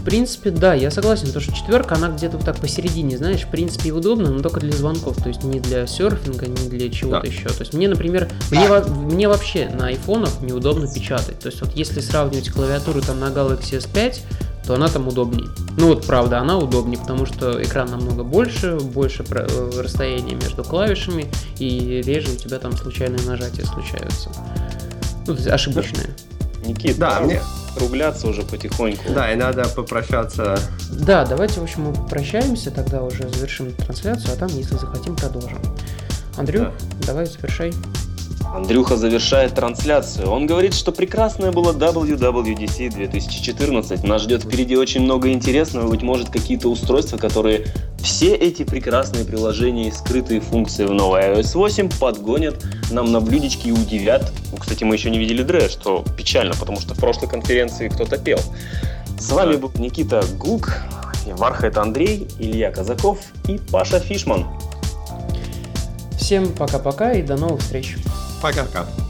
[0.00, 3.48] В принципе, да, я согласен, потому что четверка, она где-то вот так посередине, знаешь, в
[3.48, 7.22] принципе, и удобно, но только для звонков, то есть не для серфинга, не для чего-то
[7.22, 7.26] Да.
[7.26, 7.48] еще.
[7.48, 11.38] То есть мне, например, мне, мне вообще на айфонах неудобно печатать.
[11.38, 14.18] То есть вот если сравнивать клавиатуру там на Galaxy S5,
[14.66, 15.48] то она там удобнее.
[15.76, 21.30] Ну вот правда, она удобнее, потому что экран намного больше, больше э, расстояние между клавишами,
[21.58, 24.30] и реже у тебя там случайные нажатия случаются.
[25.26, 26.08] Ну, то есть ошибочные.
[26.64, 27.42] Никит, Да, мне-
[27.76, 29.12] округляться уже потихоньку.
[29.12, 30.58] Да, и надо попрощаться.
[30.90, 35.58] Да, давайте, в общем, мы прощаемся, тогда уже завершим трансляцию, а там, если захотим, продолжим.
[36.36, 36.68] Андрюх,
[37.06, 37.72] давай завершай.
[38.54, 40.30] Андрюха завершает трансляцию.
[40.30, 44.04] Он говорит, что прекрасное было WWDC 2014.
[44.04, 47.66] Нас ждет впереди очень много интересного, быть может, какие-то устройства, которые
[47.98, 53.68] все эти прекрасные приложения и скрытые функции в новой iOS 8 подгонят нам на блюдечки
[53.68, 54.32] и удивят.
[54.52, 58.18] Ну, кстати, мы еще не видели Дре, что печально, потому что в прошлой конференции кто-то
[58.18, 58.38] пел.
[59.18, 60.74] С вами был Никита Гук,
[61.26, 63.18] Вархайт Андрей, Илья Казаков
[63.48, 64.46] и Паша Фишман.
[66.16, 67.96] Всем пока-пока и до новых встреч.
[68.44, 68.62] Пока.
[68.64, 69.03] Пока.